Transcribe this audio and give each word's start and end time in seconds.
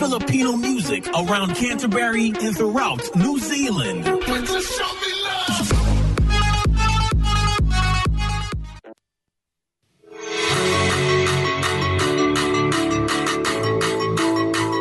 Filipino 0.00 0.56
music 0.56 1.04
around 1.12 1.52
Canterbury 1.52 2.32
and 2.40 2.56
throughout 2.56 3.04
New 3.20 3.36
Zealand. 3.36 4.08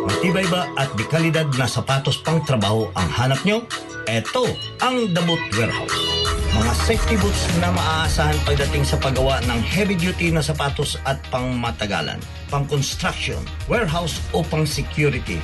Matibay 0.07 0.47
ba 0.47 0.71
at 0.79 0.87
di 0.95 1.03
kalidad 1.11 1.51
na 1.59 1.67
sapatos 1.67 2.23
pang 2.23 2.39
trabaho 2.47 2.87
ang 2.95 3.11
hanap 3.11 3.43
nyo? 3.43 3.59
Eto 4.07 4.47
ang 4.79 5.11
The 5.11 5.19
Boot 5.27 5.43
Warehouse. 5.59 6.18
Mga 6.49 6.73
safety 6.89 7.13
boots 7.21 7.45
na 7.61 7.69
maaasahan 7.69 8.33
pagdating 8.41 8.81
sa 8.81 8.97
paggawa 8.97 9.37
ng 9.45 9.61
heavy-duty 9.61 10.33
na 10.33 10.41
sapatos 10.41 10.97
at 11.05 11.21
pang 11.29 11.53
matagalan, 11.53 12.17
pang 12.49 12.65
construction, 12.65 13.37
warehouse 13.69 14.17
o 14.33 14.41
pang 14.41 14.65
security. 14.65 15.37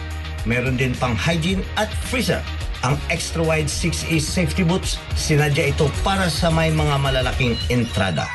Meron 0.49 0.81
din 0.81 0.97
pang 0.97 1.13
hygiene 1.13 1.61
at 1.77 1.93
freezer. 2.09 2.41
Ang 2.81 2.97
extra 3.13 3.45
wide 3.45 3.69
6E 3.69 4.17
safety 4.17 4.65
boots, 4.65 4.97
sinadya 5.13 5.69
ito 5.69 5.85
para 6.01 6.25
sa 6.25 6.49
may 6.49 6.73
mga 6.73 6.97
malalaking 6.97 7.53
entrada. 7.69 8.25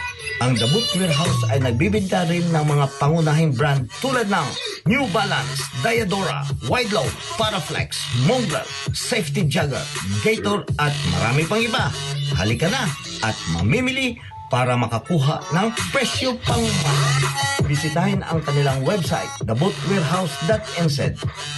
Ang 0.40 0.56
The 0.56 0.72
Boot 0.72 0.88
Warehouse 0.96 1.52
ay 1.52 1.60
nagbibinta 1.60 2.24
rin 2.24 2.40
ng 2.48 2.64
mga 2.64 2.88
pangunahing 2.96 3.52
brand 3.52 3.84
tulad 4.00 4.24
ng 4.32 4.48
New 4.88 5.04
Balance, 5.12 5.68
Diadora, 5.84 6.48
Wideload, 6.64 7.12
Paraflex, 7.36 8.00
Mongrel, 8.24 8.64
Safety 8.96 9.44
Jagger, 9.44 9.84
Gator 10.24 10.64
at 10.80 10.96
marami 11.12 11.44
pang 11.44 11.60
iba. 11.60 11.92
Halika 12.40 12.72
na 12.72 12.88
at 13.20 13.36
mamimili 13.52 14.16
para 14.48 14.80
makakuha 14.80 15.44
ng 15.52 15.68
presyo 15.92 16.32
pang 16.48 16.64
mahal. 16.64 17.49
Bisitahin 17.70 18.26
ang 18.26 18.42
kanilang 18.42 18.82
website, 18.82 19.30
thebootwarehouse.nz 19.46 20.98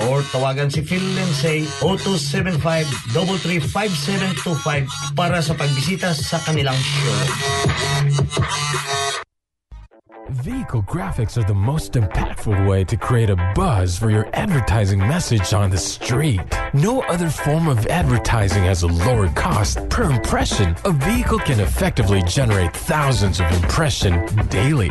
or 0.05 0.21
tawagan 0.29 0.69
si 0.69 0.85
Phil 0.85 1.01
Lindsay 1.17 1.65
0275-335725 3.17 5.17
para 5.17 5.41
sa 5.41 5.57
pagbisita 5.57 6.13
sa 6.13 6.37
kanilang 6.45 6.77
showroom. 6.77 7.33
Vehicle 10.45 10.85
graphics 10.85 11.37
are 11.37 11.49
the 11.49 11.55
most 11.55 11.93
impactful 11.93 12.69
way 12.69 12.85
to 12.85 12.97
create 12.97 13.31
a 13.31 13.53
buzz 13.55 13.97
for 13.97 14.11
your 14.11 14.29
advertising 14.33 14.99
message 14.99 15.53
on 15.53 15.71
the 15.71 15.79
street. 15.79 16.41
No 16.75 17.01
other 17.09 17.29
form 17.29 17.69
of 17.69 17.87
advertising 17.87 18.65
has 18.65 18.83
a 18.83 18.89
lower 18.89 19.29
cost 19.33 19.79
per 19.89 20.11
impression. 20.11 20.77
A 20.85 20.93
vehicle 20.93 21.39
can 21.39 21.61
effectively 21.61 22.23
generate 22.29 22.77
thousands 22.77 23.41
of 23.41 23.51
impression 23.53 24.25
daily. 24.49 24.91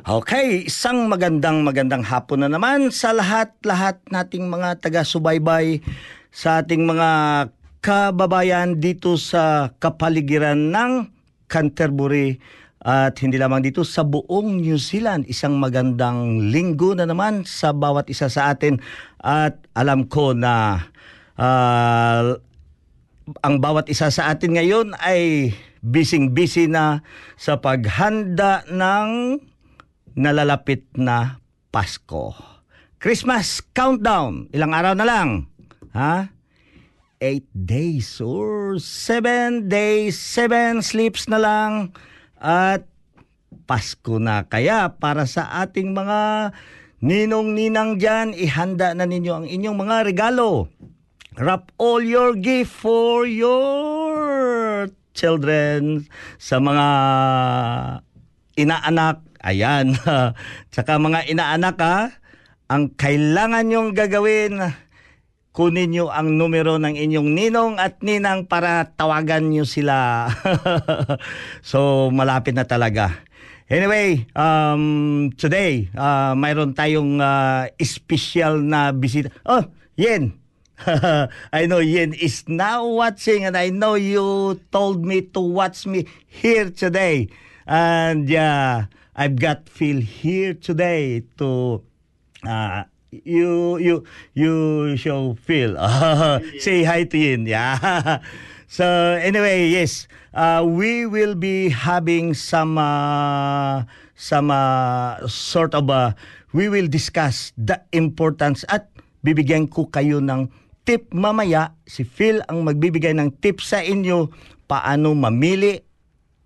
Okay, 0.00 0.64
isang 0.64 1.12
magandang 1.12 1.60
magandang 1.60 2.00
hapon 2.00 2.40
na 2.40 2.48
naman 2.48 2.88
sa 2.88 3.12
lahat-lahat 3.12 4.00
nating 4.08 4.48
mga 4.48 4.80
taga-subaybay 4.80 5.84
sa 6.32 6.64
ating 6.64 6.88
mga 6.88 7.10
kababayan 7.84 8.80
dito 8.80 9.20
sa 9.20 9.76
kapaligiran 9.76 10.72
ng 10.72 11.04
Canterbury 11.52 12.40
at 12.80 13.12
hindi 13.20 13.36
lamang 13.36 13.60
dito 13.60 13.84
sa 13.84 14.00
buong 14.00 14.64
New 14.64 14.80
Zealand. 14.80 15.28
Isang 15.28 15.60
magandang 15.60 16.48
linggo 16.48 16.96
na 16.96 17.04
naman 17.04 17.44
sa 17.44 17.76
bawat 17.76 18.08
isa 18.08 18.32
sa 18.32 18.56
atin 18.56 18.80
at 19.20 19.60
alam 19.76 20.08
ko 20.08 20.32
na 20.32 20.80
ah, 21.36 22.40
ang 23.44 23.54
bawat 23.60 23.92
isa 23.92 24.08
sa 24.08 24.32
atin 24.32 24.56
ngayon 24.56 24.96
ay 24.96 25.52
busy-busy 25.84 26.72
na 26.72 27.04
sa 27.36 27.60
paghanda 27.60 28.64
ng 28.64 29.08
nalalapit 30.14 30.86
na 30.96 31.42
Pasko. 31.70 32.34
Christmas 33.00 33.64
countdown. 33.72 34.50
Ilang 34.52 34.72
araw 34.76 34.94
na 34.98 35.06
lang. 35.06 35.48
Ha? 35.96 36.28
Eight 37.20 37.48
days 37.52 38.20
or 38.20 38.76
seven 38.80 39.68
days, 39.68 40.20
seven 40.20 40.84
sleeps 40.84 41.28
na 41.30 41.40
lang. 41.40 41.72
At 42.36 42.84
Pasko 43.64 44.18
na. 44.20 44.44
Kaya 44.44 44.98
para 44.98 45.24
sa 45.24 45.62
ating 45.62 45.94
mga 45.94 46.52
ninong-ninang 47.00 47.96
dyan, 47.96 48.36
ihanda 48.36 48.92
na 48.92 49.08
ninyo 49.08 49.32
ang 49.32 49.46
inyong 49.48 49.78
mga 49.78 49.96
regalo. 50.04 50.68
Wrap 51.40 51.72
all 51.78 52.04
your 52.04 52.36
gift 52.36 52.74
for 52.74 53.24
your 53.24 54.90
children 55.16 56.04
sa 56.36 56.58
mga 56.60 56.88
inaanak. 58.62 59.24
Ayan. 59.40 59.96
Tsaka 60.72 61.00
mga 61.00 61.26
inaanak 61.32 61.76
ha, 61.80 62.12
ang 62.70 62.92
kailangan 62.94 63.66
nyong 63.66 63.90
gagawin, 63.96 64.60
kunin 65.50 65.90
nyo 65.90 66.06
ang 66.12 66.38
numero 66.38 66.78
ng 66.78 66.94
inyong 66.94 67.30
ninong 67.34 67.74
at 67.80 67.98
ninang 68.04 68.46
para 68.46 68.92
tawagan 68.94 69.50
nyo 69.50 69.66
sila. 69.66 70.28
so, 71.70 72.08
malapit 72.14 72.54
na 72.54 72.68
talaga. 72.68 73.26
Anyway, 73.70 74.26
um, 74.34 75.30
today, 75.38 75.86
uh, 75.94 76.34
mayroon 76.34 76.74
tayong 76.74 77.22
uh, 77.22 77.70
special 77.78 78.58
na 78.66 78.90
bisita. 78.90 79.30
Oh, 79.46 79.62
Yen! 79.94 80.34
I 81.52 81.66
know 81.66 81.78
Yen 81.78 82.16
is 82.16 82.48
now 82.48 82.86
watching 82.86 83.44
and 83.44 83.54
I 83.54 83.70
know 83.70 83.94
you 83.94 84.58
told 84.72 85.04
me 85.04 85.22
to 85.36 85.40
watch 85.40 85.86
me 85.86 86.08
here 86.26 86.70
today. 86.70 87.28
And 87.66 88.28
yeah, 88.28 88.86
I've 89.16 89.36
got 89.36 89.68
Phil 89.68 90.00
here 90.00 90.54
today 90.54 91.24
to 91.36 91.82
uh, 92.46 92.84
you 93.10 93.76
you 93.76 94.04
you 94.32 94.54
show 94.96 95.34
Phil. 95.34 95.76
Say 96.64 96.84
hi 96.86 97.04
to 97.04 97.16
Yin. 97.18 97.44
Yeah. 97.44 98.20
so 98.66 98.86
anyway, 99.20 99.68
yes, 99.68 100.08
uh, 100.32 100.64
we 100.64 101.04
will 101.04 101.34
be 101.34 101.68
having 101.68 102.32
some 102.32 102.78
uh, 102.78 103.84
some 104.14 104.50
uh, 104.50 105.26
sort 105.26 105.74
of 105.74 105.90
uh, 105.90 106.14
we 106.56 106.68
will 106.70 106.88
discuss 106.88 107.52
the 107.58 107.82
importance 107.92 108.64
at 108.72 108.88
bibigyan 109.20 109.68
ko 109.68 109.90
kayo 109.90 110.22
ng 110.22 110.48
tip 110.88 111.12
mamaya. 111.12 111.76
Si 111.84 112.06
Phil 112.06 112.40
ang 112.48 112.64
magbibigay 112.64 113.12
ng 113.12 113.36
tip 113.42 113.60
sa 113.60 113.84
inyo 113.84 114.30
paano 114.70 115.12
mamili 115.18 115.89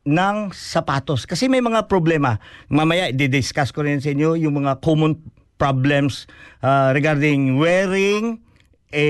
ng 0.04 0.52
sapatos. 0.52 1.24
Kasi 1.24 1.48
may 1.48 1.64
mga 1.64 1.88
problema. 1.88 2.36
Mamaya, 2.68 3.08
di-discuss 3.10 3.72
ko 3.72 3.82
rin 3.82 4.04
sa 4.04 4.12
inyo 4.12 4.36
yung 4.36 4.64
mga 4.64 4.84
common 4.84 5.16
problems 5.56 6.28
uh, 6.60 6.92
regarding 6.92 7.56
wearing 7.56 8.38
a 8.92 9.08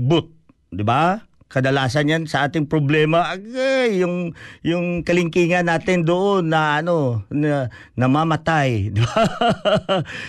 boot. 0.00 0.32
Di 0.72 0.82
ba? 0.82 1.30
Kadalasan 1.50 2.06
yan 2.06 2.22
sa 2.30 2.46
ating 2.46 2.70
problema, 2.70 3.26
agay, 3.26 4.06
yung, 4.06 4.38
yung 4.62 5.02
kalingkingan 5.02 5.66
natin 5.66 6.06
doon 6.06 6.46
na 6.46 6.78
ano, 6.78 7.26
na, 7.26 7.66
namamatay. 7.98 8.70
Di 8.94 9.02
ba? 9.02 9.26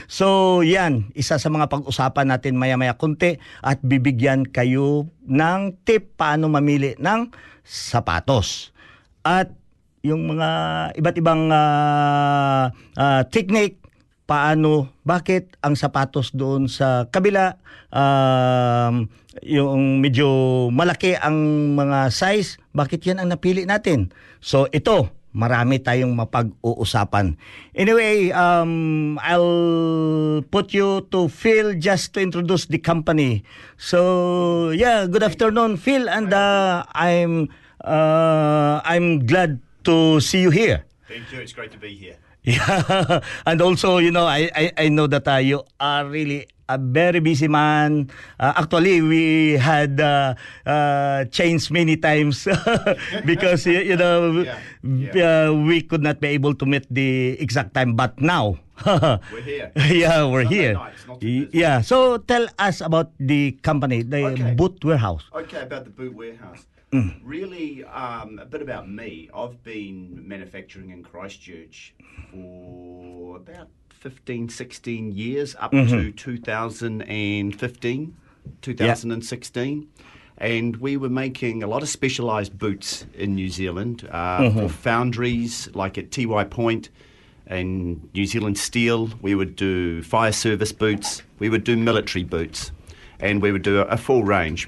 so, 0.09 0.59
yan, 0.65 1.13
isa 1.13 1.37
sa 1.37 1.53
mga 1.53 1.69
pag-usapan 1.69 2.25
natin 2.25 2.57
maya-maya 2.57 2.97
konti 2.97 3.37
at 3.61 3.77
bibigyan 3.85 4.49
kayo 4.49 5.13
ng 5.29 5.77
tip 5.85 6.17
paano 6.17 6.49
mamili 6.49 6.97
ng 6.97 7.29
sapatos. 7.61 8.73
At 9.21 9.60
yung 10.01 10.33
mga 10.33 10.49
iba't 10.97 11.17
ibang 11.17 11.49
uh, 11.53 12.73
uh, 12.97 13.21
technique 13.29 13.81
paano, 14.31 14.87
bakit 15.03 15.59
ang 15.59 15.75
sapatos 15.75 16.31
doon 16.31 16.71
sa 16.71 17.03
kabila, 17.11 17.59
um, 17.91 19.11
yung 19.43 19.99
medyo 19.99 20.71
malaki 20.71 21.19
ang 21.19 21.35
mga 21.75 22.07
size, 22.07 22.55
bakit 22.71 23.03
yan 23.03 23.19
ang 23.19 23.27
napili 23.27 23.67
natin? 23.67 24.15
So 24.39 24.71
ito, 24.71 25.11
marami 25.35 25.83
tayong 25.83 26.15
mapag-uusapan. 26.15 27.35
Anyway, 27.75 28.31
um, 28.31 29.19
I'll 29.19 30.47
put 30.47 30.71
you 30.71 31.03
to 31.11 31.27
Phil 31.27 31.75
just 31.75 32.15
to 32.15 32.23
introduce 32.23 32.71
the 32.71 32.79
company. 32.79 33.43
So 33.75 34.71
yeah, 34.71 35.11
good 35.11 35.27
afternoon, 35.27 35.75
Phil, 35.75 36.07
and 36.07 36.31
uh, 36.31 36.87
I'm 36.95 37.51
uh, 37.83 38.79
I'm 38.87 39.27
glad 39.27 39.59
to 39.85 40.19
see 40.19 40.41
you 40.41 40.49
here. 40.51 40.85
Thank 41.07 41.31
you. 41.31 41.39
It's 41.41 41.53
great 41.53 41.71
to 41.71 41.77
be 41.79 41.93
here. 41.95 42.17
Yeah, 42.43 43.21
and 43.45 43.61
also, 43.61 43.97
you 44.01 44.09
know, 44.09 44.25
I 44.25 44.49
I, 44.55 44.65
I 44.77 44.89
know 44.89 45.05
that 45.05 45.27
uh, 45.27 45.37
you 45.37 45.61
are 45.79 46.05
really 46.09 46.47
a 46.65 46.79
very 46.81 47.19
busy 47.21 47.45
man. 47.47 48.09
Uh, 48.39 48.53
actually, 48.57 49.01
we 49.05 49.53
had 49.61 49.99
uh, 50.01 50.33
uh, 50.65 51.25
changed 51.29 51.69
many 51.69 51.97
times 52.01 52.47
because 53.29 53.67
you, 53.69 53.93
you 53.93 53.97
know 53.99 54.41
Yeah, 54.47 54.57
Uh, 54.81 55.13
yeah. 55.13 55.45
we 55.53 55.85
could 55.85 56.01
not 56.01 56.17
be 56.17 56.33
able 56.33 56.55
to 56.57 56.65
meet 56.65 56.87
the 56.89 57.37
exact 57.37 57.75
time. 57.77 57.93
But 57.93 58.17
now, 58.17 58.57
We're 58.87 59.19
here. 59.45 59.69
yeah, 59.77 60.25
we're 60.25 60.41
Sunday 60.49 60.55
here. 60.57 60.73
nights, 60.73 61.05
not 61.05 61.21
too 61.21 61.27
Y- 61.27 61.45
busy. 61.45 61.59
yeah, 61.61 61.81
so 61.85 62.17
tell 62.17 62.47
us 62.57 62.81
about 62.81 63.13
the 63.21 63.53
company, 63.61 64.01
the 64.01 64.33
Okay. 64.33 64.57
Boot 64.57 64.81
Warehouse. 64.81 65.29
Okay, 65.45 65.61
about 65.61 65.85
the 65.85 65.93
boot 65.93 66.15
warehouse. 66.17 66.65
Mm. 66.91 67.19
Really, 67.23 67.83
um, 67.85 68.37
a 68.39 68.45
bit 68.45 68.61
about 68.61 68.89
me. 68.89 69.29
I've 69.33 69.63
been 69.63 70.27
manufacturing 70.27 70.89
in 70.89 71.03
Christchurch 71.03 71.93
for 72.29 73.37
about 73.37 73.69
15, 73.89 74.49
16 74.49 75.11
years, 75.13 75.55
up 75.59 75.71
Mm-hmm. 75.71 75.89
to 75.89 76.11
2015, 76.11 78.15
2016. 78.61 79.87
And 80.37 80.75
we 80.77 80.97
were 80.97 81.09
making 81.09 81.61
a 81.63 81.67
lot 81.67 81.83
of 81.83 81.89
specialised 81.89 82.57
boots 82.57 83.05
in 83.13 83.35
New 83.35 83.49
Zealand 83.49 84.07
uh, 84.11 84.39
Mm-hmm. 84.39 84.59
for 84.59 84.69
foundries 84.69 85.69
like 85.73 85.97
at 85.97 86.09
Tiwai 86.09 86.49
Point 86.49 86.89
and 87.47 88.09
New 88.13 88.25
Zealand 88.25 88.57
Steel. 88.57 89.09
We 89.21 89.35
would 89.35 89.55
do 89.55 90.01
fire 90.03 90.31
service 90.31 90.71
boots, 90.71 91.21
we 91.39 91.49
would 91.49 91.63
do 91.63 91.77
military 91.77 92.23
boots, 92.23 92.71
and 93.19 93.41
we 93.41 93.51
would 93.51 93.61
do 93.61 93.79
a, 93.79 93.83
a 93.85 93.97
full 93.97 94.23
range. 94.23 94.67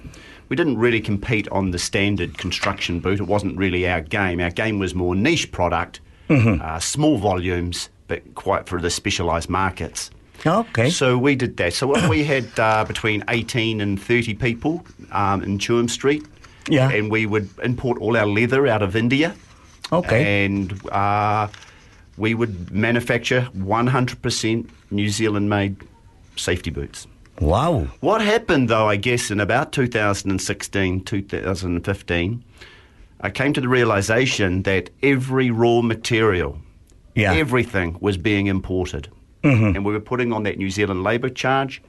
We 0.54 0.58
didn't 0.58 0.78
really 0.78 1.02
compete 1.02 1.48
on 1.50 1.72
the 1.72 1.80
standard 1.80 2.38
construction 2.38 3.00
boot. 3.00 3.20
It 3.20 3.24
wasn't 3.24 3.58
really 3.58 3.90
our 3.90 4.02
game. 4.02 4.40
Our 4.40 4.52
game 4.52 4.78
was 4.78 4.94
more 4.94 5.16
niche 5.16 5.52
product, 5.52 6.00
uh, 6.30 6.78
small 6.78 7.18
volumes, 7.18 7.90
but 8.08 8.36
quite 8.36 8.70
for 8.70 8.80
the 8.80 8.92
specialised 8.92 9.50
markets. 9.50 10.12
Okay. 10.46 10.92
So 10.92 11.18
we 11.18 11.36
did 11.36 11.58
that. 11.58 11.74
So 11.74 12.08
we 12.08 12.24
had 12.24 12.46
uh, 12.60 12.86
between 12.86 13.24
18 13.30 13.82
and 13.82 14.00
30 14.00 14.36
people 14.36 14.86
um, 15.12 15.42
in 15.42 15.58
Tuam 15.58 15.90
Street. 15.90 16.24
Yeah. 16.70 16.92
And 16.92 17.10
we 17.10 17.26
would 17.26 17.50
import 17.64 17.98
all 17.98 18.16
our 18.16 18.28
leather 18.28 18.68
out 18.68 18.84
of 18.84 18.96
India. 18.96 19.36
Okay. 19.92 20.46
And 20.46 20.88
uh, 20.92 21.48
we 22.16 22.36
would 22.36 22.70
manufacture 22.70 23.50
100% 23.58 24.70
New 24.92 25.10
Zealand 25.10 25.50
made 25.50 25.78
safety 26.36 26.70
boots. 26.70 27.08
Wow. 27.40 27.88
What 28.00 28.22
happened, 28.22 28.70
though, 28.70 28.88
I 28.88 28.96
guess, 28.96 29.32
in 29.32 29.40
about 29.40 29.72
2016, 29.72 31.02
2015, 31.02 32.44
I 33.22 33.30
came 33.30 33.54
to 33.54 33.62
the 33.62 33.68
realization 33.70 34.64
that 34.64 34.90
every 35.02 35.50
raw 35.52 35.82
material, 35.82 36.60
Yeah. 37.16 37.34
everything 37.34 37.98
was 38.02 38.18
being 38.18 38.48
imported. 38.48 39.08
And 39.46 39.84
we 39.84 39.92
were 39.92 40.00
putting 40.00 40.32
on 40.32 40.44
that 40.44 40.58
New 40.58 40.70
Zealand 40.70 41.04
labour 41.04 41.28
charge 41.30 41.82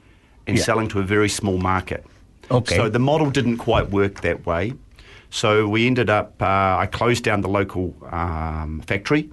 and 0.45 0.57
Yeah. 0.57 0.63
selling 0.63 0.89
to 0.89 0.99
a 0.99 1.03
very 1.03 1.29
small 1.29 1.57
market. 1.57 2.05
Okay. 2.51 2.75
So 2.75 2.89
the 2.89 2.99
model 2.99 3.29
didn't 3.29 3.57
quite 3.57 3.91
work 3.91 4.21
that 4.21 4.45
way. 4.45 4.73
So 5.29 5.65
we 5.67 5.87
ended 5.87 6.09
up, 6.09 6.33
uh, 6.41 6.45
I 6.83 6.87
closed 6.91 7.23
down 7.23 7.41
the 7.41 7.47
local 7.47 7.95
um, 8.11 8.81
factory. 8.85 9.29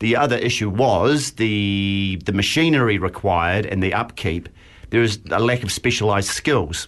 The 0.00 0.14
other 0.14 0.36
issue 0.36 0.68
was 0.68 1.32
the, 1.32 2.20
the 2.26 2.32
machinery 2.32 2.98
required 2.98 3.64
and 3.64 3.82
the 3.82 3.94
upkeep. 3.94 4.48
There 4.94 5.02
is 5.02 5.18
a 5.32 5.40
lack 5.40 5.64
of 5.64 5.72
specialised 5.72 6.28
skills. 6.28 6.86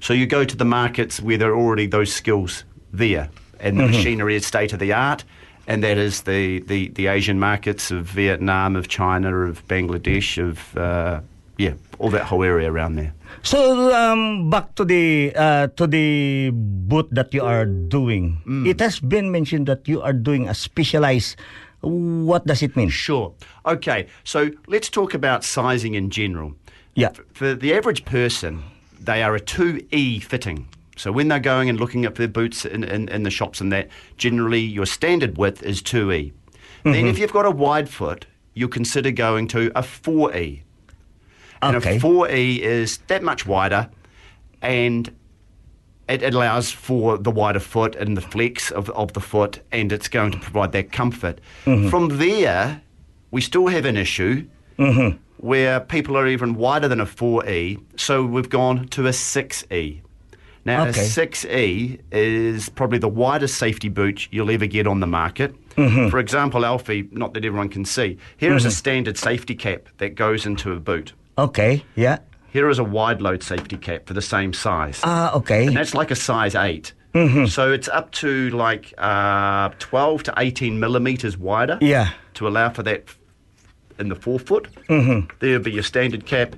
So 0.00 0.12
you 0.12 0.26
go 0.26 0.44
to 0.44 0.56
the 0.56 0.64
markets 0.64 1.20
where 1.20 1.38
there 1.38 1.52
are 1.52 1.56
already 1.56 1.86
those 1.86 2.12
skills 2.12 2.64
there, 2.92 3.30
and 3.60 3.78
the 3.78 3.86
machinery 3.86 4.34
is 4.34 4.44
state 4.44 4.72
of 4.72 4.80
the 4.80 4.92
art, 4.92 5.22
and 5.68 5.80
that 5.84 5.96
is 5.96 6.22
the, 6.22 6.58
the, 6.66 6.88
the 6.88 7.06
Asian 7.06 7.38
markets 7.38 7.92
of 7.92 8.06
Vietnam, 8.06 8.74
of 8.74 8.88
China, 8.88 9.46
of 9.46 9.64
Bangladesh, 9.68 10.36
of 10.42 10.76
uh, 10.76 11.20
yeah, 11.56 11.74
all 12.00 12.10
that 12.10 12.24
whole 12.24 12.42
area 12.42 12.72
around 12.72 12.96
there. 12.96 13.14
So 13.44 13.94
um, 13.94 14.50
back 14.50 14.74
to 14.74 14.84
the 14.84 15.32
uh, 15.36 15.68
to 15.76 15.86
the 15.86 16.50
boot 16.50 17.06
that 17.12 17.32
you 17.32 17.44
are 17.44 17.66
doing. 17.66 18.42
Mm. 18.48 18.66
It 18.66 18.80
has 18.80 18.98
been 18.98 19.30
mentioned 19.30 19.68
that 19.68 19.86
you 19.86 20.02
are 20.02 20.12
doing 20.12 20.48
a 20.48 20.54
specialized. 20.54 21.36
What 21.82 22.46
does 22.46 22.62
it 22.62 22.74
mean? 22.74 22.88
Sure. 22.88 23.32
Okay, 23.64 24.08
so 24.24 24.50
let's 24.66 24.88
talk 24.88 25.14
about 25.14 25.44
sizing 25.44 25.94
in 25.94 26.10
general. 26.10 26.56
Yeah. 26.94 27.10
For 27.32 27.54
the 27.54 27.74
average 27.74 28.04
person, 28.04 28.62
they 29.00 29.22
are 29.22 29.34
a 29.34 29.40
2E 29.40 30.22
fitting. 30.22 30.68
So 30.96 31.10
when 31.10 31.28
they're 31.28 31.40
going 31.40 31.68
and 31.68 31.78
looking 31.80 32.04
at 32.04 32.14
their 32.14 32.28
boots 32.28 32.64
in, 32.64 32.84
in, 32.84 33.08
in 33.08 33.24
the 33.24 33.30
shops 33.30 33.60
and 33.60 33.72
that, 33.72 33.88
generally 34.16 34.60
your 34.60 34.86
standard 34.86 35.36
width 35.36 35.62
is 35.62 35.82
2E. 35.82 36.32
Then 36.84 36.94
mm-hmm. 36.94 37.06
if 37.08 37.18
you've 37.18 37.32
got 37.32 37.46
a 37.46 37.50
wide 37.50 37.88
foot, 37.88 38.26
you'll 38.54 38.68
consider 38.68 39.10
going 39.10 39.48
to 39.48 39.72
a 39.76 39.82
4E. 39.82 40.62
And 41.62 41.76
Okay. 41.76 41.96
a 41.96 42.00
4E 42.00 42.58
is 42.58 42.98
that 43.08 43.22
much 43.22 43.46
wider 43.46 43.90
and 44.62 45.10
it 46.08 46.22
allows 46.22 46.70
for 46.70 47.16
the 47.18 47.30
wider 47.30 47.60
foot 47.60 47.96
and 47.96 48.16
the 48.16 48.20
flex 48.20 48.70
of, 48.70 48.90
of 48.90 49.12
the 49.14 49.20
foot, 49.20 49.60
and 49.72 49.92
it's 49.92 50.08
going 50.08 50.32
to 50.32 50.38
provide 50.38 50.72
that 50.72 50.92
comfort. 50.92 51.40
Mm-hmm. 51.64 51.88
From 51.88 52.18
there, 52.18 52.82
we 53.30 53.40
still 53.40 53.68
have 53.68 53.84
an 53.84 53.96
issue 53.96 54.46
mm-hmm. 54.78 55.16
Where 55.38 55.80
people 55.80 56.16
are 56.16 56.26
even 56.26 56.54
wider 56.54 56.88
than 56.88 57.00
a 57.00 57.06
4E, 57.06 57.78
so 57.96 58.24
we've 58.24 58.48
gone 58.50 58.88
to 58.88 59.06
a 59.06 59.10
6E. 59.10 60.00
Now, 60.66 60.86
Okay. 60.86 61.00
a 61.00 61.04
6E 61.04 61.98
is 62.10 62.70
probably 62.70 62.98
the 62.98 63.08
widest 63.08 63.56
safety 63.58 63.88
boot 63.90 64.28
you'll 64.30 64.50
ever 64.50 64.66
get 64.66 64.86
on 64.86 65.00
the 65.00 65.06
market. 65.06 65.54
For 65.74 66.18
example, 66.20 66.64
Alfie, 66.64 67.08
not 67.10 67.34
that 67.34 67.44
everyone 67.44 67.68
can 67.68 67.84
see, 67.84 68.16
here 68.36 68.54
is 68.54 68.64
a 68.64 68.70
standard 68.70 69.18
safety 69.18 69.54
cap 69.56 69.88
that 69.98 70.14
goes 70.14 70.46
into 70.46 70.70
a 70.72 70.78
boot. 70.80 71.12
Okay. 71.36 71.84
Yeah. 71.96 72.18
Here 72.52 72.68
is 72.70 72.78
a 72.78 72.84
wide 72.84 73.20
load 73.20 73.42
safety 73.42 73.76
cap 73.76 74.06
for 74.06 74.14
the 74.14 74.22
same 74.22 74.52
size. 74.52 75.00
Ah. 75.02 75.32
okay. 75.34 75.66
And 75.66 75.76
that's 75.76 75.92
like 75.94 76.12
a 76.12 76.16
size 76.16 76.54
8. 76.54 76.92
So 77.48 77.72
it's 77.72 77.88
up 77.88 78.10
to 78.12 78.50
like 78.50 78.92
uh, 78.98 79.70
12 79.80 80.22
to 80.24 80.34
18 80.36 80.80
millimeters 80.80 81.36
wider 81.36 81.78
Yeah. 81.80 82.10
to 82.34 82.48
allow 82.48 82.70
for 82.70 82.82
that 82.84 83.04
in 83.98 84.08
the 84.08 84.14
forefoot. 84.16 84.68
Mm-hmm. 84.88 85.28
There 85.40 85.52
would 85.54 85.64
be 85.64 85.72
your 85.72 85.82
standard 85.82 86.26
cap, 86.26 86.56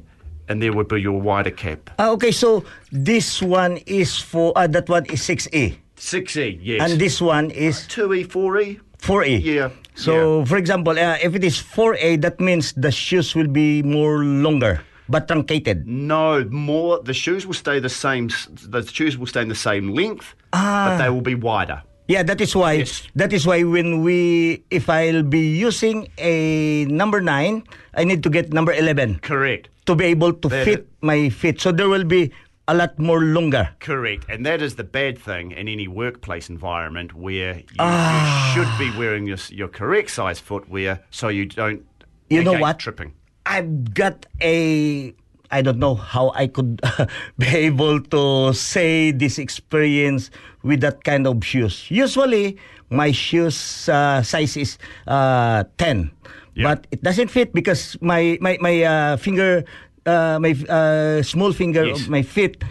and 0.49 0.63
there 0.63 0.73
would 0.73 0.89
be 0.89 1.01
your 1.01 1.21
wider 1.21 1.51
cap. 1.51 1.91
Ah, 1.99 2.11
okay. 2.11 2.31
So 2.33 2.65
this 2.93 3.43
one 3.43 3.79
is 3.87 4.17
for 4.21 4.53
uh, 4.57 4.67
that 4.69 4.89
one 4.89 5.05
is 5.07 5.23
six 5.23 5.49
E, 5.53 5.79
6E, 5.97 6.59
yes. 6.63 6.91
and 6.91 7.01
this 7.01 7.21
one 7.21 7.51
is 7.51 7.87
2E, 7.89 8.27
4E. 8.27 8.81
four 8.99 9.25
E. 9.25 9.37
Yeah, 9.37 9.71
So 9.95 10.45
for 10.47 10.57
example, 10.57 10.99
uh, 10.99 11.17
if 11.23 11.35
it 11.35 11.45
is 11.45 11.59
four 11.59 11.97
A, 12.01 12.17
that 12.17 12.41
means 12.41 12.73
the 12.73 12.91
shoes 12.91 13.35
will 13.35 13.49
be 13.49 13.83
more 13.83 14.25
longer 14.25 14.81
but 15.09 15.29
truncated. 15.29 15.87
No, 15.87 16.45
more. 16.51 16.99
The 17.03 17.15
shoes 17.15 17.47
will 17.47 17.55
stay 17.55 17.79
the 17.79 17.89
same. 17.89 18.29
The 18.69 18.83
shoes 18.83 19.17
will 19.17 19.29
stay 19.29 19.43
in 19.43 19.49
the 19.49 19.55
same 19.55 19.95
length, 19.95 20.35
Ah. 20.53 20.89
but 20.91 20.99
they 20.99 21.09
will 21.11 21.23
be 21.23 21.35
wider. 21.37 21.83
Yeah, 22.09 22.23
that 22.23 22.41
is 22.41 22.55
why. 22.55 22.73
Yes. 22.75 23.03
That 23.17 23.33
is 23.33 23.47
why 23.47 23.63
when 23.65 24.03
we, 24.03 24.63
if 24.71 24.89
I'll 24.89 25.23
be 25.25 25.41
using 25.59 26.09
a 26.19 26.85
number 26.87 27.21
nine, 27.21 27.65
I 27.95 28.05
need 28.05 28.23
to 28.23 28.31
get 28.31 28.53
number 28.53 28.73
eleven 28.73 29.19
Correct. 29.21 29.69
to 29.87 29.95
be 29.97 30.05
able 30.07 30.33
to 30.35 30.49
That 30.49 30.65
fit 30.65 30.79
is- 30.81 30.87
my 31.03 31.29
feet. 31.31 31.61
So 31.61 31.73
there 31.73 31.89
will 31.89 32.05
be 32.05 32.31
a 32.69 32.75
lot 32.75 32.99
more 32.99 33.21
longer. 33.21 33.71
Correct, 33.81 34.27
and 34.29 34.45
that 34.47 34.61
is 34.63 34.75
the 34.77 34.85
bad 34.85 35.19
thing 35.19 35.51
in 35.53 35.69
any 35.69 35.87
workplace 35.89 36.49
environment 36.49 37.15
where 37.15 37.57
you, 37.59 37.65
Ah. 37.79 38.55
you 38.57 38.65
should 38.65 38.73
be 38.79 38.97
wearing 38.99 39.27
your, 39.27 39.39
your 39.51 39.69
correct 39.69 40.11
size 40.11 40.39
footwear 40.41 41.01
so 41.11 41.29
you 41.29 41.47
don't. 41.47 41.83
You 42.31 42.43
know 42.43 42.59
what? 42.59 42.79
Tripping. 42.79 43.15
I've 43.47 43.95
got 43.95 44.27
a. 44.41 45.15
I 45.51 45.63
don't 45.63 45.79
know 45.79 45.95
how 45.95 46.33
I 46.35 46.47
could 46.47 46.81
be 47.39 47.47
able 47.47 48.01
to 48.01 48.53
say 48.55 49.11
this 49.13 49.39
experience 49.39 50.31
with 50.63 50.81
that 50.81 51.05
kind 51.05 51.27
of 51.27 51.45
shoes. 51.45 51.87
Usually, 51.91 52.57
my 52.91 53.13
shoes 53.13 53.89
uh, 53.89 54.23
size 54.23 54.57
is 54.57 54.79
uh, 55.07 55.65
10. 55.79 56.11
Yeah. 56.55 56.63
But 56.75 56.87
it 56.91 57.03
doesn't 57.03 57.29
fit 57.29 57.53
because 57.53 57.97
my, 58.01 58.39
my, 58.41 58.59
my 58.61 58.83
uh, 58.83 59.17
finger, 59.19 59.65
uh, 60.07 60.39
my 60.41 60.55
uh, 60.69 61.23
small 61.23 61.53
finger 61.53 61.85
Yes. 61.85 62.03
of 62.03 62.09
my 62.09 62.23
feet 62.23 62.63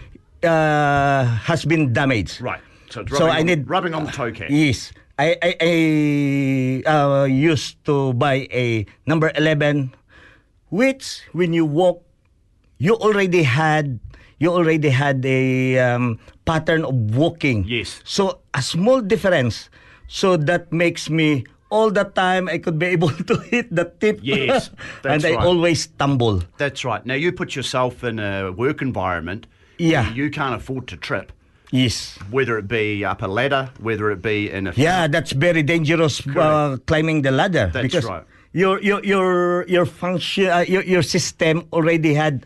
uh, 0.44 1.25
has 1.46 1.65
been 1.65 1.94
damaged. 1.94 2.41
Right. 2.41 2.62
So, 2.89 3.01
it's 3.01 3.12
So 3.12 3.25
rubbing 3.25 3.36
I 3.36 3.39
on, 3.39 3.46
need- 3.46 3.70
rubbing 3.70 3.94
on 3.94 4.05
the 4.05 4.12
toe 4.12 4.32
cap. 4.32 4.48
Yes. 4.50 4.91
I, 5.17 5.38
I, 5.41 5.55
I 5.62 6.91
uh, 6.91 7.24
used 7.24 7.84
to 7.86 8.12
buy 8.13 8.48
a 8.51 8.86
number 9.05 9.32
11 9.36 9.94
which 10.70 11.22
when 11.32 11.53
you 11.53 11.65
walk, 11.65 12.03
you 12.77 12.96
already 12.96 13.44
had 13.44 14.00
you 14.39 14.51
already 14.51 14.89
had 14.89 15.25
a 15.25 15.79
um, 15.79 16.20
pattern 16.46 16.84
of 16.84 16.94
walking. 17.15 17.63
Yes. 17.67 18.01
So 18.03 18.39
a 18.53 18.62
small 18.62 19.01
difference. 19.01 19.70
So 20.08 20.38
that 20.38 20.72
makes 20.72 21.10
me 21.10 21.46
all 21.72 21.89
the 21.89 22.03
time 22.03 22.48
I 22.48 22.58
could 22.60 22.77
be 22.77 22.86
able 22.88 23.10
to 23.29 23.38
hit 23.39 23.74
the 23.74 23.91
tip. 24.00 24.20
Yes, 24.22 24.70
and 25.03 25.25
I 25.25 25.34
right. 25.34 25.46
always 25.46 25.84
stumble. 25.84 26.44
That's 26.58 26.86
right. 26.86 27.03
Now 27.05 27.15
you 27.15 27.32
put 27.32 27.55
yourself 27.55 28.03
in 28.03 28.20
a 28.20 28.51
work 28.51 28.82
environment. 28.82 29.48
Yeah. 29.77 30.12
You 30.13 30.29
can't 30.29 30.55
afford 30.55 30.88
to 30.89 30.96
trip, 30.98 31.34
Yes. 31.72 32.17
whether 32.29 32.58
it 32.58 32.67
be 32.67 33.03
up 33.03 33.22
a 33.22 33.27
ladder, 33.27 33.72
whether 33.79 34.10
it 34.12 34.22
be 34.22 34.50
in 34.51 34.67
a 34.67 34.74
Yeah, 34.75 35.08
that's 35.08 35.32
very 35.32 35.63
dangerous 35.63 36.25
uh, 36.27 36.77
climbing 36.88 37.24
the 37.24 37.32
ladder 37.32 37.72
That's 37.74 37.84
because 37.84 38.05
right. 38.05 38.24
your 38.53 38.79
your 38.82 39.03
your 39.03 39.65
your 39.67 39.86
function 39.86 40.48
uh, 40.50 40.63
your 40.67 40.84
your 40.84 41.01
system 41.03 41.67
already 41.74 42.13
had 42.13 42.46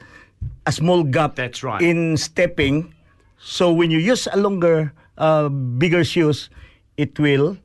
a 0.69 0.71
small 0.71 1.03
gap 1.03 1.35
That's 1.35 1.63
right. 1.63 1.81
in 1.81 2.17
stepping. 2.17 2.93
So 3.37 3.73
when 3.73 3.91
you 3.91 3.97
use 3.97 4.27
a 4.31 4.37
longer 4.37 4.93
uh, 5.17 5.49
bigger 5.49 6.03
shoes, 6.03 6.49
it 6.97 7.19
will 7.19 7.57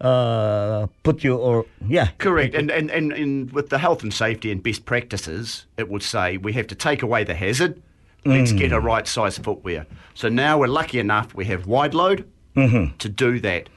uh, 0.00 0.86
put 1.02 1.22
you 1.24 1.36
or 1.36 1.66
yeah. 1.86 2.08
Correct. 2.18 2.54
And, 2.54 2.70
and, 2.70 2.90
and, 2.90 3.12
and 3.12 3.52
with 3.52 3.68
the 3.68 3.78
health 3.78 4.02
and 4.02 4.12
safety 4.12 4.50
and 4.50 4.62
best 4.62 4.84
practices, 4.84 5.66
it 5.76 5.88
would 5.88 6.02
say 6.02 6.36
we 6.36 6.52
have 6.54 6.66
to 6.68 6.74
take 6.74 7.02
away 7.02 7.24
the 7.24 7.34
hazard. 7.34 7.82
Let's 8.24 8.50
get 8.50 8.72
a 8.72 8.80
right 8.80 9.06
size 9.06 9.38
footwear. 9.38 9.86
So 10.14 10.28
now 10.28 10.58
we're 10.58 10.66
lucky 10.66 10.98
enough 10.98 11.32
we 11.32 11.44
have 11.44 11.68
wide 11.68 11.94
load 11.94 12.28
to 12.56 13.08
do 13.08 13.38
that. 13.40 13.68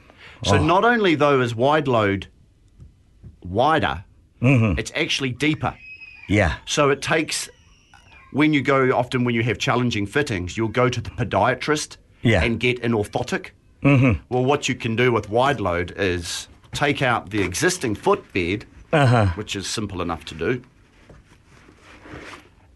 So 0.44 0.60
not 0.60 0.84
only 0.84 1.14
though 1.14 1.40
is 1.40 1.54
wide 1.54 1.86
load 1.86 2.26
wider, 3.44 4.04
it's 4.40 4.90
actually 4.96 5.30
deeper. 5.30 5.76
Yeah. 6.28 6.56
So 6.66 6.90
it 6.90 7.00
takes 7.00 7.48
when 8.32 8.52
you 8.52 8.62
go 8.62 8.96
often 8.96 9.24
when 9.24 9.34
you 9.34 9.42
have 9.42 9.58
challenging 9.58 10.06
fittings, 10.06 10.56
you'll 10.56 10.68
go 10.68 10.88
to 10.88 11.00
the 11.00 11.10
podiatrist 11.10 11.96
Yeah. 12.22 12.42
and 12.42 12.58
get 12.60 12.78
an 12.82 12.92
orthotic. 12.92 13.50
Mm-hmm. 13.82 14.20
Well, 14.28 14.44
what 14.44 14.68
you 14.68 14.74
can 14.74 14.94
do 14.96 15.10
with 15.12 15.28
wide 15.30 15.60
load 15.60 15.92
is 15.96 16.48
take 16.72 17.02
out 17.02 17.30
the 17.30 17.42
existing 17.42 17.94
footbed, 17.94 18.64
Uh-huh. 18.92 19.26
which 19.36 19.56
is 19.56 19.66
simple 19.66 20.00
enough 20.02 20.24
to 20.26 20.34
do, 20.34 20.62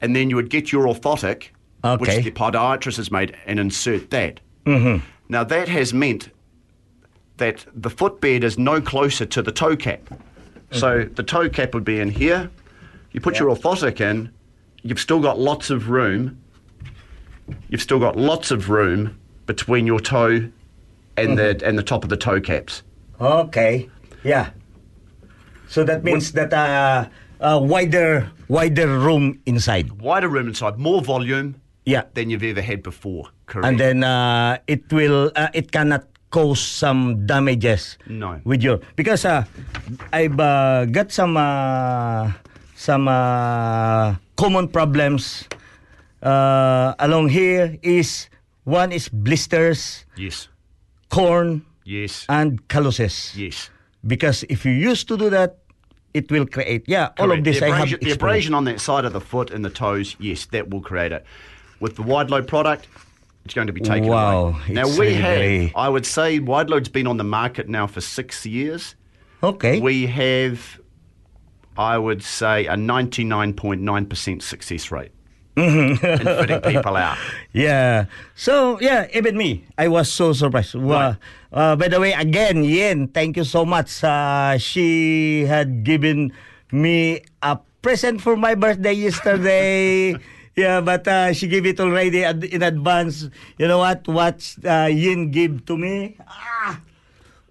and 0.01 0.15
then 0.15 0.31
you 0.31 0.37
would 0.37 0.51
get 0.51 0.73
your 0.73 0.87
orthotic, 0.87 1.49
Okay. 1.85 2.01
which 2.17 2.25
the 2.25 2.31
podiatrist 2.31 2.97
has 2.97 3.11
made, 3.11 3.37
and 3.47 3.59
insert 3.61 4.11
that. 4.11 4.41
Mm-hmm. 4.67 5.05
Now 5.29 5.45
that 5.45 5.69
has 5.69 5.93
meant 5.93 6.31
that 7.37 7.67
the 7.75 7.91
footbed 7.91 8.45
is 8.45 8.59
no 8.59 8.81
closer 8.81 9.27
to 9.27 9.43
the 9.43 9.53
toe 9.53 9.77
cap. 9.77 10.01
So 10.71 11.05
the 11.05 11.23
toe 11.23 11.49
cap 11.49 11.75
would 11.75 11.85
be 11.85 12.01
in 12.01 12.11
here. 12.11 12.51
You 13.13 13.21
put 13.21 13.39
your 13.39 13.55
orthotic 13.55 14.01
in, 14.01 14.31
you've 14.85 15.01
still 15.01 15.19
got 15.21 15.39
lots 15.41 15.71
of 15.71 15.89
room. 15.91 16.39
You've 17.69 17.83
still 17.83 17.99
got 17.99 18.15
lots 18.17 18.51
of 18.53 18.71
room 18.71 19.19
between 19.47 19.87
your 19.87 19.99
toe 20.01 20.49
and 21.17 21.39
the 21.39 21.61
and 21.65 21.77
the 21.77 21.83
top 21.83 22.05
of 22.05 22.11
the 22.11 22.17
toe 22.17 22.41
caps. 22.41 22.83
Okay. 23.21 23.89
Yeah. 24.23 24.51
So 25.69 25.83
that 25.85 26.05
means 26.05 26.33
that 26.33 26.53
uh, 26.53 27.09
uh, 27.41 27.59
wider 27.61 28.31
wider 28.49 28.87
room 28.87 29.41
inside. 29.47 30.01
Wider 30.01 30.29
room 30.29 30.49
inside, 30.49 30.79
more 30.79 31.03
volume 31.03 31.57
Yeah. 31.85 32.05
than 32.15 32.31
you've 32.31 32.45
ever 32.45 32.63
had 32.63 32.83
before. 32.83 33.29
Correct. 33.47 33.67
and 33.69 33.79
then 33.79 34.05
uh, 34.05 34.57
it 34.67 34.91
will 34.93 35.31
uh, 35.37 35.49
it 35.53 35.71
cannot 35.73 36.05
cause 36.31 36.59
some 36.61 37.27
damages 37.27 37.99
No. 38.09 38.41
with 38.45 38.63
your 38.65 38.81
because 38.97 39.25
uh, 39.29 39.45
I've 40.13 40.41
uh, 40.41 40.87
got 40.87 41.13
some 41.13 41.37
uh, 41.37 42.33
some 42.85 43.09
uh, 43.09 44.15
common 44.37 44.69
problems 44.69 45.49
uh, 46.23 46.93
along 46.99 47.29
here 47.31 47.79
is 47.83 48.29
one 48.65 48.93
is 48.93 49.09
blisters 49.09 50.05
yes. 50.17 50.49
corn 51.09 51.65
Yes. 51.87 52.25
and 52.29 52.67
calluses 52.69 53.33
yes. 53.37 53.71
because 54.07 54.45
if 54.49 54.65
you 54.65 54.73
used 54.73 55.07
to 55.09 55.17
do 55.19 55.29
that 55.31 55.59
it 56.15 56.31
will 56.31 56.47
create 56.47 56.85
yeah 56.87 57.09
all 57.19 57.31
of 57.33 57.45
this 57.45 57.61
the 57.61 57.67
I 57.67 57.69
have 57.69 57.77
abrasion, 57.89 57.99
the 58.03 58.11
abrasion 58.13 58.55
on 58.55 58.65
that 58.65 58.81
side 58.81 59.05
of 59.05 59.13
the 59.13 59.21
foot 59.21 59.51
and 59.51 59.65
the 59.65 59.71
toes, 59.71 60.17
yes, 60.19 60.47
that 60.47 60.71
will 60.71 60.81
create 60.81 61.13
it. 61.13 61.25
With 61.81 61.97
the 61.97 62.03
wide 62.03 62.31
load 62.31 62.47
product, 62.47 62.87
it's 63.45 63.53
going 63.55 63.67
to 63.67 63.73
be 63.73 63.81
taken 63.81 64.09
Wow, 64.09 64.47
away. 64.49 64.61
Now 64.71 64.87
we 64.99 65.13
have, 65.15 65.73
I 65.75 65.89
would 65.89 66.07
say, 66.07 66.39
wide 66.39 66.71
load's 66.71 66.89
been 66.89 67.07
on 67.07 67.17
the 67.19 67.25
market 67.25 67.69
now 67.69 67.87
for 67.87 68.01
six 68.01 68.47
years. 68.47 68.95
okay 69.43 69.81
We 69.81 70.07
have, 70.07 70.81
I 71.77 71.99
would 71.99 72.23
say, 72.23 72.67
a 72.67 72.77
ninety-nine 72.77 73.55
point 73.55 73.81
nine 73.83 74.07
percent 74.07 74.43
success 74.43 74.91
rate 74.91 75.11
in 75.57 75.97
fitting 75.99 76.61
people 76.63 76.97
out. 76.97 77.19
Yeah. 77.55 78.07
So 78.35 78.81
yeah, 78.81 79.07
even 79.15 79.37
me, 79.39 79.65
I 79.79 79.87
was 79.89 80.11
so 80.11 80.33
surprised. 80.33 80.75
Wow. 80.75 81.17
Uh, 81.53 81.77
by 81.77 81.87
the 81.87 82.01
way, 82.01 82.13
again, 82.13 82.65
Yen, 82.65 83.07
thank 83.09 83.37
you 83.37 83.45
so 83.45 83.65
much. 83.65 84.03
Uh, 84.03 84.59
she 84.59 85.45
had 85.47 85.85
given 85.85 86.33
me 86.73 87.23
a 87.43 87.59
present 87.83 88.21
for 88.21 88.35
my 88.37 88.55
birthday 88.59 88.93
yesterday. 88.93 90.17
yeah, 90.57 90.81
but 90.81 91.07
uh, 91.07 91.33
she 91.33 91.47
gave 91.47 91.65
it 91.67 91.79
already 91.79 92.25
ad- 92.25 92.43
in 92.43 92.63
advance. 92.63 93.31
You 93.59 93.69
know 93.69 93.79
what? 93.79 94.07
What 94.09 94.43
uh, 94.67 94.91
Yin 94.91 95.31
gave 95.31 95.65
to 95.67 95.79
me? 95.79 96.17
Ah, 96.27 96.81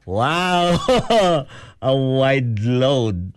wow, 0.06 0.76
a 1.82 1.96
wide 1.96 2.60
load. 2.60 3.32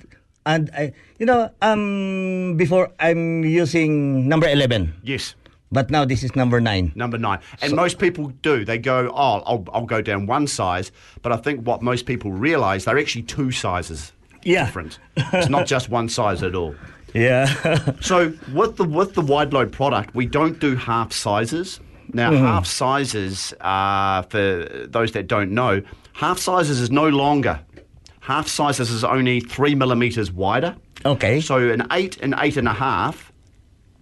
And 0.47 0.71
I, 0.75 0.93
you 1.19 1.26
know, 1.26 1.50
um, 1.61 2.57
before 2.57 2.91
I'm 3.00 3.45
using 3.45 4.29
number 4.29 4.49
eleven. 4.49 4.95
Yes. 5.03 5.35
But 5.73 5.91
now 5.91 6.05
this 6.05 6.23
is 6.23 6.37
number 6.37 6.61
nine. 6.61 6.93
Number 6.95 7.19
nine. 7.19 7.41
And 7.61 7.75
most 7.75 7.99
people 7.99 8.29
do. 8.41 8.65
They 8.65 8.79
go, 8.79 9.11
oh, 9.12 9.43
I'll, 9.45 9.65
I'll 9.73 9.85
go 9.85 10.00
down 10.00 10.26
one 10.26 10.47
size. 10.47 10.93
But 11.23 11.33
I 11.33 11.37
think 11.38 11.67
what 11.67 11.83
most 11.83 12.07
people 12.07 12.31
realise, 12.31 12.85
they're 12.85 12.99
actually 12.99 13.25
two 13.25 13.50
sizes 13.50 14.12
Yeah. 14.45 14.65
different. 14.67 15.00
It's 15.17 15.49
not 15.49 15.67
just 15.67 15.91
one 15.91 16.09
size 16.09 16.43
at 16.43 16.55
all. 16.55 16.75
Yeah. 17.15 17.47
So 18.00 18.35
with 18.53 18.76
the 18.76 18.85
with 18.85 19.15
the 19.15 19.23
wide 19.23 19.53
load 19.55 19.73
product, 19.73 20.15
we 20.15 20.26
don't 20.26 20.59
do 20.61 20.76
half 20.76 21.12
sizes. 21.12 21.81
Now, 22.12 22.31
half 22.33 22.67
sizes, 22.67 23.55
uh, 23.61 24.23
for 24.23 24.87
those 24.87 25.12
that 25.12 25.26
don't 25.26 25.53
know, 25.53 25.81
half 26.12 26.38
sizes 26.38 26.79
is 26.81 26.91
no 26.91 27.09
longer. 27.09 27.59
Half 28.26 28.49
sizes 28.49 28.90
is 28.90 29.04
only 29.04 29.38
three 29.38 29.76
millimeters 29.76 30.33
wider. 30.33 30.75
okay. 31.04 31.40
So 31.40 31.59
an 31.71 31.87
eight 31.92 32.16
and 32.16 32.35
eight 32.38 32.56
and 32.56 32.66
a 32.66 32.73
half, 32.73 33.33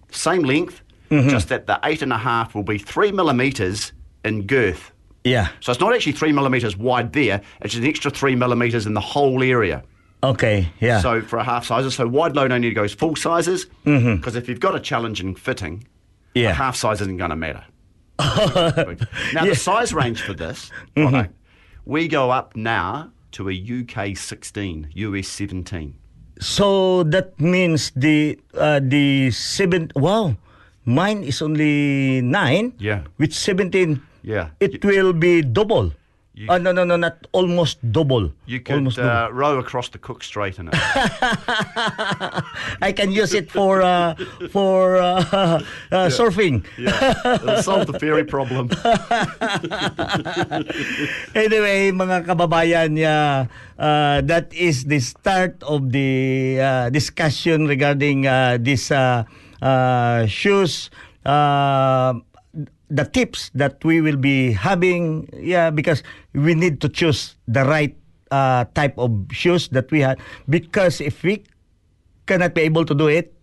same 0.09 0.41
length, 0.41 0.81
mm-hmm. 1.11 1.29
just 1.29 1.49
that 1.49 1.67
the 1.67 1.79
eight 1.83 2.01
and 2.01 2.11
a 2.11 2.17
half 2.17 2.55
will 2.55 2.63
be 2.63 2.79
three 2.79 3.11
millimeters 3.11 3.93
in 4.23 4.47
girth. 4.47 4.91
yeah. 5.23 5.49
So 5.59 5.71
it's 5.71 5.79
not 5.79 5.93
actually 5.93 6.13
three 6.13 6.31
millimeters 6.31 6.75
wide 6.75 7.13
there; 7.13 7.39
it's 7.61 7.75
an 7.75 7.85
extra 7.85 8.09
three 8.09 8.35
millimeters 8.35 8.87
in 8.87 8.95
the 8.95 8.99
whole 8.99 9.43
area. 9.43 9.83
Okay. 10.23 10.69
Yeah. 10.79 11.01
So 11.01 11.21
for 11.21 11.37
a 11.37 11.43
half 11.43 11.63
sizes, 11.63 11.93
so 11.93 12.07
wide 12.07 12.35
load 12.35 12.51
only 12.51 12.71
goes 12.71 12.95
full 12.95 13.15
sizes 13.15 13.67
mm-hmm. 13.85 14.15
because 14.15 14.35
if 14.35 14.49
you've 14.49 14.59
got 14.59 14.73
a 14.73 14.79
challenging 14.79 15.35
fitting, 15.35 15.85
Yeah. 16.33 16.51
half 16.53 16.75
size 16.75 16.99
isn't 16.99 17.17
going 17.17 17.29
to 17.29 17.35
matter. 17.35 17.63
now 19.35 19.45
the 19.45 19.55
size 19.55 19.93
range 19.93 20.23
for 20.23 20.33
this 20.33 20.71
mm-hmm. 20.95 21.09
product, 21.09 21.35
we 21.85 22.07
go 22.07 22.31
up 22.31 22.55
now 22.55 23.11
to 23.35 23.49
a 23.51 23.55
UK 23.55 24.15
16, 24.15 24.95
US 24.95 25.27
17. 25.27 25.93
so 26.39 27.03
that 27.03 27.39
means 27.39 27.91
the 27.95 28.39
uh, 28.55 28.79
the 28.83 29.31
seven. 29.31 29.91
Wow, 29.95 30.35
mine 30.83 31.23
is 31.23 31.41
only 31.41 32.19
nine. 32.19 32.75
Yeah. 32.79 33.07
With 33.17 33.31
seventeen. 33.31 34.03
Yeah. 34.23 34.51
It 34.59 34.83
will 34.83 35.13
be 35.13 35.41
double. 35.43 35.95
You- 36.35 36.51
Uh, 36.51 36.59
no, 36.59 36.75
no, 36.75 36.83
no, 36.83 36.99
not 36.99 37.15
almost 37.31 37.79
double. 37.95 38.27
You 38.43 38.59
could 38.59 38.75
almost 38.75 38.99
uh, 38.99 39.31
row 39.31 39.55
across 39.55 39.87
the 39.87 39.95
Cook 39.97 40.19
Strait 40.19 40.59
in 40.59 40.67
it. 40.67 40.75
I 42.83 42.91
can 42.91 43.15
use 43.15 43.31
it 43.31 43.47
for 43.47 43.79
uh, 43.79 44.19
for 44.51 44.99
uh, 44.99 45.23
uh, 45.95 46.11
surfing. 46.11 46.67
yeah, 46.75 47.39
it'll 47.39 47.63
solve 47.63 47.87
the 47.87 47.95
ferry 47.95 48.27
problem. 48.27 48.67
anyway, 51.35 51.91
mga 51.95 52.27
kababayan, 52.27 52.99
yeah, 52.99 53.47
uh, 53.79 54.19
that 54.27 54.51
is 54.53 54.85
the 54.91 54.99
start 54.99 55.55
of 55.63 55.91
the 55.95 56.59
uh, 56.59 56.89
discussion 56.91 57.63
regarding 57.67 58.27
uh, 58.27 58.57
this 58.59 58.91
uh, 58.91 59.23
uh, 59.61 60.25
shoes. 60.27 60.89
Uh, 61.25 62.21
the 62.89 63.05
tips 63.05 63.49
that 63.55 63.83
we 63.83 64.01
will 64.01 64.17
be 64.17 64.51
having, 64.51 65.29
yeah, 65.33 65.69
because 65.69 66.03
we 66.33 66.53
need 66.53 66.81
to 66.81 66.89
choose 66.89 67.35
the 67.47 67.65
right 67.65 67.95
uh, 68.31 68.65
type 68.73 68.97
of 68.97 69.11
shoes 69.31 69.67
that 69.69 69.89
we 69.91 70.01
have. 70.01 70.17
Because 70.49 71.01
if 71.01 71.23
we 71.23 71.43
cannot 72.25 72.53
be 72.53 72.61
able 72.61 72.85
to 72.85 72.93
do 72.93 73.07
it, 73.07 73.33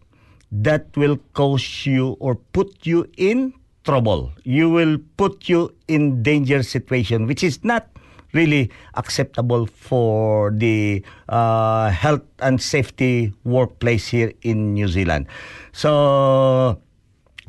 that 0.52 0.94
will 0.96 1.18
cause 1.32 1.86
you 1.86 2.16
or 2.20 2.34
put 2.34 2.86
you 2.86 3.06
in 3.16 3.54
trouble. 3.84 4.32
You 4.44 4.70
will 4.70 4.98
put 5.16 5.48
you 5.48 5.74
in 5.88 6.22
danger 6.22 6.62
situation, 6.62 7.26
which 7.26 7.42
is 7.42 7.64
not 7.64 7.88
really 8.32 8.70
acceptable 8.94 9.66
for 9.66 10.50
the 10.52 11.04
uh, 11.28 11.90
health 11.90 12.24
and 12.40 12.60
safety 12.60 13.32
workplace 13.44 14.08
here 14.08 14.32
in 14.42 14.74
New 14.74 14.88
Zealand. 14.88 15.26
So, 15.72 16.80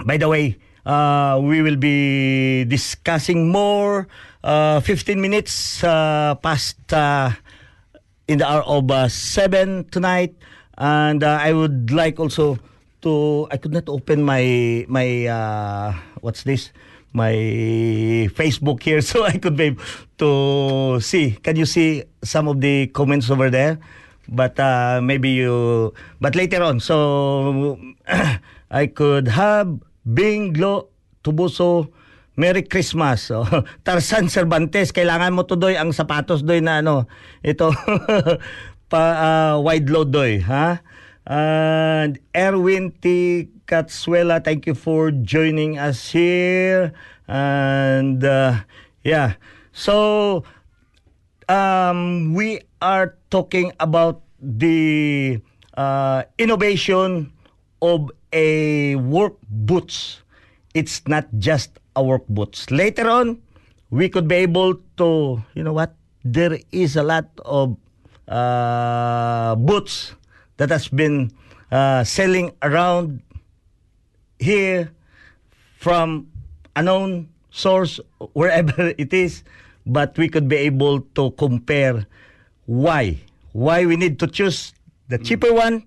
by 0.05 0.17
the 0.17 0.27
way, 0.27 0.57
uh, 0.85 1.39
we 1.41 1.61
will 1.61 1.77
be 1.77 2.65
discussing 2.65 3.51
more 3.51 4.07
uh, 4.43 4.79
15 4.81 5.19
minutes 5.19 5.83
uh, 5.83 6.35
past 6.43 6.75
uh, 6.91 7.31
in 8.27 8.39
the 8.39 8.47
hour 8.47 8.63
of 8.63 8.91
uh, 8.91 9.07
7 9.07 9.87
tonight. 9.89 10.35
And 10.77 11.23
I 11.23 11.53
would 11.53 11.91
like 11.91 12.19
also 12.19 12.57
to, 13.03 13.47
I 13.51 13.57
could 13.57 13.71
not 13.71 13.87
open 13.87 14.23
my, 14.23 14.85
my 14.89 15.95
what's 16.19 16.43
this? 16.43 16.71
My 17.13 17.31
Facebook 18.33 18.81
here 18.81 19.01
so 19.05 19.23
I 19.23 19.37
could 19.37 19.55
be 19.55 19.77
to 20.17 20.99
see. 20.99 21.37
Can 21.43 21.55
you 21.55 21.65
see 21.65 22.03
some 22.23 22.47
of 22.47 22.59
the 22.59 22.87
comments 22.87 23.29
over 23.29 23.49
there? 23.49 23.79
But 24.27 24.59
uh, 24.59 24.99
maybe 25.03 25.29
you, 25.29 25.93
but 26.19 26.35
later 26.35 26.63
on. 26.63 26.79
So 26.79 27.77
I 28.71 28.87
could 28.87 29.27
have 29.27 29.79
Bing 30.03 30.51
Glo 30.51 30.91
Tubuso 31.23 31.91
Merry 32.35 32.63
Christmas. 32.63 33.29
Oh, 33.33 33.47
Tarzan 33.83 34.29
Cervantes, 34.29 34.91
kailangan 34.91 35.33
mo 35.33 35.47
to 35.47 35.55
doy 35.55 35.79
ang 35.79 35.95
sapatos 35.95 36.43
doy 36.43 36.59
na 36.61 36.83
ano, 36.83 37.09
ito 37.41 37.73
pa 38.91 39.03
ah, 39.17 39.53
wide 39.57 39.89
load 39.89 40.13
doy, 40.13 40.43
ha? 40.43 40.83
And 41.23 42.19
Erwin 42.35 42.91
T. 42.99 43.47
Katsuela, 43.63 44.43
thank 44.43 44.67
you 44.67 44.75
for 44.75 45.09
joining 45.09 45.79
us 45.79 46.11
here. 46.11 46.91
And 47.31 48.19
uh, 48.19 48.67
yeah. 49.07 49.39
So 49.71 50.43
um, 51.47 52.33
we 52.35 52.61
are 52.83 53.15
talking 53.31 53.71
about 53.79 54.21
the 54.39 55.39
uh, 55.73 56.23
innovation 56.37 57.32
of 57.83 58.07
a 58.31 58.95
work 58.95 59.35
boots. 59.51 60.23
It's 60.73 61.03
not 61.05 61.27
just 61.37 61.77
a 61.95 62.01
work 62.01 62.23
boots. 62.31 62.71
Later 62.71 63.11
on, 63.11 63.43
we 63.91 64.07
could 64.07 64.27
be 64.27 64.35
able 64.47 64.79
to, 64.97 65.43
you 65.53 65.63
know 65.63 65.73
what? 65.73 65.93
There 66.23 66.57
is 66.71 66.95
a 66.95 67.03
lot 67.03 67.27
of 67.43 67.75
uh, 68.27 69.55
boots 69.59 70.15
that 70.57 70.71
has 70.71 70.87
been 70.87 71.35
uh, 71.69 72.03
selling 72.03 72.55
around 72.63 73.21
here 74.39 74.91
from 75.77 76.31
unknown 76.75 77.27
source 77.51 77.99
wherever 78.33 78.95
it 78.97 79.13
is 79.13 79.43
but 79.85 80.17
we 80.17 80.29
could 80.29 80.47
be 80.47 80.55
able 80.55 81.01
to 81.13 81.31
compare 81.31 82.07
why 82.65 83.19
why 83.51 83.85
we 83.85 83.95
need 83.95 84.17
to 84.17 84.27
choose 84.27 84.73
the 85.09 85.17
cheaper 85.19 85.51
one 85.53 85.83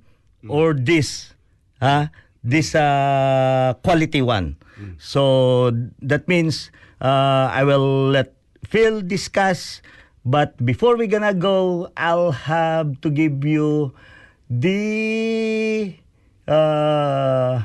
or 0.48 0.74
this 0.74 1.32
uh, 1.80 2.06
this 2.44 2.74
uh, 2.74 3.74
quality 3.82 4.22
one 4.22 4.56
so 4.98 5.72
that 6.02 6.28
means 6.28 6.70
uh, 7.00 7.48
I 7.48 7.64
will 7.64 8.10
let 8.12 8.34
Phil 8.64 9.00
discuss 9.00 9.80
but 10.24 10.56
before 10.64 10.96
we 10.96 11.06
gonna 11.06 11.34
go 11.34 11.88
I'll 11.96 12.32
have 12.32 13.00
to 13.00 13.10
give 13.10 13.44
you 13.44 13.94
the 14.50 15.96
uh, 16.46 17.62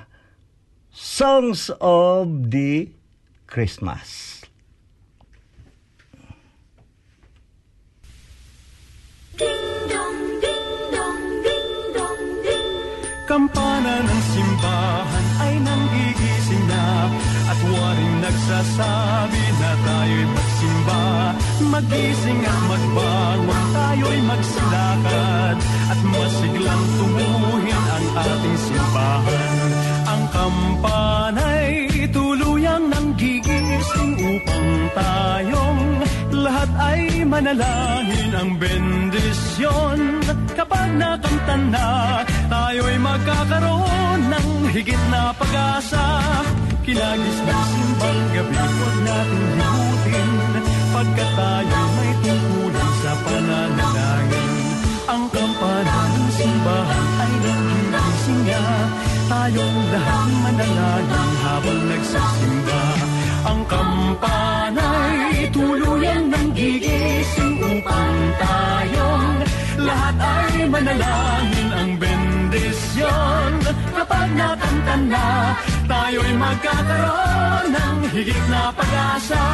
songs 0.92 1.70
of 1.80 2.52
the 2.52 2.90
Christmas. 3.48 4.41
Kampana 13.32 14.04
ng 14.04 14.22
simbahan 14.36 15.26
ay 15.40 15.54
nanggigising 15.64 16.68
na. 16.68 17.08
At 17.48 17.60
waring 17.64 18.16
nagsasabi 18.20 19.44
na 19.56 19.72
tayo'y 19.88 20.28
magsimba. 20.36 21.04
Magising 21.64 22.42
at 22.44 22.60
magbangon, 22.68 23.64
tayo'y 23.72 24.20
magsilakad 24.28 25.58
At 25.64 26.00
masiglang 26.12 26.84
tumuhin 27.00 27.84
ang 27.96 28.08
ating 28.20 28.58
simbahan. 28.68 29.60
Ang 30.12 30.24
kampana'y 30.36 32.12
tuluyang 32.12 32.92
nanggigising 32.92 34.12
upang 34.28 34.68
tayong 34.92 35.82
lahat 36.36 36.68
ay 36.84 37.11
manalangin 37.32 38.32
ang 38.36 38.52
bendisyon. 38.60 40.00
Kapag 40.52 41.00
nakanta 41.00 41.56
na, 41.72 41.88
tayo'y 42.52 43.00
magkakaroon 43.00 44.20
ng 44.28 44.50
higit 44.76 45.00
na 45.08 45.32
pag-asa. 45.32 46.20
Kilagis 46.84 47.40
ng 47.48 47.64
simbang 47.72 48.22
gabi, 48.36 48.58
huwag 48.58 48.98
natin 49.06 49.44
limutin 49.54 50.30
Pagkat 50.92 51.30
tayo'y 51.38 51.90
may 51.96 52.14
tungkulin 52.26 52.92
sa 53.00 53.12
pananalangin. 53.22 54.52
Ang 55.12 55.24
kampana 55.30 55.98
ng 56.10 56.30
simbahan 56.36 57.06
ay 57.22 57.34
nanggigising 57.44 58.44
na 58.48 58.64
Tayong 59.32 59.80
lahat 59.92 60.30
manalangin 60.44 61.30
habang 61.44 61.82
nagsasimba 61.92 62.84
Ang 63.48 63.62
kampana'y 63.68 65.21
tuluyang 65.50 66.30
nanggigising 66.30 67.58
upang 67.58 68.18
tayong 68.38 69.38
lahat 69.82 70.16
ay 70.22 70.54
manalangin 70.70 71.70
ang 71.74 71.92
bendisyon. 71.98 73.52
Kapag 73.98 74.30
nakanta 74.38 74.96
na, 75.10 75.28
tayo'y 75.90 76.34
magkakaroon 76.38 77.66
ng 77.74 77.98
higit 78.14 78.44
na 78.54 78.70
pag-asa 78.70 79.46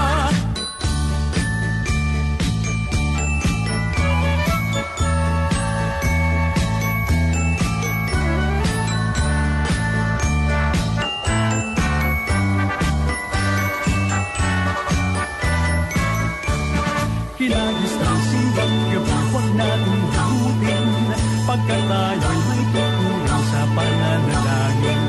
Kinagis 17.48 17.96
ng 17.96 18.20
simbang 18.28 18.76
gabi, 18.92 19.18
huwag 19.32 19.48
natin 19.56 20.00
limutin 20.12 20.88
Pagkat 21.48 21.82
tayo'y 21.88 22.40
may 22.44 22.64
tutulong 22.76 23.46
sa 23.48 23.62
pananalangin. 23.72 25.02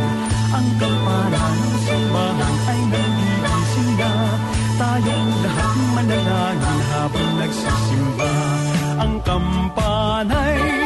Ang 0.55 0.69
kampana 0.79 1.43
ng 1.51 1.79
simbahan 1.83 2.55
ay 2.71 2.81
nagigising 2.95 3.93
na 3.99 4.13
Tayong 4.79 5.31
lahat 5.43 5.75
manalangin 5.99 6.79
habang 6.95 7.31
nagsisimba. 7.43 8.33
Ang 9.03 9.15
kampana'y 9.27 10.78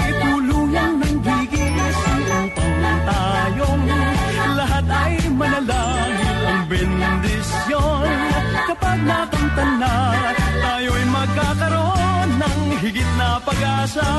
pag-asa 13.63 14.11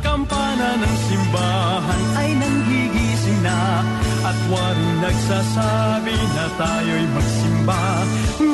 Kampana 0.00 0.80
ng 0.80 0.96
simbahan 1.12 2.02
ay 2.16 2.28
nanggigising 2.40 3.40
na. 3.44 3.84
At 4.24 4.38
waring 4.48 4.94
nagsasabi 5.04 6.16
na 6.16 6.44
tayo'y 6.56 7.06
magsimba 7.12 7.84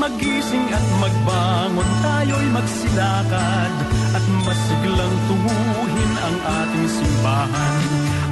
Magising 0.04 0.66
at 0.74 0.86
magbangon, 0.98 1.90
tayo'y 2.02 2.48
magsilakad. 2.50 3.72
At 4.18 4.24
masiglang 4.42 5.16
tunguhin 5.30 6.12
ang 6.18 6.36
ating 6.42 6.88
simbahan. 6.90 7.82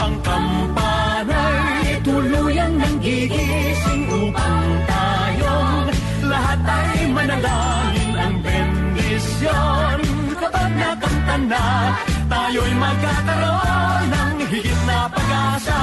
Ang 0.02 0.14
kampana'y 0.26 2.02
tuluyang 2.02 2.74
nanggigising 2.82 4.02
upang 4.10 4.68
tayong 4.90 5.86
lahat 6.26 6.60
ay 6.66 6.98
manalangin 7.14 8.10
ang 8.18 8.36
bendisyon. 8.42 9.98
Kapag 10.42 11.01
nakanta 11.22 11.54
na, 11.54 11.94
tayo'y 12.26 12.74
magkakaroon 12.74 14.04
ng 14.10 14.36
higit 14.50 14.80
na 14.86 15.06
pag-asa. 15.06 15.78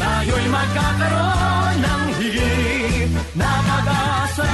Tayo'y 0.00 0.46
magkakaroon 0.48 1.76
ng 1.84 2.04
higit 2.16 3.12
na 3.36 3.50
pag-asa. 3.68 4.50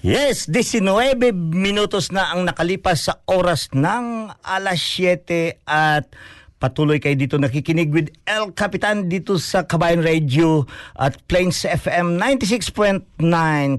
Yes, 0.00 0.48
19 0.48 0.80
minutos 1.52 2.08
na 2.08 2.32
ang 2.32 2.48
nakalipas 2.48 3.12
sa 3.12 3.20
oras 3.28 3.68
ng 3.76 4.32
alas 4.40 4.80
7 4.80 5.60
at 5.68 6.08
Patuloy 6.60 7.00
kayo 7.00 7.16
dito 7.16 7.40
nakikinig 7.40 7.88
with 7.88 8.12
El 8.28 8.52
Capitan 8.52 9.08
dito 9.08 9.40
sa 9.40 9.64
Kabayan 9.64 10.04
Radio 10.04 10.68
at 10.92 11.16
Plains 11.24 11.64
FM 11.64 12.20
96.9 12.20 13.16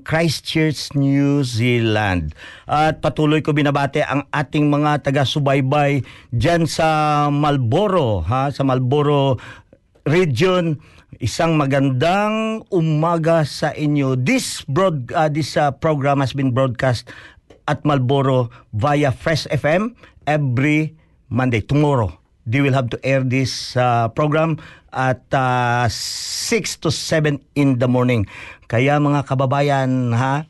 Christchurch, 0.02 0.90
New 0.98 1.46
Zealand. 1.46 2.34
At 2.66 2.98
patuloy 2.98 3.46
ko 3.46 3.54
binabate 3.54 4.02
ang 4.02 4.26
ating 4.34 4.74
mga 4.74 5.06
taga-subaybay 5.06 6.02
dyan 6.34 6.66
sa 6.66 7.30
Malboro, 7.30 8.26
ha? 8.26 8.50
sa 8.50 8.66
Malboro 8.66 9.38
region. 10.10 10.82
Isang 11.22 11.62
magandang 11.62 12.66
umaga 12.74 13.46
sa 13.46 13.78
inyo. 13.78 14.18
This 14.18 14.66
broad 14.66 15.14
uh, 15.14 15.30
this 15.30 15.54
uh, 15.54 15.70
program 15.70 16.18
has 16.18 16.34
been 16.34 16.50
broadcast 16.50 17.06
at 17.70 17.86
Malboro 17.86 18.50
via 18.74 19.14
Fresh 19.14 19.46
FM 19.54 19.94
every 20.26 20.98
Monday 21.30 21.62
tomorrow. 21.62 22.21
They 22.52 22.60
will 22.60 22.76
have 22.76 22.92
to 22.92 23.00
air 23.00 23.24
this 23.24 23.80
uh, 23.80 24.12
program 24.12 24.60
at 24.92 25.24
uh, 25.32 25.88
6 25.88 26.84
to 26.84 26.92
7 26.92 27.40
in 27.56 27.80
the 27.80 27.88
morning. 27.88 28.28
Kaya 28.68 29.00
mga 29.00 29.24
kababayan 29.24 30.12
ha, 30.12 30.44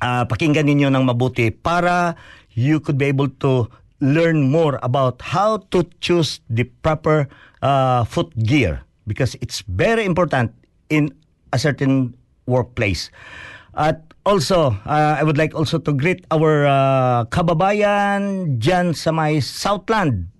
uh, 0.00 0.24
pakinggan 0.24 0.64
ninyo 0.64 0.88
ng 0.88 1.04
mabuti 1.04 1.52
para 1.52 2.16
you 2.56 2.80
could 2.80 2.96
be 2.96 3.04
able 3.12 3.28
to 3.44 3.68
learn 4.00 4.48
more 4.48 4.80
about 4.80 5.20
how 5.20 5.60
to 5.72 5.84
choose 6.00 6.40
the 6.48 6.64
proper 6.80 7.28
uh, 7.60 8.04
foot 8.08 8.32
gear 8.40 8.80
because 9.04 9.36
it's 9.44 9.60
very 9.68 10.04
important 10.04 10.52
in 10.88 11.12
a 11.52 11.58
certain 11.60 12.16
workplace. 12.48 13.12
At 13.76 14.02
also, 14.24 14.72
uh, 14.88 15.16
I 15.20 15.22
would 15.22 15.38
like 15.38 15.54
also 15.54 15.78
to 15.78 15.92
greet 15.92 16.24
our 16.32 16.66
uh, 16.66 17.24
kababayan 17.28 18.56
dyan 18.58 18.96
sa 18.96 19.12
may 19.12 19.40
Southland. 19.40 20.35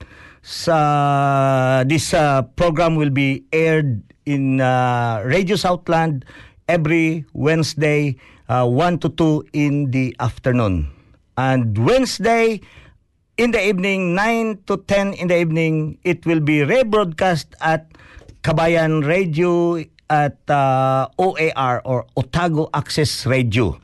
Sa 0.46 1.82
this 1.90 2.14
uh, 2.14 2.46
program 2.54 2.94
will 2.94 3.10
be 3.10 3.42
aired 3.50 3.98
in 4.30 4.62
uh, 4.62 5.18
Radio 5.26 5.58
Southland 5.58 6.22
every 6.70 7.26
Wednesday, 7.34 8.14
uh, 8.46 8.62
1 8.62 9.02
to 9.02 9.10
2 9.10 9.50
in 9.58 9.90
the 9.90 10.14
afternoon. 10.22 10.86
And 11.34 11.74
Wednesday, 11.74 12.62
in 13.36 13.50
the 13.50 13.58
evening, 13.58 14.14
9 14.14 14.62
to 14.70 14.78
10 14.86 15.18
in 15.18 15.26
the 15.26 15.36
evening, 15.36 15.98
it 16.06 16.22
will 16.22 16.38
be 16.38 16.62
rebroadcast 16.62 17.50
at 17.58 17.90
Kabayan 18.46 19.02
Radio 19.02 19.82
at 20.06 20.38
uh, 20.46 21.10
OAR 21.18 21.82
or 21.82 22.06
Otago 22.16 22.70
Access 22.70 23.26
Radio. 23.26 23.82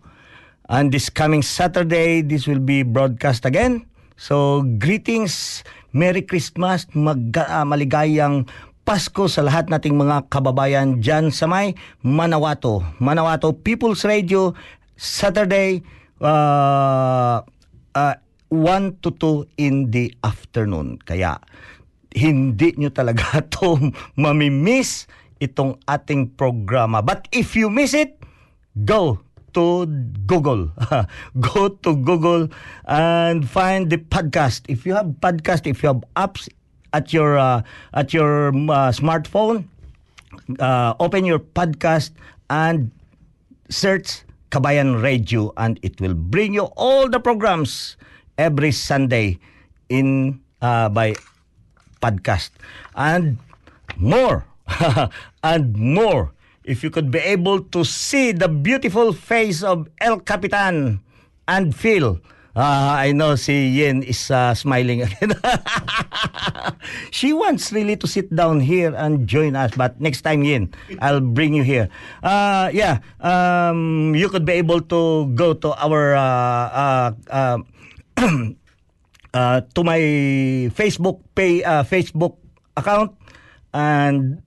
And 0.71 0.95
this 0.95 1.11
coming 1.11 1.43
Saturday, 1.43 2.23
this 2.23 2.47
will 2.47 2.63
be 2.63 2.87
broadcast 2.87 3.45
again. 3.45 3.91
So, 4.17 4.63
greetings, 4.79 5.65
Merry 5.93 6.25
Christmas, 6.25 6.89
mag, 6.97 7.21
uh, 7.37 7.65
maligayang 7.69 8.49
Pasko 8.83 9.31
sa 9.31 9.47
lahat 9.47 9.71
nating 9.71 9.95
mga 9.95 10.27
kababayan 10.27 10.99
dyan 10.99 11.31
sa 11.31 11.47
may 11.47 11.79
Manawato. 12.03 12.83
Manawato 12.99 13.55
People's 13.55 14.03
Radio, 14.03 14.59
Saturday, 14.99 15.87
uh, 16.19 17.45
uh, 17.95 18.15
1 18.51 19.05
to 19.05 19.15
2 19.15 19.63
in 19.63 19.95
the 19.95 20.11
afternoon. 20.27 20.99
Kaya, 20.99 21.39
hindi 22.13 22.77
nyo 22.77 22.91
talaga 22.93 23.41
to 23.55 23.79
mamimiss 24.19 25.07
itong 25.39 25.79
ating 25.87 26.35
programa. 26.35 27.01
But 27.01 27.31
if 27.31 27.55
you 27.55 27.71
miss 27.71 27.95
it, 27.95 28.19
go 28.85 29.23
to 29.55 29.87
Google. 30.27 30.71
go 31.41 31.69
to 31.69 31.91
Google 31.97 32.49
and 32.87 33.49
find 33.49 33.91
the 33.91 33.99
podcast. 33.99 34.63
If 34.69 34.87
you 34.87 34.95
have 34.95 35.07
podcast, 35.21 35.67
if 35.67 35.83
you 35.83 35.89
have 35.89 36.03
apps 36.17 36.49
at 36.93 37.13
your 37.13 37.39
uh, 37.39 37.63
at 37.93 38.13
your 38.13 38.49
uh, 38.49 38.93
smartphone, 38.93 39.69
uh, 40.59 40.95
open 41.01 41.25
your 41.25 41.39
podcast 41.41 42.13
and 42.51 42.91
search 43.69 44.25
Kabayan 44.53 45.01
Radio 45.01 45.53
and 45.57 45.81
it 45.83 46.01
will 46.01 46.15
bring 46.15 46.53
you 46.53 46.69
all 46.77 47.09
the 47.09 47.21
programs 47.21 47.97
every 48.37 48.73
Sunday 48.73 49.41
in 49.89 50.41
uh, 50.61 50.89
by 50.89 51.17
podcast 52.05 52.51
and 52.95 53.39
more 53.97 54.45
and 55.43 55.77
more 55.77 56.33
if 56.65 56.83
you 56.83 56.91
could 56.91 57.11
be 57.11 57.19
able 57.19 57.61
to 57.75 57.85
see 57.85 58.33
the 58.33 58.49
beautiful 58.49 59.13
face 59.13 59.63
of 59.63 59.89
El 60.01 60.21
Kapitan 60.21 61.01
and 61.49 61.75
feel 61.75 62.21
uh, 62.53 63.01
I 63.01 63.17
know 63.17 63.33
si 63.37 63.81
Yen 63.81 64.05
is 64.05 64.29
uh, 64.31 64.53
smiling 64.53 65.01
again. 65.01 65.33
she 67.11 67.33
wants 67.33 67.73
really 67.73 67.97
to 67.97 68.07
sit 68.07 68.29
down 68.29 68.61
here 68.61 68.93
and 68.93 69.25
join 69.27 69.57
us, 69.57 69.73
but 69.73 69.97
next 70.01 70.21
time, 70.21 70.45
Yen, 70.45 70.69
I'll 71.01 71.25
bring 71.25 71.55
you 71.57 71.65
here. 71.65 71.89
Uh, 72.23 72.69
yeah, 72.73 73.01
um, 73.25 74.13
you 74.15 74.29
could 74.29 74.45
be 74.45 74.53
able 74.61 74.85
to 74.93 75.33
go 75.33 75.55
to 75.55 75.73
our 75.81 76.13
to 79.73 79.81
my 79.81 80.01
Facebook 80.77 81.25
pay 81.35 81.65
Facebook 81.89 82.37
account 82.77 83.17
and 83.73 84.45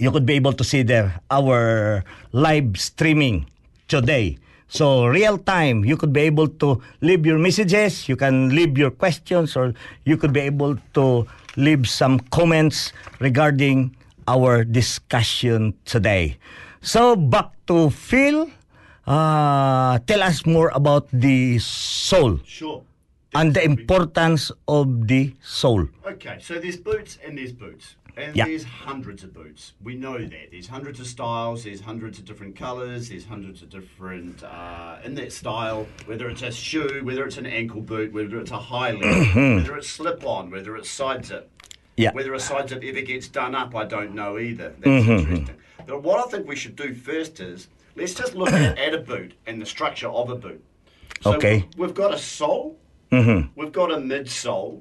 you 0.00 0.10
could 0.10 0.24
be 0.24 0.32
able 0.34 0.56
to 0.56 0.64
see 0.64 0.80
there 0.82 1.20
our 1.30 2.02
live 2.32 2.80
streaming 2.80 3.44
today. 3.86 4.38
So 4.68 5.04
real 5.06 5.36
time, 5.36 5.84
you 5.84 5.96
could 5.96 6.12
be 6.12 6.22
able 6.24 6.48
to 6.64 6.80
leave 7.02 7.26
your 7.26 7.38
messages, 7.38 8.08
you 8.08 8.16
can 8.16 8.54
leave 8.54 8.78
your 8.78 8.90
questions, 8.90 9.56
or 9.56 9.74
you 10.08 10.16
could 10.16 10.32
be 10.32 10.40
able 10.40 10.78
to 10.94 11.26
leave 11.56 11.88
some 11.88 12.18
comments 12.32 12.92
regarding 13.18 13.94
our 14.26 14.64
discussion 14.64 15.74
today. 15.84 16.38
So 16.80 17.14
back 17.16 17.52
to 17.66 17.90
Phil. 17.90 18.48
Uh, 19.06 19.98
tell 20.06 20.22
us 20.22 20.46
more 20.46 20.70
about 20.72 21.08
the 21.10 21.58
soul 21.58 22.38
Sure. 22.46 22.84
and 23.34 23.52
the 23.54 23.64
importance 23.64 24.52
of 24.68 25.08
the 25.08 25.34
soul. 25.42 25.88
Okay, 26.06 26.38
so 26.40 26.60
there's 26.62 26.76
boots 26.78 27.18
and 27.26 27.36
there's 27.36 27.52
boots. 27.52 27.96
And 28.16 28.34
Yeah. 28.36 28.46
there's 28.46 28.64
hundreds 28.64 29.22
of 29.24 29.32
boots. 29.32 29.72
We 29.82 29.94
know 29.94 30.18
that. 30.18 30.50
There's 30.50 30.68
hundreds 30.68 31.00
of 31.00 31.06
styles, 31.06 31.64
there's 31.64 31.80
hundreds 31.80 32.18
of 32.18 32.24
different 32.24 32.56
colours, 32.56 33.08
there's 33.08 33.24
hundreds 33.26 33.62
of 33.62 33.70
different, 33.70 34.42
uh, 34.42 34.96
in 35.04 35.14
that 35.16 35.32
style, 35.32 35.86
whether 36.06 36.28
it's 36.28 36.42
a 36.42 36.50
shoe, 36.50 37.00
whether 37.04 37.24
it's 37.24 37.36
an 37.38 37.46
ankle 37.46 37.80
boot, 37.80 38.12
whether 38.12 38.38
it's 38.40 38.50
a 38.50 38.58
high 38.58 38.92
leg, 38.92 39.28
whether 39.34 39.76
it's 39.76 39.88
slip 39.88 40.24
on, 40.26 40.50
whether 40.50 40.76
it's 40.76 40.90
side 40.90 41.24
zip. 41.24 41.50
Yeah. 41.96 42.12
Whether 42.12 42.32
a 42.34 42.40
side 42.40 42.68
zip 42.70 42.82
ever 42.82 43.02
gets 43.02 43.28
done 43.28 43.54
up, 43.54 43.74
I 43.76 43.84
don't 43.84 44.14
know 44.14 44.38
either. 44.38 44.74
That's 44.78 45.06
interesting. 45.06 45.50
But 45.86 46.02
what 46.02 46.24
I 46.24 46.30
think 46.30 46.48
we 46.48 46.56
should 46.56 46.76
do 46.76 46.94
first 46.94 47.40
is 47.40 47.68
let's 47.96 48.14
just 48.14 48.34
look 48.34 48.50
at, 48.52 48.78
at 48.78 48.94
a 48.94 48.98
boot 48.98 49.34
and 49.46 49.60
the 49.60 49.66
structure 49.66 50.08
of 50.08 50.30
a 50.30 50.36
boot. 50.36 50.62
So 51.20 51.34
Okay. 51.34 51.66
We've 51.76 51.92
got 51.94 52.14
a 52.14 52.18
sole, 52.18 52.78
Mm-hmm. 53.12 53.60
we've 53.60 53.72
got 53.72 53.90
a 53.90 53.96
midsole, 53.96 54.80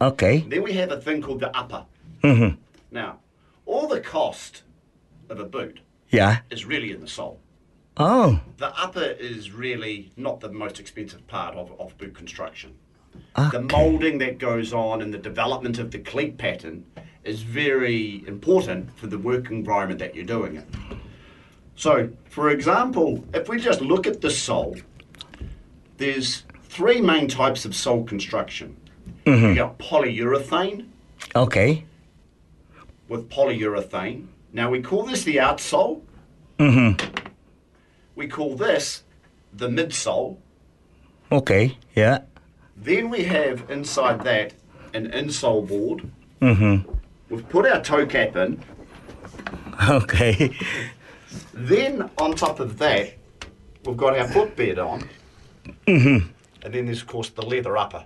Okay. 0.00 0.44
then 0.48 0.62
we 0.62 0.72
have 0.72 0.90
a 0.90 1.00
thing 1.00 1.22
called 1.22 1.40
the 1.40 1.56
upper. 1.56 1.86
Mm-hmm. 2.24 2.56
Now, 2.90 3.18
all 3.66 3.86
the 3.86 4.00
cost 4.00 4.62
of 5.28 5.38
a 5.40 5.44
boot 5.44 5.80
Yeah. 6.10 6.38
is 6.50 6.64
really 6.64 6.90
in 6.92 7.00
the 7.00 7.08
sole. 7.08 7.40
Oh. 7.96 8.40
The 8.58 8.74
upper 8.80 9.02
is 9.02 9.50
really 9.52 10.12
not 10.16 10.40
the 10.40 10.50
most 10.50 10.78
expensive 10.80 11.26
part 11.26 11.54
of, 11.56 11.72
of 11.80 11.96
boot 11.98 12.14
construction. 12.14 12.74
The 13.52 13.60
moulding 13.60 14.18
that 14.18 14.38
goes 14.38 14.72
on 14.72 15.00
and 15.02 15.12
the 15.14 15.18
development 15.18 15.78
of 15.78 15.90
the 15.92 15.98
cleat 15.98 16.38
pattern 16.38 16.84
is 17.24 17.42
very 17.42 18.24
important 18.26 18.96
for 18.96 19.06
the 19.06 19.18
work 19.18 19.50
environment 19.50 20.00
that 20.00 20.14
you're 20.16 20.24
doing 20.24 20.56
it. 20.56 20.66
So, 21.76 22.10
for 22.28 22.50
example, 22.50 23.24
if 23.34 23.48
we 23.48 23.60
just 23.60 23.80
look 23.80 24.06
at 24.08 24.20
the 24.20 24.30
sole, 24.30 24.76
there's 25.98 26.44
three 26.64 27.00
main 27.00 27.28
types 27.28 27.64
of 27.64 27.74
sole 27.76 28.04
construction. 28.04 28.76
Mm-hmm. 29.24 29.46
You've 29.46 29.56
got 29.56 29.78
polyurethane, 29.78 30.86
Okay. 31.36 31.84
With 33.08 33.28
polyurethane. 33.30 34.26
Now 34.52 34.70
we 34.70 34.82
call 34.82 35.04
this 35.04 35.24
the 35.24 35.36
outsole. 35.36 36.02
Mm-hmm. 36.58 37.26
We 38.14 38.28
call 38.28 38.56
this 38.56 39.04
the 39.52 39.68
midsole. 39.68 40.38
Okay. 41.30 41.76
Yeah. 41.94 42.20
Then 42.76 43.10
we 43.10 43.24
have 43.24 43.70
inside 43.70 44.22
that 44.24 44.54
an 44.94 45.10
insole 45.10 45.66
board. 45.66 46.10
Mm-hmm. 46.40 46.90
We've 47.28 47.48
put 47.48 47.66
our 47.66 47.82
toe 47.82 48.06
cap 48.06 48.36
in. 48.36 48.62
Okay. 49.88 50.56
Then 51.54 52.10
on 52.18 52.34
top 52.34 52.60
of 52.60 52.78
that, 52.78 53.14
we've 53.84 53.96
got 53.96 54.18
our 54.18 54.26
footbed 54.26 54.78
on. 54.78 55.08
Mm-hmm. 55.86 56.28
And 56.62 56.74
then 56.74 56.86
there's 56.86 57.02
of 57.02 57.06
course 57.06 57.30
the 57.30 57.42
leather 57.42 57.76
upper 57.76 58.04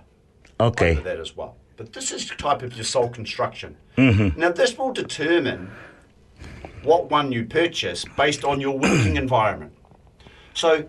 Okay. 0.59 0.91
over 0.91 1.01
that 1.01 1.19
as 1.19 1.35
well. 1.35 1.55
But 1.75 1.93
this 1.93 2.11
is 2.11 2.29
the 2.29 2.35
type 2.35 2.61
of 2.61 2.75
your 2.75 2.83
sole 2.83 3.09
construction. 3.09 3.77
Now 3.97 4.51
this 4.51 4.77
will 4.77 4.93
determine 4.93 5.71
what 6.83 7.09
one 7.09 7.31
you 7.31 7.45
purchase 7.45 8.05
based 8.17 8.43
on 8.43 8.59
your 8.61 8.77
working 8.77 9.15
environment. 9.17 9.73
So 10.53 10.85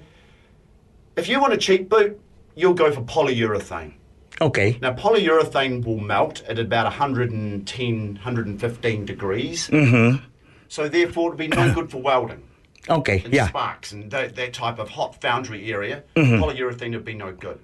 if 1.16 1.28
you 1.28 1.40
want 1.40 1.52
a 1.52 1.56
cheap 1.56 1.88
boot, 1.88 2.20
you'll 2.54 2.74
go 2.74 2.90
for 2.92 3.02
polyurethane. 3.02 3.94
Okay. 4.40 4.78
Now, 4.82 4.92
polyurethane 4.92 5.84
will 5.84 6.00
melt 6.00 6.42
at 6.48 6.58
about 6.58 6.86
110, 6.86 8.14
115 8.14 9.04
degrees. 9.04 9.68
Mm-hmm. 9.68 10.24
So, 10.66 10.88
therefore, 10.88 11.28
it'd 11.28 11.38
be 11.38 11.46
no 11.46 11.72
good 11.72 11.88
for 11.88 11.98
welding 12.02 12.42
Okay. 12.90 13.22
and 13.24 13.32
Yeah. 13.32 13.46
sparks 13.46 13.92
and 13.92 14.10
that, 14.10 14.34
that 14.34 14.52
type 14.52 14.80
of 14.80 14.88
hot 14.88 15.20
foundry 15.20 15.70
area. 15.72 16.02
Mm-hmm. 16.16 16.42
Polyurethane 16.42 16.94
would 16.94 17.04
be 17.04 17.14
no 17.14 17.30
good. 17.32 17.60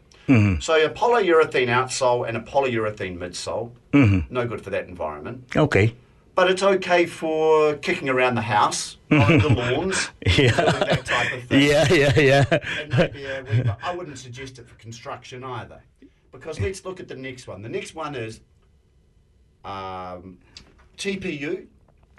So, 0.60 0.84
a 0.84 0.88
polyurethane 0.90 1.68
outsole 1.68 2.26
and 2.28 2.36
a 2.36 2.40
polyurethane 2.40 3.18
midsole, 3.18 3.72
Mm-hmm. 3.92 4.32
no 4.32 4.46
good 4.46 4.60
for 4.62 4.70
that 4.70 4.86
environment. 4.88 5.44
Okay. 5.56 5.94
But 6.36 6.48
it's 6.50 6.62
okay 6.62 7.06
for 7.06 7.74
kicking 7.76 8.08
around 8.08 8.36
the 8.36 8.42
house, 8.42 8.96
mowing 9.10 9.40
the 9.40 9.48
lawns, 9.48 10.10
Yeah. 10.26 10.52
that 10.52 11.04
type 11.04 11.32
of 11.32 11.42
thing. 11.44 11.68
Yeah, 11.68 11.92
yeah, 11.92 12.18
yeah. 12.18 12.58
And 12.80 12.96
maybe 12.96 13.24
a 13.26 13.42
wee- 13.42 13.62
but 13.62 13.78
I 13.82 13.94
wouldn't 13.94 14.18
suggest 14.18 14.58
it 14.58 14.68
for 14.68 14.76
construction 14.76 15.42
either. 15.44 15.82
Because 16.32 16.60
let's 16.60 16.84
look 16.84 17.00
at 17.00 17.08
the 17.08 17.16
next 17.16 17.48
one. 17.48 17.60
The 17.62 17.68
next 17.68 17.94
one 17.96 18.14
is 18.14 18.40
um, 19.64 20.38
TPU 20.96 21.66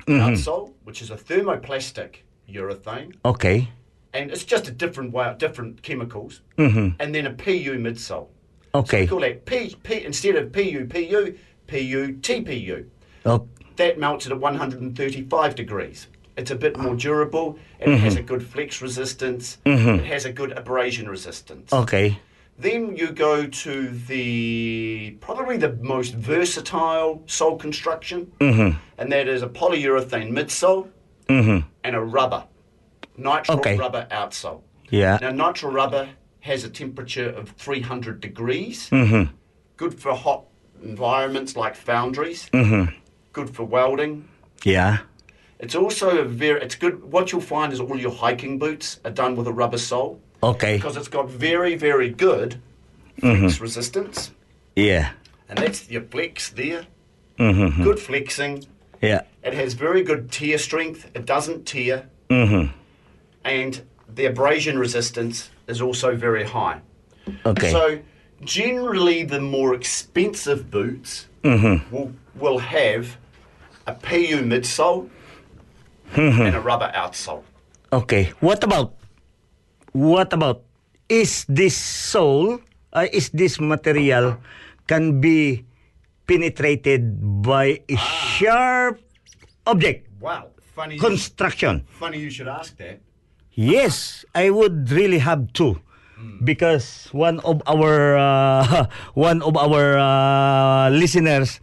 outsole, 0.08 0.74
which 0.84 1.02
is 1.02 1.10
a 1.12 1.16
thermoplastic 1.16 2.16
urethane, 2.50 3.16
Okay. 3.24 3.70
And 4.14 4.32
it's 4.32 4.44
just 4.44 4.68
a 4.68 4.72
different 4.72 5.14
way, 5.14 5.34
different 5.38 5.82
chemicals, 5.82 6.42
mm-hmm. 6.58 6.90
and 7.00 7.16
then 7.16 7.26
a 7.26 7.34
PU 7.34 7.78
midsole. 7.78 8.28
Okay. 8.74 9.02
We 9.02 9.08
call 9.08 9.20
that 9.22 9.46
P, 9.46 9.76
P 9.84 10.04
instead 10.04 10.36
of 10.36 10.52
PU 10.52 10.86
PU, 10.90 11.38
PU 11.68 12.14
TPU. 12.22 12.86
Oh, 13.26 13.48
That 13.76 14.00
melts 14.00 14.28
at 14.28 14.38
135 14.38 15.56
degrees. 15.56 16.08
It's 16.38 16.52
a 16.52 16.56
bit 16.56 16.78
more 16.78 16.96
durable. 16.96 17.60
It 17.80 17.88
mm-hmm. 17.88 18.04
has 18.04 18.16
a 18.16 18.22
good 18.22 18.46
flex 18.46 18.82
resistance. 18.82 19.58
Mm-hmm. 19.66 20.00
It 20.00 20.06
has 20.06 20.26
a 20.26 20.32
good 20.32 20.54
abrasion 20.54 21.10
resistance. 21.10 21.72
okay. 21.74 22.20
Then 22.58 22.96
you 22.96 23.12
go 23.12 23.48
to 23.48 23.90
the 23.90 25.18
probably 25.20 25.58
the 25.58 25.74
most 25.82 26.14
versatile 26.14 27.24
sole 27.26 27.58
construction, 27.58 28.32
and 29.00 29.12
that 29.12 29.28
is 29.28 29.42
a 29.42 29.48
polyurethane 29.50 30.32
midsole 30.32 30.88
and 31.84 31.96
a 31.96 32.02
rubber, 32.02 32.44
nitrile 33.20 33.58
Okay. 33.58 33.78
rubber 33.78 34.08
outsole. 34.12 34.62
Yeah. 34.90 35.18
Now, 35.22 35.32
nitrile 35.32 35.74
rubber 35.74 36.10
has 36.42 36.64
a 36.64 36.70
temperature 36.70 37.30
of 37.30 37.50
300 37.58 38.20
degrees. 38.20 38.90
Mhm. 38.90 39.30
Good 39.78 40.00
for 40.00 40.14
hot 40.16 40.44
environments 40.84 41.56
like 41.56 41.76
foundries. 41.76 42.50
Mhm. 42.54 42.94
Good 43.34 43.50
for 43.56 43.64
welding. 43.64 44.26
Yeah. 44.64 44.98
It's 45.60 45.76
also 45.76 46.18
a 46.20 46.24
very. 46.26 46.62
It's 46.62 46.76
good. 46.76 47.12
What 47.12 47.32
you'll 47.32 47.42
find 47.42 47.72
is 47.72 47.80
all 47.80 47.98
your 48.00 48.12
hiking 48.12 48.58
boots 48.58 49.00
are 49.06 49.12
done 49.12 49.36
with 49.36 49.48
a 49.48 49.54
rubber 49.54 49.78
sole 49.78 50.20
Okay. 50.42 50.78
because 50.78 50.98
it's 50.98 51.08
got 51.08 51.30
very, 51.30 51.76
very 51.76 52.10
good 52.10 52.56
flex 53.20 53.60
resistance, 53.62 54.32
Yeah. 54.76 55.10
and 55.48 55.60
that's 55.60 55.88
your 55.92 56.02
flex 56.02 56.50
there. 56.50 56.88
Mm-hmm. 57.38 57.84
Good 57.84 58.00
flexing. 58.00 58.66
Yeah. 59.02 59.22
It 59.44 59.54
has 59.54 59.74
very 59.76 60.02
good 60.04 60.32
tear 60.32 60.58
strength. 60.58 61.10
It 61.14 61.26
doesn't 61.26 61.66
tear, 61.68 62.06
Mm-hmm. 62.30 62.72
And 63.44 63.82
the 64.14 64.26
abrasion 64.26 64.78
resistance 64.78 65.50
is 65.68 65.82
also 65.82 66.16
very 66.16 66.44
high. 66.44 66.82
Okay. 67.46 67.72
So 67.72 68.00
generally, 68.44 69.24
the 69.24 69.40
more 69.40 69.74
expensive 69.76 70.70
boots 70.72 71.28
Mm-hmm. 71.42 71.90
will 71.90 72.14
will 72.38 72.60
have 72.62 73.18
a 73.88 73.94
PU 73.98 74.46
midsole 74.46 75.10
Mm-hmm. 76.14 76.42
and 76.44 76.56
a 76.56 76.62
rubber 76.62 76.92
outsole. 76.94 77.42
Okay. 77.92 78.30
What 78.46 78.62
about 78.64 78.94
what 79.96 80.34
about 80.34 80.62
is 81.10 81.46
this 81.50 81.74
sole 81.76 82.60
uh, 82.94 83.08
is 83.12 83.30
this 83.34 83.60
material 83.60 84.38
can 84.88 85.18
be 85.20 85.66
penetrated 86.28 87.18
by 87.42 87.82
a 87.90 87.96
sharp 87.98 89.00
object 89.66 90.08
Wow, 90.22 90.54
funny. 90.76 90.96
you, 90.96 91.02
construction? 91.02 91.88
funny 91.98 92.20
you 92.20 92.30
should 92.30 92.48
ask 92.48 92.78
that. 92.78 93.00
Yes, 93.54 94.26
I 94.34 94.50
would 94.50 94.92
really 94.92 95.20
have 95.20 95.52
to. 95.54 95.82
Because 96.44 97.08
one 97.12 97.40
of 97.40 97.62
our 97.66 98.16
uh, 98.16 98.88
one 99.16 99.42
of 99.42 99.58
our 99.58 99.98
uh, 99.98 100.90
listeners 100.92 101.60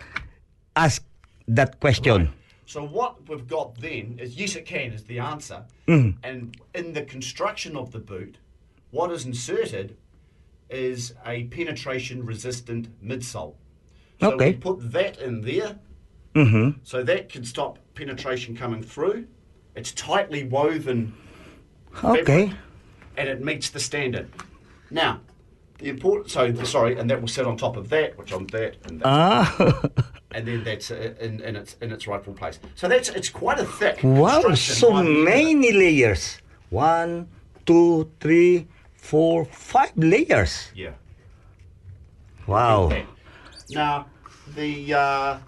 asked 0.74 1.07
that 1.46 1.79
question. 1.81 2.33
So 2.66 2.85
what 2.85 3.29
we've 3.29 3.46
got 3.46 3.77
then 3.81 4.18
is 4.20 4.37
yes, 4.37 4.57
it 4.57 4.66
can 4.66 4.92
is 4.92 5.05
the 5.05 5.20
answer. 5.20 5.64
Mm-hmm. 5.87 6.18
And 6.24 6.57
in 6.74 6.92
the 6.92 7.03
construction 7.03 7.77
of 7.77 7.92
the 7.92 7.98
boot, 8.01 8.38
what 8.90 9.11
is 9.12 9.24
inserted 9.24 9.96
is 10.68 11.14
a 11.24 11.44
penetration-resistant 11.44 12.88
midsole. 13.03 13.55
So 14.20 14.33
Okay. 14.33 14.51
we 14.51 14.57
put 14.57 14.92
that 14.92 15.18
in 15.20 15.42
there, 15.42 15.79
Mm-hmm. 16.35 16.81
so 16.83 17.03
that 17.03 17.29
can 17.31 17.44
stop 17.44 17.79
penetration 17.94 18.57
coming 18.57 18.83
through. 18.83 19.27
It's 19.74 19.92
tightly 19.92 20.44
woven, 20.44 21.14
Okay. 22.05 22.53
and 23.16 23.29
it 23.29 23.42
meets 23.42 23.70
the 23.70 23.81
standard. 23.81 24.31
Now, 24.90 25.20
the 25.79 25.88
important 25.88 26.31
so 26.31 26.53
sorry, 26.64 26.98
and 26.98 27.09
that 27.11 27.20
will 27.20 27.29
sit 27.29 27.46
on 27.46 27.57
top 27.57 27.77
of 27.77 27.88
that, 27.90 28.18
which 28.18 28.33
on 28.33 28.46
that, 28.48 28.77
and 28.87 29.01
that. 29.01 29.07
Ah, 29.07 29.83
and 30.33 30.46
then 30.46 30.64
that's 30.64 30.90
uh, 30.90 31.14
in, 31.20 31.40
in 31.40 31.57
its 31.57 31.77
in 31.81 31.92
its 31.92 32.07
rightful 32.07 32.35
place. 32.35 32.59
So 32.74 32.88
that's 32.88 33.09
it's 33.11 33.29
quite 33.29 33.61
a 33.61 33.64
thick. 33.64 34.01
wow, 34.03 34.55
so 34.55 34.92
by 34.92 35.03
the 35.03 35.09
end 35.09 35.09
of 35.09 35.24
it. 35.24 35.24
many 35.24 35.72
layers. 35.72 36.38
One, 36.70 37.29
two, 37.64 38.11
three, 38.20 38.66
four, 38.94 39.44
five 39.44 39.96
layers. 39.96 40.70
Yeah. 40.74 40.92
Wow. 42.46 42.90
Now, 43.70 44.07
the 44.55 44.94
uh, 44.94 45.38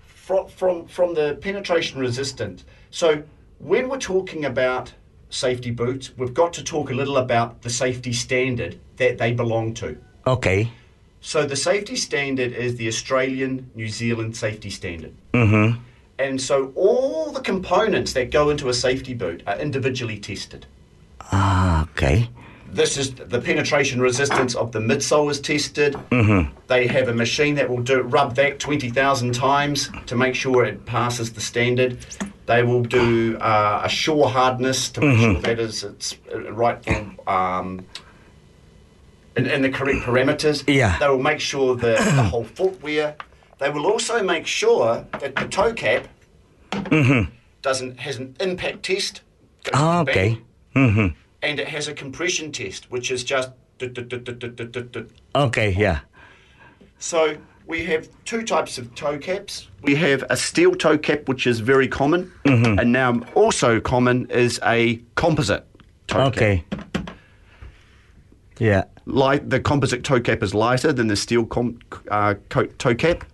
from 0.00 0.48
from 0.48 0.86
from 0.86 1.14
the 1.14 1.38
penetration 1.40 2.00
resistant. 2.00 2.64
So 2.90 3.22
when 3.58 3.88
we're 3.88 3.98
talking 3.98 4.44
about 4.44 4.92
safety 5.30 5.70
boots, 5.70 6.10
we've 6.16 6.34
got 6.34 6.52
to 6.54 6.64
talk 6.64 6.90
a 6.90 6.94
little 6.94 7.16
about 7.16 7.62
the 7.62 7.70
safety 7.70 8.12
standard 8.12 8.78
that 8.96 9.18
they 9.18 9.32
belong 9.32 9.74
to. 9.74 9.96
Okay. 10.26 10.70
So 11.20 11.46
the 11.46 11.56
safety 11.56 11.96
standard 11.96 12.52
is 12.52 12.76
the 12.76 12.86
Australian 12.86 13.70
New 13.74 13.88
Zealand 13.88 14.36
safety 14.36 14.70
standard. 14.70 15.14
Mm-hmm. 15.32 15.80
And 16.18 16.40
so 16.40 16.72
all 16.76 17.32
the 17.32 17.40
components 17.40 18.12
that 18.12 18.30
go 18.30 18.50
into 18.50 18.68
a 18.68 18.74
safety 18.74 19.14
boot 19.14 19.42
are 19.46 19.56
individually 19.58 20.18
tested. 20.18 20.66
Ah, 21.32 21.88
okay. 21.90 22.28
This 22.74 22.98
is 22.98 23.14
the 23.14 23.40
penetration 23.40 24.00
resistance 24.00 24.56
of 24.56 24.72
the 24.72 24.80
midsole 24.80 25.30
is 25.30 25.40
tested. 25.40 25.96
They 26.66 26.88
have 26.88 27.06
a 27.06 27.14
machine 27.14 27.54
that 27.54 27.70
will 27.70 27.82
do 27.82 28.02
rub 28.02 28.34
that 28.34 28.58
twenty 28.58 28.90
thousand 28.90 29.32
times 29.34 29.90
to 30.06 30.16
make 30.16 30.34
sure 30.34 30.64
it 30.64 30.84
passes 30.84 31.32
the 31.34 31.40
standard. 31.40 32.04
They 32.46 32.64
will 32.64 32.82
do 32.82 33.38
uh, 33.38 33.82
a 33.84 33.88
shore 33.88 34.28
hardness 34.28 34.88
to 34.90 35.00
make 35.02 35.18
sure 35.18 35.40
that 35.40 35.60
is 35.60 35.84
it's 35.84 36.16
uh, 36.32 36.52
right 36.52 36.78
um, 37.28 37.86
in, 39.36 39.46
in 39.46 39.62
the 39.62 39.70
correct 39.70 40.00
parameters. 40.00 40.64
Yeah. 40.66 40.98
They 40.98 41.08
will 41.08 41.22
make 41.22 41.40
sure 41.40 41.76
that 41.76 41.98
the 41.98 42.22
whole 42.32 42.44
footwear. 42.44 43.14
They 43.58 43.70
will 43.70 43.86
also 43.86 44.20
make 44.20 44.46
sure 44.48 45.06
that 45.20 45.36
the 45.36 45.46
toe 45.46 45.72
cap 45.74 46.08
doesn't 47.62 48.00
has 48.00 48.16
an 48.16 48.34
impact 48.40 48.82
test. 48.82 49.20
Ah, 49.72 50.00
okay. 50.00 50.40
Mm-hmm. 50.74 51.14
And 51.44 51.60
it 51.60 51.68
has 51.68 51.88
a 51.88 51.94
compression 51.94 52.50
test, 52.52 52.90
which 52.90 53.10
is 53.10 53.22
just. 53.24 53.50
Okay, 55.34 55.70
yeah. 55.76 56.00
So 56.98 57.36
we 57.66 57.84
have 57.86 58.08
two 58.24 58.42
types 58.44 58.78
of 58.78 58.94
toe 58.94 59.18
caps. 59.18 59.68
We 59.82 59.94
have 59.96 60.24
a 60.30 60.36
steel 60.36 60.74
toe 60.74 60.96
cap, 60.96 61.28
which 61.28 61.46
is 61.46 61.60
very 61.60 61.88
common, 61.88 62.32
and 62.44 62.92
now 62.92 63.20
also 63.34 63.80
common 63.80 64.30
is 64.30 64.60
a 64.64 65.02
composite 65.16 65.66
toe 66.06 66.30
cap. 66.30 66.36
Okay. 66.36 66.64
Yeah. 68.58 68.84
Light, 69.06 69.50
the 69.50 69.60
composite 69.60 70.04
toe 70.04 70.20
cap 70.20 70.42
is 70.42 70.54
lighter 70.54 70.92
than 70.92 71.08
the 71.08 71.16
steel 71.16 71.44
com, 71.44 71.78
uh, 72.10 72.34
toe 72.48 72.94
cap. 72.94 73.24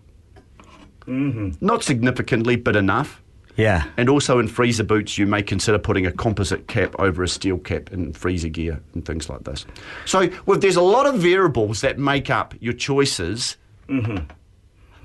Mm-hmm. 1.07 1.64
Not 1.64 1.85
significantly, 1.85 2.57
but 2.57 2.77
enough. 2.77 3.19
Yeah. 3.61 3.85
And 3.96 4.09
also 4.09 4.38
in 4.38 4.49
freezer 4.49 4.85
boots, 4.85 5.18
you 5.18 5.27
may 5.27 5.42
consider 5.42 5.79
putting 5.79 6.07
a 6.07 6.12
composite 6.12 6.66
cap 6.66 6.94
over 6.99 7.23
a 7.23 7.29
steel 7.29 7.59
cap 7.59 7.92
in 7.92 8.12
freezer 8.12 8.49
gear 8.49 8.81
and 8.94 9.05
things 9.05 9.29
like 9.29 9.44
this. 9.44 9.66
So 10.07 10.29
well, 10.46 10.59
there's 10.59 10.77
a 10.77 10.83
lot 10.83 11.07
of 11.07 11.16
variables 11.16 11.83
that 11.83 11.99
make 11.99 12.31
up 12.31 12.55
your 12.61 12.73
choices. 12.73 13.57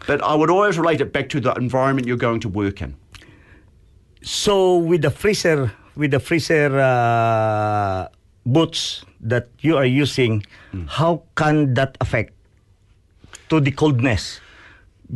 But 0.08 0.22
I 0.24 0.36
would 0.36 0.50
always 0.52 0.78
relate 0.78 1.02
it 1.02 1.12
back 1.12 1.30
to 1.30 1.40
the 1.40 1.52
environment 1.54 2.08
you're 2.08 2.18
going 2.18 2.40
to 2.42 2.50
work 2.50 2.82
in. 2.82 2.96
So 4.22 4.78
with 4.78 5.02
the 5.02 5.10
freezer, 5.12 5.72
with 5.96 6.12
the 6.12 6.20
freezer 6.20 6.80
uh, 6.80 8.08
boots 8.46 9.04
that 9.22 9.50
you 9.60 9.78
are 9.78 9.86
using, 9.86 10.46
how 10.88 11.24
can 11.36 11.74
that 11.74 11.98
affect 12.00 12.34
to 13.50 13.60
the 13.60 13.72
coldness? 13.72 14.40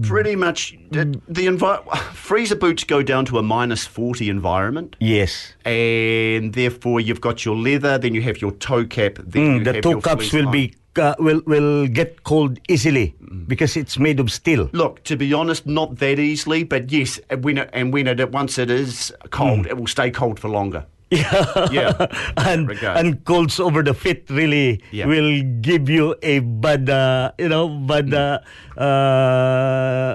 Pretty 0.04 0.36
much, 0.36 0.78
the, 0.91 1.06
the 1.28 1.47
envi- 1.47 1.97
freezer 2.13 2.56
boots 2.56 2.84
go 2.84 3.02
down 3.02 3.25
to 3.25 3.38
a 3.38 3.43
minus 3.43 3.86
40 3.88 4.30
environment. 4.30 4.95
Yes. 4.99 5.54
And 5.65 6.54
therefore, 6.54 6.99
you've 7.02 7.21
got 7.21 7.43
your 7.45 7.56
leather, 7.56 7.97
then 7.97 8.13
you 8.13 8.21
have 8.21 8.39
your 8.41 8.52
toe 8.52 8.86
cap. 8.86 9.17
Then 9.25 9.62
Mm, 9.62 9.63
the 9.65 9.82
toe 9.82 9.99
cups 10.02 10.32
will 10.34 10.43
line. 10.45 10.52
be 10.52 10.73
uh, 10.97 11.15
will 11.19 11.41
will 11.45 11.88
get 11.88 12.23
cold 12.23 12.60
easily 12.67 13.15
Mm. 13.23 13.47
because 13.47 13.78
it's 13.78 13.97
made 13.97 14.19
of 14.19 14.32
steel. 14.32 14.69
Look, 14.73 15.04
to 15.06 15.15
be 15.15 15.34
honest, 15.34 15.65
not 15.65 15.97
that 15.99 16.19
easily, 16.19 16.63
but 16.63 16.91
yes, 16.91 17.19
and 17.30 17.43
when 17.43 17.58
it, 17.58 17.69
and 17.73 17.93
when 17.93 18.08
it 18.08 18.32
once 18.32 18.58
it 18.58 18.69
is 18.69 19.13
cold, 19.30 19.65
it 19.67 19.78
will 19.78 19.88
stay 19.88 20.12
cold 20.12 20.39
for 20.39 20.49
longer. 20.49 20.86
Yeah, 21.12 21.67
Yeah. 21.72 22.06
and 22.38 22.67
Regard. 22.69 22.98
and 22.98 23.24
colds 23.26 23.60
over 23.60 23.82
the 23.84 23.93
feet 23.93 24.26
really 24.30 24.82
Yeah. 24.91 25.08
will 25.08 25.41
give 25.62 25.89
you 25.89 26.15
a 26.22 26.39
bad, 26.39 26.89
uh, 26.89 27.32
you 27.39 27.50
know, 27.50 27.67
bad 27.69 28.13
uh, 28.13 28.39
uh, 28.78 28.82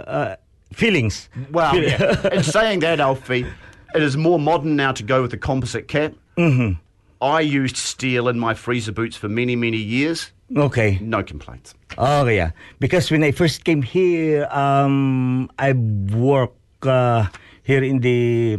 uh, 0.06 0.36
feelings. 0.72 1.28
Well, 1.50 1.72
Feel- 1.72 1.82
yeah. 1.84 2.28
and 2.32 2.44
saying 2.56 2.80
that, 2.80 3.00
Alfie, 3.00 3.46
it 3.94 4.02
is 4.02 4.16
more 4.16 4.38
modern 4.38 4.76
now 4.76 4.92
to 4.92 5.02
go 5.02 5.22
with 5.22 5.30
the 5.30 5.38
composite 5.38 5.88
cap. 5.88 6.12
Mm-hmm. 6.36 6.74
I 7.20 7.40
used 7.40 7.76
steel 7.76 8.28
in 8.28 8.38
my 8.38 8.54
freezer 8.54 8.92
boots 8.92 9.16
for 9.16 9.28
many, 9.28 9.56
many 9.56 9.78
years. 9.78 10.30
okay. 10.56 10.98
No 11.00 11.22
complaints. 11.22 11.74
Oh 11.96 12.26
yeah, 12.26 12.50
because 12.80 13.10
when 13.10 13.22
I 13.24 13.30
first 13.32 13.64
came 13.64 13.82
here, 13.82 14.46
um, 14.50 15.48
I 15.58 15.72
work 15.72 16.52
uh, 16.82 17.26
here 17.64 17.80
in 17.82 17.98
the 18.04 18.54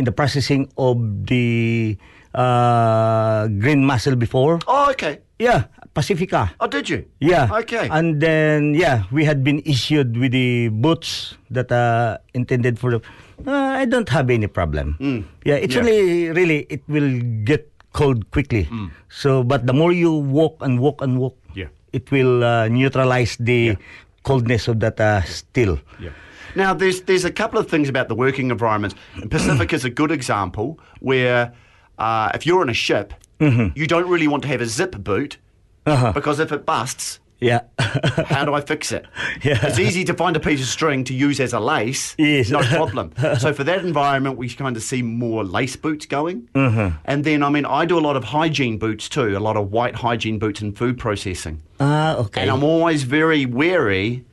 in 0.00 0.02
the 0.08 0.12
processing 0.12 0.66
of 0.80 0.96
the 1.28 1.94
uh, 2.32 3.46
green 3.60 3.84
mussel 3.84 4.16
before. 4.16 4.58
Oh, 4.66 4.90
okay. 4.96 5.20
Yeah, 5.36 5.68
Pacifica. 5.92 6.56
Oh, 6.60 6.66
did 6.66 6.88
you? 6.88 7.04
Yeah. 7.20 7.52
Okay. 7.64 7.92
And 7.92 8.16
then 8.24 8.72
yeah, 8.72 9.04
we 9.12 9.28
had 9.28 9.44
been 9.44 9.60
issued 9.68 10.16
with 10.16 10.32
the 10.32 10.72
boots 10.72 11.36
that 11.52 11.68
uh 11.70 12.16
intended 12.32 12.80
for 12.80 12.96
the. 12.96 13.00
Uh, 13.44 13.76
I 13.76 13.84
don't 13.84 14.08
have 14.08 14.32
any 14.32 14.48
problem. 14.48 14.96
Yeah, 15.44 15.60
it's 15.60 15.76
Mm. 15.76 15.84
Yeah. 15.84 15.84
only 15.84 16.00
really 16.32 16.58
it 16.72 16.80
will 16.88 17.20
get 17.44 17.68
cold 17.92 18.24
quickly. 18.32 18.64
So, 19.12 19.44
but 19.44 19.68
the 19.68 19.76
more 19.76 19.92
you 19.92 20.08
walk 20.12 20.56
and 20.64 20.80
walk 20.80 21.04
and 21.04 21.20
walk, 21.20 21.36
Yeah. 21.52 21.68
it 21.92 22.08
will 22.08 22.40
uh, 22.40 22.68
neutralize 22.72 23.36
the 23.36 23.76
Yeah. 23.76 23.80
coldness 24.24 24.68
of 24.72 24.80
that 24.80 24.96
uh, 24.96 25.20
steel. 25.28 25.76
Yeah. 26.00 26.16
Now, 26.54 26.74
there's 26.74 27.02
there's 27.02 27.24
a 27.24 27.30
couple 27.32 27.58
of 27.58 27.68
things 27.68 27.88
about 27.88 28.08
the 28.08 28.14
working 28.14 28.50
environment. 28.50 28.94
Pacific 29.30 29.72
is 29.72 29.84
a 29.84 29.90
good 29.90 30.10
example 30.12 30.78
where 31.00 31.52
uh, 31.98 32.30
if 32.34 32.46
you're 32.46 32.60
on 32.60 32.68
a 32.70 32.74
ship, 32.74 33.12
you 33.40 33.86
don't 33.86 34.08
really 34.08 34.28
want 34.28 34.42
to 34.44 34.48
have 34.48 34.60
a 34.60 34.66
zip 34.66 34.96
boot 34.98 35.38
Uh-huh. 35.86 36.12
because 36.12 36.40
if 36.40 36.52
it 36.52 36.64
busts, 36.64 37.20
Yeah. 37.38 37.60
how 37.78 38.46
do 38.46 38.54
I 38.54 38.62
fix 38.62 38.92
it? 38.92 39.04
Yeah. 39.42 39.58
It's 39.66 39.78
easy 39.78 40.04
to 40.04 40.14
find 40.14 40.34
a 40.36 40.40
piece 40.40 40.60
of 40.62 40.68
string 40.68 41.04
to 41.04 41.12
use 41.14 41.38
as 41.38 41.52
a 41.52 41.60
lace. 41.60 42.14
Yes. 42.18 42.48
No 42.50 42.60
problem. 42.62 43.12
so 43.38 43.52
for 43.52 43.62
that 43.64 43.84
environment, 43.84 44.38
we 44.38 44.48
kind 44.48 44.74
of 44.76 44.82
see 44.82 45.02
more 45.02 45.44
lace 45.44 45.76
boots 45.76 46.06
going. 46.06 46.48
Mm-hmm. 46.54 46.96
And 47.04 47.24
then, 47.24 47.42
I 47.42 47.50
mean, 47.50 47.66
I 47.66 47.84
do 47.84 47.98
a 47.98 48.04
lot 48.08 48.16
of 48.16 48.24
hygiene 48.24 48.78
boots 48.78 49.06
too, 49.08 49.36
a 49.36 49.40
lot 49.48 49.56
of 49.58 49.70
white 49.70 49.96
hygiene 49.96 50.38
boots 50.38 50.62
in 50.62 50.72
food 50.72 50.96
processing. 50.98 51.60
Ah, 51.78 52.16
okay. 52.16 52.40
And 52.40 52.50
I'm 52.50 52.64
always 52.64 53.02
very 53.04 53.44
wary 53.44 54.24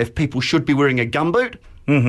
if 0.00 0.14
people 0.14 0.40
should 0.40 0.64
be 0.64 0.74
wearing 0.74 0.98
a 1.00 1.04
gum 1.06 1.32
boot 1.32 1.56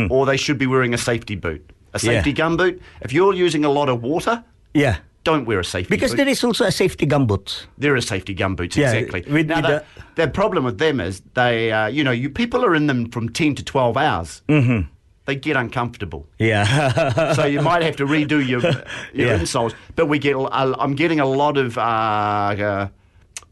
or 0.10 0.26
they 0.26 0.38
should 0.38 0.58
be 0.60 0.68
wearing 0.68 0.94
a 0.94 0.98
safety 0.98 1.36
boot. 1.36 1.62
A 1.94 1.98
Mm-hmm. 1.98 2.08
Yeah. 2.08 2.14
safety 2.20 2.34
gum 2.34 2.56
boot, 2.58 2.82
if 3.02 3.12
you're 3.14 3.34
using 3.34 3.66
a 3.66 3.70
lot 3.70 3.90
of 3.90 4.02
water, 4.02 4.44
yeah. 4.74 4.98
don't 5.24 5.46
wear 5.46 5.60
a 5.60 5.64
safety 5.66 5.90
Because 5.90 6.12
boot. 6.12 6.18
there 6.18 6.30
is 6.30 6.44
also 6.44 6.66
a 6.66 6.72
safety 6.72 7.06
gumboots. 7.06 7.66
There 7.78 7.94
are 7.96 8.02
safety 8.02 8.34
gum 8.34 8.56
boots, 8.56 8.78
Yeah, 8.78 8.94
exactly. 8.94 9.22
with- 9.34 9.48
now, 9.48 9.62
the, 9.62 9.84
the 10.16 10.28
problem 10.28 10.64
with 10.64 10.78
them 10.78 11.00
is 11.02 11.22
they, 11.34 11.72
uh, 11.72 11.88
you 11.88 12.04
know, 12.04 12.12
you 12.12 12.30
people 12.30 12.64
are 12.66 12.76
in 12.76 12.88
them 12.88 13.10
from 13.12 13.28
10 13.30 13.56
to 13.56 13.64
12 13.64 13.98
hours. 13.98 14.42
Mm-hmm. 14.48 14.88
They 15.26 15.36
get 15.36 15.56
uncomfortable. 15.58 16.28
Yeah. 16.40 17.34
so 17.34 17.46
you 17.46 17.62
might 17.62 17.84
have 17.84 17.96
to 17.98 18.06
redo 18.06 18.40
your, 18.48 18.62
your 19.14 19.28
Yeah. 19.28 19.40
insoles. 19.40 19.74
But 19.96 20.06
we 20.08 20.18
get, 20.20 20.36
i 20.36 20.74
I'm 20.80 20.96
getting 20.96 21.20
a 21.20 21.26
lot 21.26 21.58
of, 21.58 21.78
uh, 21.78 21.82
uh, 21.82 22.88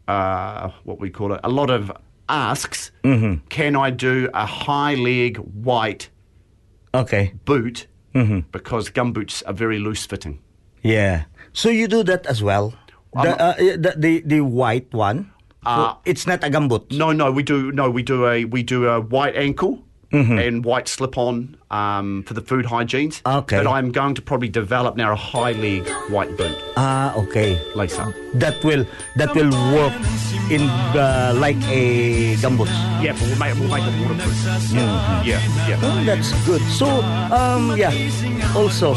uh, 0.07 0.71
what 0.85 0.99
we 0.99 1.09
call 1.09 1.33
it, 1.33 1.39
a 1.43 1.49
lot 1.49 1.69
of 1.69 1.91
asks. 2.29 2.91
Mm-hmm. 3.03 3.47
Can 3.49 3.75
I 3.75 3.89
do 3.89 4.29
a 4.33 4.45
high 4.45 4.95
leg 4.95 5.37
white 5.37 6.09
okay. 6.93 7.33
boot? 7.45 7.87
Mm-hmm. 8.13 8.39
Because 8.51 8.89
gum 8.89 9.13
boots 9.13 9.43
are 9.43 9.53
very 9.53 9.79
loose 9.79 10.05
fitting. 10.05 10.39
Yeah. 10.81 11.25
So 11.53 11.69
you 11.69 11.87
do 11.87 12.03
that 12.03 12.25
as 12.25 12.41
well? 12.41 12.73
The, 13.13 13.41
uh, 13.41 13.55
the, 13.57 13.93
the, 13.97 14.21
the 14.25 14.41
white 14.41 14.93
one? 14.93 15.31
Uh, 15.65 15.93
So 15.93 15.97
it's 16.05 16.25
not 16.25 16.43
a 16.43 16.49
gum 16.49 16.67
boot. 16.67 16.91
No, 16.91 17.11
no, 17.11 17.31
we 17.31 17.43
do 17.43 17.71
no, 17.71 17.89
we 17.89 18.01
do 18.01 18.25
a 18.25 18.45
we 18.45 18.63
do 18.63 18.87
a 18.87 19.01
white 19.01 19.35
ankle 19.35 19.83
Mm-hmm. 20.11 20.39
and 20.39 20.65
white 20.65 20.87
slip 20.87 21.19
on 21.19 21.55
um, 21.69 22.23
for 22.23 22.33
the 22.33 22.41
food 22.41 22.65
hygienes. 22.65 23.21
Okay. 23.23 23.57
But 23.63 23.69
I'm 23.69 23.91
going 23.91 24.15
to 24.15 24.23
probably 24.23 24.49
develop 24.49 24.95
now 24.97 25.11
a 25.13 25.15
high 25.15 25.51
leg 25.51 25.87
white 26.09 26.35
boot 26.35 26.57
Ah, 26.77 27.13
okay. 27.15 27.61
lace 27.75 27.99
up. 27.99 28.11
That 28.33 28.57
will 28.63 28.85
that 29.17 29.35
will 29.35 29.51
work 29.77 29.93
in 30.49 30.61
uh, 30.97 31.33
like 31.37 31.61
a 31.69 32.33
gumboot. 32.41 32.69
Yeah, 33.05 33.13
but 33.13 33.21
we'll 33.21 33.37
make 33.37 33.53
we'll 33.59 33.69
make 33.69 33.85
it 33.85 34.01
waterproof. 34.01 34.33
Mm-hmm. 34.73 35.27
Yeah, 35.29 35.69
yeah. 35.69 35.79
Oh, 35.83 36.03
that's 36.03 36.33
good. 36.45 36.61
So, 36.73 36.87
um, 37.29 37.77
yeah. 37.77 37.93
Also, 38.55 38.95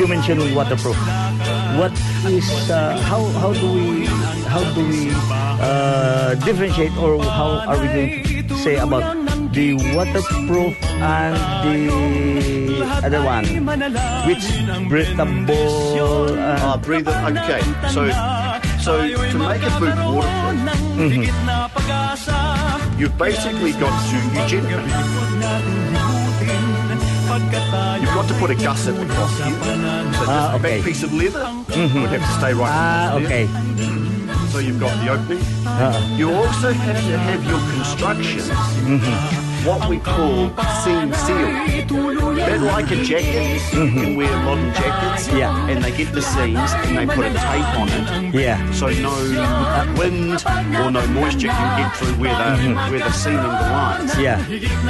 you 0.00 0.06
mentioned 0.08 0.40
waterproof. 0.56 0.96
What 1.76 1.92
is 2.24 2.48
uh, 2.70 2.96
how 3.04 3.22
how 3.36 3.52
do 3.52 3.66
we 3.72 4.06
how 4.48 4.64
do 4.72 4.80
we 4.88 5.10
uh, 5.60 6.34
differentiate 6.46 6.96
or 6.96 7.22
how 7.22 7.68
are 7.68 7.78
we 7.80 7.86
going 7.88 8.24
to 8.24 8.37
say 8.56 8.76
about 8.76 9.14
the 9.52 9.74
waterproof 9.94 10.76
and 10.84 11.36
the 11.64 12.84
other 13.04 13.22
one, 13.24 13.44
which 14.26 14.44
breathable? 14.88 16.34
Ah, 16.38 16.74
Uh, 16.74 16.76
breathe 16.78 17.08
it. 17.08 17.14
Okay, 17.14 17.62
so 17.88 18.08
so 18.80 18.92
to 19.06 19.38
make 19.38 19.62
a 19.62 19.70
boot 19.78 19.96
waterproof, 20.14 21.30
you've 22.98 23.16
basically 23.18 23.72
got 23.72 23.94
to 24.10 24.16
you 24.50 24.60
You've 28.00 28.14
got 28.14 28.26
to 28.28 28.34
put 28.34 28.50
a 28.50 28.54
gusset 28.54 28.98
across 28.98 29.38
here. 29.38 29.54
So 29.54 29.64
just 30.10 30.28
Ah, 30.28 30.52
a 30.52 30.56
okay. 30.56 30.76
back 30.78 30.84
piece 30.84 31.02
of 31.02 31.12
leather 31.12 31.44
would 31.68 32.10
have 32.10 32.20
to 32.20 32.32
stay 32.38 32.52
right 32.54 32.70
ah, 32.72 33.14
okay. 33.18 33.46
So 34.50 34.60
you've 34.60 34.80
got 34.80 34.96
the 35.04 35.12
opening. 35.12 35.42
Uh, 35.66 35.70
uh-huh. 35.70 36.16
You 36.16 36.32
also 36.32 36.72
have 36.72 36.96
to 36.96 37.18
have 37.18 37.44
your 37.44 37.60
construction, 37.76 38.40
mm-hmm. 38.40 39.66
what 39.68 39.88
we 39.88 39.98
call 39.98 40.48
seam 40.82 41.12
seal. 41.12 42.34
They're 42.34 42.58
like 42.58 42.90
a 42.90 43.04
jacket. 43.04 43.60
Mm-hmm. 43.60 43.98
You 43.98 44.04
can 44.04 44.16
wear 44.16 44.36
modern 44.44 44.72
jackets. 44.72 45.28
Yeah. 45.28 45.68
And 45.68 45.84
they 45.84 45.94
get 45.94 46.14
the 46.14 46.22
seams 46.22 46.72
and 46.88 46.96
they 46.96 47.06
put 47.06 47.26
a 47.26 47.34
tape 47.34 47.74
on 47.76 47.88
it. 47.90 48.34
yeah. 48.34 48.58
So 48.72 48.88
no 48.88 49.12
wind 49.98 50.42
or 50.76 50.90
no 50.90 51.06
moisture 51.08 51.48
can 51.48 51.82
get 51.82 51.94
through 51.96 52.14
where 52.14 52.34
they're, 52.34 52.56
mm-hmm. 52.56 52.90
where 52.90 53.00
they're 53.00 53.12
seaming 53.12 53.42
the 53.42 53.68
lines. 53.68 54.18
Yeah. 54.18 54.38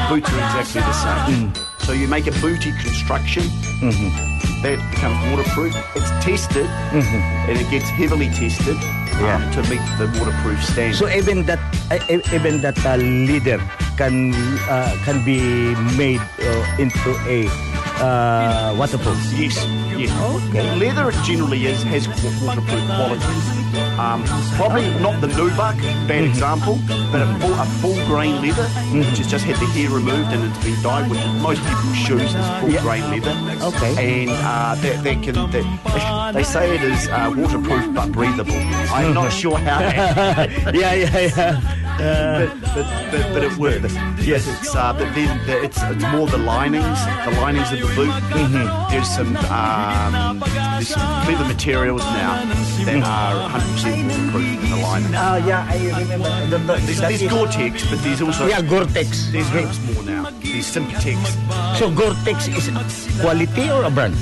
Boots 0.08 0.30
are 0.30 0.38
exactly 0.38 0.80
the 0.82 0.92
same. 0.92 1.50
Mm. 1.50 1.82
So 1.84 1.92
you 1.92 2.06
make 2.06 2.28
a 2.28 2.32
booty 2.40 2.70
construction. 2.80 3.42
That 4.62 4.78
becomes 4.94 5.18
waterproof. 5.30 5.74
It's 5.96 6.10
tested 6.24 6.66
and 6.66 7.58
it 7.58 7.68
gets 7.70 7.88
heavily 7.90 8.28
tested 8.28 8.76
Yeah. 9.18 9.42
to 9.50 9.60
meet 9.66 9.82
the 9.98 10.06
waterproof 10.18 10.62
standard. 10.62 10.96
So 10.96 11.08
even 11.10 11.44
that 11.50 11.58
even 12.32 12.62
that 12.62 12.78
uh, 12.86 12.96
leader 12.96 13.58
can 13.98 14.30
uh, 14.70 14.94
can 15.04 15.24
be 15.24 15.74
made 15.98 16.22
uh, 16.38 16.82
into 16.82 17.10
a 17.26 17.50
uh, 17.98 18.74
waterproof. 18.78 19.18
yes, 19.34 19.58
yes. 19.98 20.48
Okay. 20.48 20.76
Leather 20.76 21.10
generally 21.24 21.66
is 21.66 21.82
has 21.84 22.08
waterproof 22.42 22.84
qualities. 22.86 23.58
Um, 23.98 24.24
probably 24.56 24.88
not 25.00 25.20
the 25.20 25.26
nubuck, 25.28 25.76
bad 26.08 26.24
example, 26.24 26.78
but 27.12 27.20
a 27.20 27.26
full, 27.38 27.54
a 27.54 27.64
full 27.80 28.06
grain 28.06 28.40
leather, 28.40 28.64
which 28.96 29.18
has 29.18 29.26
just 29.30 29.44
had 29.44 29.56
the 29.56 29.66
hair 29.66 29.90
removed 29.90 30.32
and 30.32 30.42
it's 30.44 30.64
been 30.64 30.80
dyed, 30.82 31.10
which 31.10 31.20
most 31.42 31.60
people's 31.62 31.96
shoes 31.96 32.34
is 32.34 32.46
full 32.60 32.70
Yeah. 32.70 32.82
grain 32.82 33.02
leather. 33.10 33.34
Okay. 33.66 34.22
And 34.22 34.30
uh, 34.30 34.74
that, 34.76 35.04
that 35.04 35.22
can 35.22 35.34
that, 35.34 36.32
they 36.34 36.42
say 36.44 36.74
it 36.74 36.82
is 36.82 37.08
uh, 37.08 37.32
waterproof 37.36 37.92
but 37.94 38.10
breathable. 38.12 38.54
I'm 38.90 39.14
not 39.14 39.32
sure 39.32 39.58
how. 39.58 39.80
yeah, 40.72 40.94
yeah, 40.94 41.18
yeah. 41.36 41.74
Uh, 41.98 42.46
but, 42.46 42.60
but, 42.74 43.10
but, 43.10 43.32
but 43.34 43.44
it 43.44 43.56
works. 43.58 43.94
Yes, 44.24 44.46
it's 44.46 44.74
uh, 44.74 44.92
but 44.92 45.12
then 45.16 45.44
the, 45.46 45.62
it's 45.64 45.82
it's 45.82 46.04
more 46.12 46.28
the 46.28 46.38
linings, 46.38 46.84
the 47.24 47.32
linings 47.40 47.72
of 47.72 47.80
the 47.80 47.92
boot. 47.96 48.14
There's 48.90 49.08
some 49.08 49.34
um, 49.88 50.38
there's 50.40 50.88
some 50.88 51.26
leather 51.26 51.44
materials 51.44 52.02
now 52.02 52.44
that 52.84 53.02
are 53.02 53.40
100 53.42 53.72
percent 53.72 54.08
waterproof 54.08 54.64
in 54.64 54.70
the 54.70 54.76
lining. 54.76 55.14
uh, 55.14 55.42
yeah, 55.46 55.66
I 55.68 56.00
remember. 56.00 56.28
The, 56.46 56.58
the, 56.58 56.74
There's, 56.86 57.00
that 57.00 57.08
there's 57.08 57.30
Gore-Tex, 57.30 57.90
but 57.90 57.98
there's 58.02 58.22
also 58.22 58.46
yeah, 58.46 58.60
Gore-Tex. 58.62 59.32
there's 59.32 59.48
heaps 59.50 59.78
more 59.94 60.04
now. 60.04 60.30
There's 60.42 60.66
Sympatex. 60.66 61.18
So 61.78 61.90
Gore-Tex 61.90 62.48
is 62.48 63.20
quality 63.20 63.70
or 63.70 63.84
a 63.84 63.90
brand? 63.90 64.14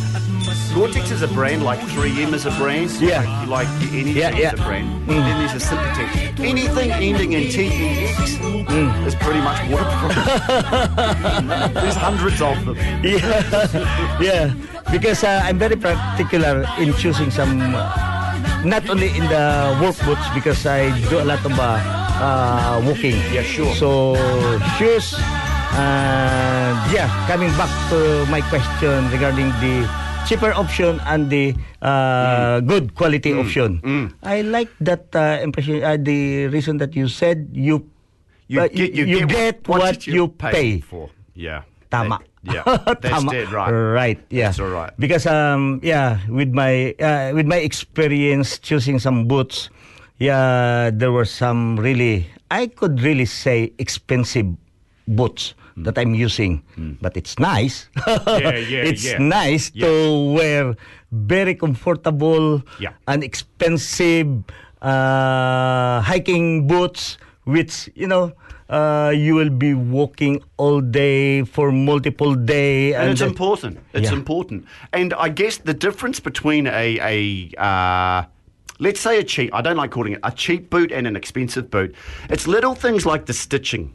Gore-Tex 0.76 1.10
is 1.10 1.22
a 1.22 1.28
brand, 1.28 1.64
like 1.64 1.80
3M 1.96 2.34
is 2.34 2.44
a 2.44 2.50
brand. 2.60 2.90
Yeah. 3.00 3.24
Like, 3.48 3.64
like 3.64 3.92
anything 3.96 4.12
Yeah, 4.12 4.36
yeah. 4.36 4.52
is 4.52 4.60
a 4.60 4.62
brand. 4.62 5.08
Then 5.08 5.24
there's 5.40 5.56
a 5.56 5.64
Sympatex. 5.64 6.36
Anything 6.38 6.92
ending 6.92 7.32
in 7.32 7.48
TEX 7.48 8.36
is 9.08 9.14
pretty 9.16 9.40
much 9.40 9.56
waterproof. 9.72 10.12
there's 11.80 11.96
hundreds 11.96 12.42
of 12.44 12.60
them. 12.66 12.76
Yeah, 13.00 14.20
yeah. 14.20 14.52
Because 14.92 15.24
uh, 15.24 15.40
I'm 15.48 15.58
very 15.58 15.76
particular 15.76 16.68
in 16.76 16.92
choosing 17.00 17.30
some, 17.30 17.72
uh, 17.74 18.60
not 18.62 18.84
only 18.90 19.08
in 19.16 19.24
the 19.32 19.80
work 19.80 19.96
boots 20.04 20.28
because 20.34 20.66
I 20.66 20.92
do 21.08 21.20
a 21.20 21.24
lot 21.24 21.40
of 21.40 21.56
uh, 21.58 21.80
uh, 22.20 22.82
walking. 22.84 23.16
Yeah, 23.32 23.48
sure. 23.48 23.72
So 23.76 24.12
shoes. 24.76 25.16
And 25.72 26.76
yeah, 26.92 27.08
coming 27.28 27.48
back 27.56 27.72
to 27.88 28.26
my 28.28 28.42
question 28.52 29.08
regarding 29.08 29.48
the 29.64 29.88
cheaper 30.26 30.52
option 30.52 31.00
and 31.06 31.30
the 31.30 31.54
uh, 31.82 32.60
good 32.60 32.94
quality 32.94 33.32
option. 33.32 33.80
I 34.22 34.42
like 34.42 34.68
that 34.80 35.08
uh, 35.14 35.38
impression. 35.42 35.82
Uh, 35.82 35.96
the 35.96 36.46
reason 36.48 36.78
that 36.78 36.94
you 36.94 37.08
said 37.08 37.48
you 37.52 37.86
You 38.48 38.62
uh, 38.62 38.68
get, 38.70 38.94
you, 38.94 39.04
you 39.06 39.18
get, 39.26 39.62
get 39.62 39.68
what 39.68 40.06
you 40.06 40.28
pay 40.30 40.52
pay. 40.52 40.70
for. 40.80 41.10
Yeah. 41.34 41.66
Tama. 41.90 42.22
Yeah, 42.46 42.62
that's 43.02 43.02
Tama. 43.02 43.30
dead 43.34 43.50
right. 43.50 43.70
Right. 43.74 44.18
Yeah. 44.30 44.54
That's 44.54 44.62
all 44.62 44.70
right. 44.70 44.94
Because 45.02 45.26
um 45.26 45.82
yeah, 45.82 46.22
with 46.30 46.54
my 46.54 46.94
uh, 47.02 47.34
with 47.34 47.46
my 47.50 47.58
experience 47.58 48.62
choosing 48.62 49.02
some 49.02 49.26
boots, 49.26 49.66
yeah, 50.22 50.94
there 50.94 51.10
were 51.10 51.26
some 51.26 51.74
really 51.74 52.30
I 52.46 52.70
could 52.70 53.02
really 53.02 53.26
say 53.26 53.74
expensive 53.82 54.46
boots 55.10 55.58
that 55.76 55.98
I'm 55.98 56.14
using, 56.14 56.62
but 57.02 57.16
it's 57.16 57.38
nice. 57.38 57.88
Yeah, 58.06 58.56
yeah, 58.56 58.88
it's 58.90 59.04
yeah. 59.04 59.18
nice 59.18 59.70
to 59.70 60.32
wear 60.32 60.74
very 61.12 61.54
comfortable 61.54 62.62
Yeah. 62.80 62.92
and 63.06 63.22
expensive 63.22 64.26
uh, 64.80 66.00
hiking 66.00 66.66
boots, 66.66 67.18
which 67.44 67.90
you 67.94 68.06
know 68.06 68.32
uh, 68.68 69.12
you 69.14 69.34
will 69.34 69.50
be 69.50 69.74
walking 69.74 70.42
all 70.56 70.80
day 70.80 71.44
for 71.44 71.70
multiple 71.72 72.34
day, 72.34 72.94
and 72.94 73.10
it's 73.10 73.20
then- 73.20 73.28
important. 73.30 73.78
It's 73.92 74.10
Yeah. 74.10 74.16
important. 74.16 74.64
And 74.92 75.12
I 75.14 75.28
guess 75.28 75.58
the 75.58 75.74
difference 75.74 76.20
between 76.20 76.66
a 76.66 76.98
a 77.00 77.16
uh, 77.60 78.24
let's 78.78 79.00
say 79.00 79.18
a 79.18 79.24
cheap 79.24 79.50
I 79.54 79.60
don't 79.62 79.76
like 79.76 79.90
calling 79.90 80.14
it 80.14 80.20
a 80.22 80.32
cheap 80.32 80.70
boot 80.70 80.90
and 80.92 81.06
an 81.06 81.16
expensive 81.16 81.70
boot. 81.70 81.94
It's 82.30 82.46
little 82.46 82.74
things 82.74 83.04
like 83.06 83.26
the 83.26 83.32
stitching, 83.34 83.94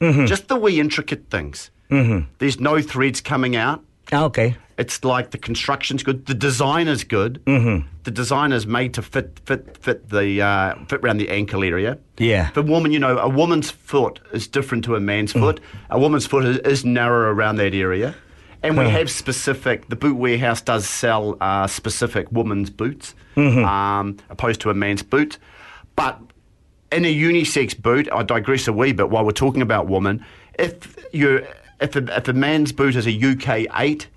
Mm-hmm. 0.00 0.26
just 0.26 0.48
the 0.48 0.56
wee 0.56 0.78
intricate 0.80 1.28
things. 1.30 1.70
Mm-hmm. 1.90 2.30
There's 2.38 2.60
no 2.60 2.80
threads 2.80 3.20
coming 3.20 3.56
out. 3.56 3.82
Ah, 4.12 4.24
okay. 4.24 4.56
It's 4.78 5.04
like 5.04 5.32
the 5.32 5.38
construction's 5.38 6.04
good, 6.04 6.26
the 6.26 6.34
design 6.34 6.86
is 6.86 7.02
good. 7.02 7.42
Mm-hmm. 7.46 7.88
The 8.04 8.10
design 8.12 8.52
is 8.52 8.64
made 8.66 8.94
to 8.94 9.02
fit 9.02 9.40
fit 9.44 9.76
fit 9.78 10.08
the 10.08 10.40
uh, 10.40 10.74
fit 10.86 11.00
around 11.02 11.18
the 11.18 11.28
ankle 11.30 11.64
area. 11.64 11.98
Yeah. 12.16 12.50
For 12.50 12.62
woman, 12.62 12.92
you 12.92 13.00
know, 13.00 13.18
a 13.18 13.28
woman's 13.28 13.70
foot 13.70 14.20
is 14.32 14.46
different 14.46 14.84
to 14.84 14.94
a 14.94 15.00
man's 15.00 15.32
foot. 15.32 15.60
A 15.90 15.98
woman's 15.98 16.26
foot 16.26 16.44
is, 16.44 16.58
is 16.58 16.84
narrow 16.84 17.32
around 17.32 17.56
that 17.56 17.74
area. 17.74 18.14
And 18.62 18.76
we 18.76 18.88
have 18.88 19.08
specific, 19.10 19.88
the 19.88 19.94
boot 19.96 20.16
warehouse 20.16 20.60
does 20.60 20.88
sell 20.88 21.36
uh, 21.40 21.66
specific 21.68 22.26
women's 22.32 22.70
boots 22.70 23.14
um, 23.36 24.16
opposed 24.30 24.60
to 24.62 24.70
a 24.70 24.74
man's 24.74 25.02
boot. 25.02 25.38
But 25.94 26.20
in 26.92 27.04
a 27.04 27.14
unisex 27.14 27.76
boot, 27.80 28.08
I 28.12 28.22
digress 28.22 28.66
a 28.68 28.72
wee 28.72 28.92
bit 28.92 29.10
while 29.10 29.24
we're 29.24 29.32
talking 29.32 29.62
about 29.62 29.86
women. 29.88 30.24
If 30.58 30.96
you 31.12 31.46
if 31.80 31.94
a, 31.94 32.16
if 32.16 32.26
a 32.28 32.32
man's 32.32 32.72
boot 32.72 32.96
is 32.96 33.06
a 33.06 33.12
UK 33.32 33.66
8 33.78 34.08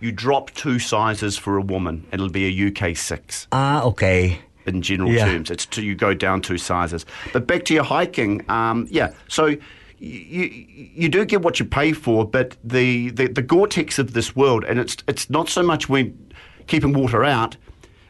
you 0.00 0.12
drop 0.12 0.50
two 0.52 0.78
sizes 0.78 1.36
for 1.36 1.56
a 1.58 1.62
woman. 1.62 2.06
It'll 2.12 2.30
be 2.30 2.46
a 2.46 2.68
UK 2.68 2.96
six 2.96 3.46
Ah, 3.52 3.82
okay. 3.82 4.38
in 4.66 4.80
general 4.82 5.10
Yeah. 5.12 5.26
terms. 5.26 5.50
It's 5.50 5.66
two, 5.66 5.82
you 5.82 5.94
go 5.94 6.14
down 6.14 6.40
two 6.40 6.56
sizes. 6.58 7.04
But 7.32 7.46
back 7.46 7.64
to 7.66 7.74
your 7.74 7.84
hiking, 7.84 8.44
um, 8.48 8.86
yeah. 8.90 9.12
So 9.28 9.56
you 9.98 10.64
you 10.94 11.08
do 11.08 11.24
get 11.24 11.42
what 11.42 11.60
you 11.60 11.66
pay 11.66 11.92
for, 11.92 12.24
but 12.24 12.56
the, 12.64 13.10
the, 13.10 13.26
the 13.28 13.42
Gore-Tex 13.42 13.98
of 13.98 14.14
this 14.14 14.34
world, 14.34 14.64
and 14.64 14.78
it's 14.80 14.96
it's 15.06 15.28
not 15.30 15.48
so 15.48 15.62
much 15.62 15.88
when 15.88 16.16
keeping 16.66 16.92
water 16.92 17.24
out. 17.24 17.56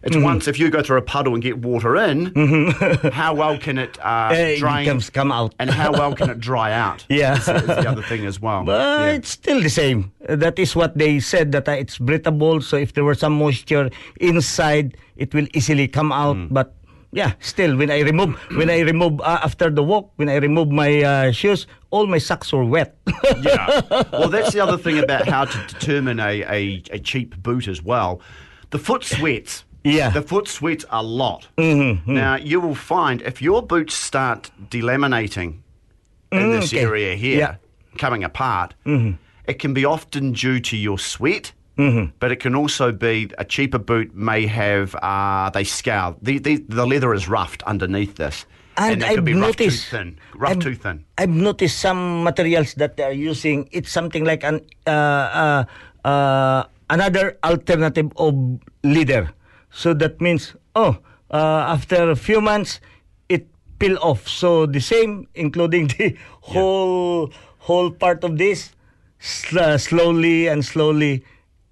It's 0.04 0.16
Mm-hmm. 0.16 0.24
once 0.24 0.48
if 0.48 0.58
you 0.58 0.68
go 0.68 0.82
through 0.82 0.98
a 0.98 1.02
puddle 1.02 1.34
and 1.34 1.42
get 1.42 1.58
water 1.58 1.94
in, 1.96 2.32
how 3.12 3.34
well 3.34 3.56
can 3.56 3.78
it 3.78 3.98
uh, 4.04 4.30
it 4.36 4.58
drain 4.58 4.84
comes- 4.86 5.10
come 5.10 5.30
out. 5.30 5.54
and 5.60 5.70
how 5.70 5.92
well 5.92 6.12
can 6.14 6.28
it 6.30 6.40
dry 6.40 6.72
out? 6.72 7.06
Yeah. 7.08 7.34
is, 7.38 7.48
is 7.48 7.66
the 7.66 7.88
other 7.88 8.02
thing 8.02 8.26
as 8.26 8.40
well. 8.40 8.64
But 8.64 8.80
Yeah. 8.80 9.16
it's 9.16 9.28
still 9.30 9.60
the 9.62 9.70
same. 9.70 10.10
That 10.28 10.58
is 10.58 10.74
what 10.74 10.98
they 10.98 11.20
said 11.20 11.52
that 11.52 11.68
uh, 11.68 11.72
it's 11.72 11.98
breathable. 11.98 12.60
So 12.60 12.76
if 12.76 12.92
there 12.94 13.04
were 13.04 13.14
some 13.14 13.34
moisture 13.34 13.90
inside, 14.20 14.96
it 15.16 15.34
will 15.34 15.46
easily 15.54 15.88
come 15.88 16.10
out. 16.12 16.36
Hmm. 16.36 16.46
But 16.50 16.74
yeah, 17.12 17.32
still 17.40 17.76
when 17.76 17.90
I 17.90 18.00
remove 18.00 18.34
when 18.56 18.70
I 18.70 18.80
remove 18.80 19.20
uh, 19.20 19.38
after 19.44 19.70
the 19.70 19.82
walk 19.84 20.10
when 20.16 20.28
I 20.28 20.36
remove 20.36 20.70
my 20.70 21.02
uh, 21.02 21.30
shoes, 21.32 21.66
all 21.90 22.06
my 22.06 22.18
socks 22.18 22.52
were 22.52 22.64
wet. 22.64 22.96
yeah. 23.42 23.80
Well, 24.12 24.28
that's 24.30 24.52
the 24.52 24.60
other 24.60 24.78
thing 24.78 24.98
about 24.98 25.28
how 25.28 25.44
to 25.44 25.58
determine 25.68 26.18
a, 26.20 26.42
a, 26.42 26.82
a 26.90 26.98
cheap 26.98 27.36
boot 27.42 27.68
as 27.68 27.82
well. 27.82 28.20
The 28.70 28.78
foot 28.78 29.04
sweats. 29.04 29.64
Yeah. 29.84 30.10
The 30.10 30.22
foot 30.22 30.48
sweats 30.48 30.84
a 30.90 31.02
lot. 31.02 31.48
Now, 31.58 32.36
you 32.36 32.60
will 32.60 32.74
find 32.76 33.20
if 33.22 33.42
your 33.42 33.62
boots 33.62 33.94
start 33.94 34.50
delaminating 34.70 35.60
in 36.30 36.50
this 36.50 36.72
okay. 36.72 36.82
area 36.84 37.14
here, 37.16 37.38
Yeah. 37.38 37.54
coming 37.98 38.24
apart, 38.24 38.74
it 38.84 39.58
can 39.58 39.74
be 39.74 39.84
often 39.84 40.32
due 40.32 40.60
to 40.60 40.76
your 40.76 40.98
sweat. 40.98 41.52
But 42.20 42.30
it 42.30 42.36
can 42.40 42.54
also 42.54 42.92
be 42.92 43.28
a 43.38 43.44
cheaper 43.44 43.78
boot 43.78 44.14
may 44.14 44.46
have 44.46 44.94
uh, 45.02 45.50
they 45.50 45.64
scour 45.64 46.14
the, 46.22 46.38
the 46.38 46.62
the 46.68 46.86
leather 46.86 47.12
is 47.12 47.28
roughed 47.28 47.62
underneath 47.64 48.14
this, 48.14 48.46
And 48.76 49.02
it 49.02 49.08
I've 49.08 49.14
could 49.16 49.24
be 49.24 49.34
rough 49.34 49.56
too 49.56 49.64
noticed- 49.64 49.88
thin, 49.90 50.18
rough 50.36 50.50
I've- 50.52 50.60
too 50.60 50.74
thin. 50.76 51.04
I've 51.18 51.30
noticed 51.34 51.80
some 51.80 52.22
materials 52.22 52.74
that 52.74 52.96
they 52.96 53.02
are 53.02 53.12
using. 53.30 53.68
It's 53.72 53.90
something 53.90 54.22
like 54.24 54.44
an 54.44 54.60
uh, 54.86 54.90
uh, 54.90 55.64
uh, 56.06 56.62
another 56.88 57.36
alternative 57.42 58.12
of 58.16 58.34
leather. 58.84 59.32
So 59.72 59.94
that 59.94 60.20
means, 60.20 60.54
oh, 60.76 60.98
uh, 61.30 61.64
after 61.72 62.10
a 62.10 62.16
few 62.16 62.40
months, 62.40 62.80
it 63.28 63.46
peel 63.78 63.96
off. 64.00 64.28
So 64.28 64.66
the 64.66 64.80
same, 64.80 65.26
including 65.34 65.86
the 65.98 66.16
whole 66.40 67.32
whole 67.58 67.90
part 67.90 68.24
of 68.24 68.36
this, 68.38 68.72
sl- 69.18 69.78
slowly 69.78 70.48
and 70.48 70.64
slowly, 70.64 71.24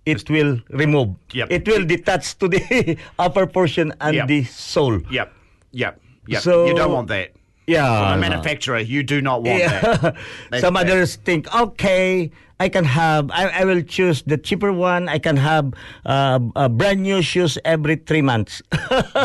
it 0.06 0.28
will 0.30 0.60
remove. 0.70 1.14
Yep. 1.32 1.50
It 1.50 1.68
will 1.68 1.84
detach 1.84 2.38
to 2.38 2.48
the 2.48 2.96
upper 3.18 3.46
portion 3.46 3.92
and 4.00 4.14
Yep. 4.16 4.28
the 4.28 4.44
sole. 4.44 5.00
Yep, 5.10 5.32
yep, 5.72 6.00
yep. 6.26 6.42
So- 6.42 6.66
you 6.66 6.74
don't 6.74 6.92
want 6.92 7.08
that. 7.08 7.32
Yeah. 7.70 8.10
From 8.10 8.18
a 8.18 8.20
manufacturer, 8.20 8.78
you 8.80 9.02
do 9.02 9.20
not 9.20 9.42
want 9.42 9.62
that. 9.62 10.16
That's 10.50 10.60
Some 10.62 10.74
bad. 10.74 10.90
others 10.90 11.16
think, 11.16 11.52
okay, 11.54 12.30
I 12.58 12.68
can 12.68 12.84
have, 12.84 13.30
I, 13.30 13.48
I 13.48 13.64
will 13.64 13.82
choose 13.82 14.22
the 14.22 14.36
cheaper 14.36 14.72
one. 14.72 15.08
I 15.08 15.18
can 15.18 15.36
have 15.36 15.72
uh, 16.04 16.40
uh, 16.56 16.68
brand 16.68 17.02
new 17.02 17.22
shoes 17.22 17.56
every 17.64 17.96
three 17.96 18.22
months. 18.22 18.62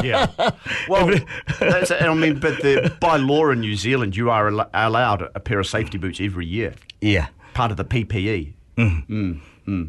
Yeah. 0.03 0.27
Well, 0.87 1.19
that's, 1.59 1.89
I 1.91 2.13
mean, 2.13 2.39
but 2.45 2.61
the, 2.61 2.95
by 3.01 3.17
law 3.17 3.49
in 3.49 3.59
New 3.61 3.75
Zealand, 3.75 4.15
you 4.15 4.29
are 4.29 4.47
al- 4.47 4.69
allowed 4.73 5.23
a 5.33 5.39
pair 5.39 5.59
of 5.59 5.65
safety 5.65 5.97
boots 5.97 6.19
every 6.21 6.45
year, 6.45 6.75
yeah. 7.01 7.27
part 7.53 7.71
of 7.71 7.77
the. 7.77 7.85
PPE. 7.85 8.53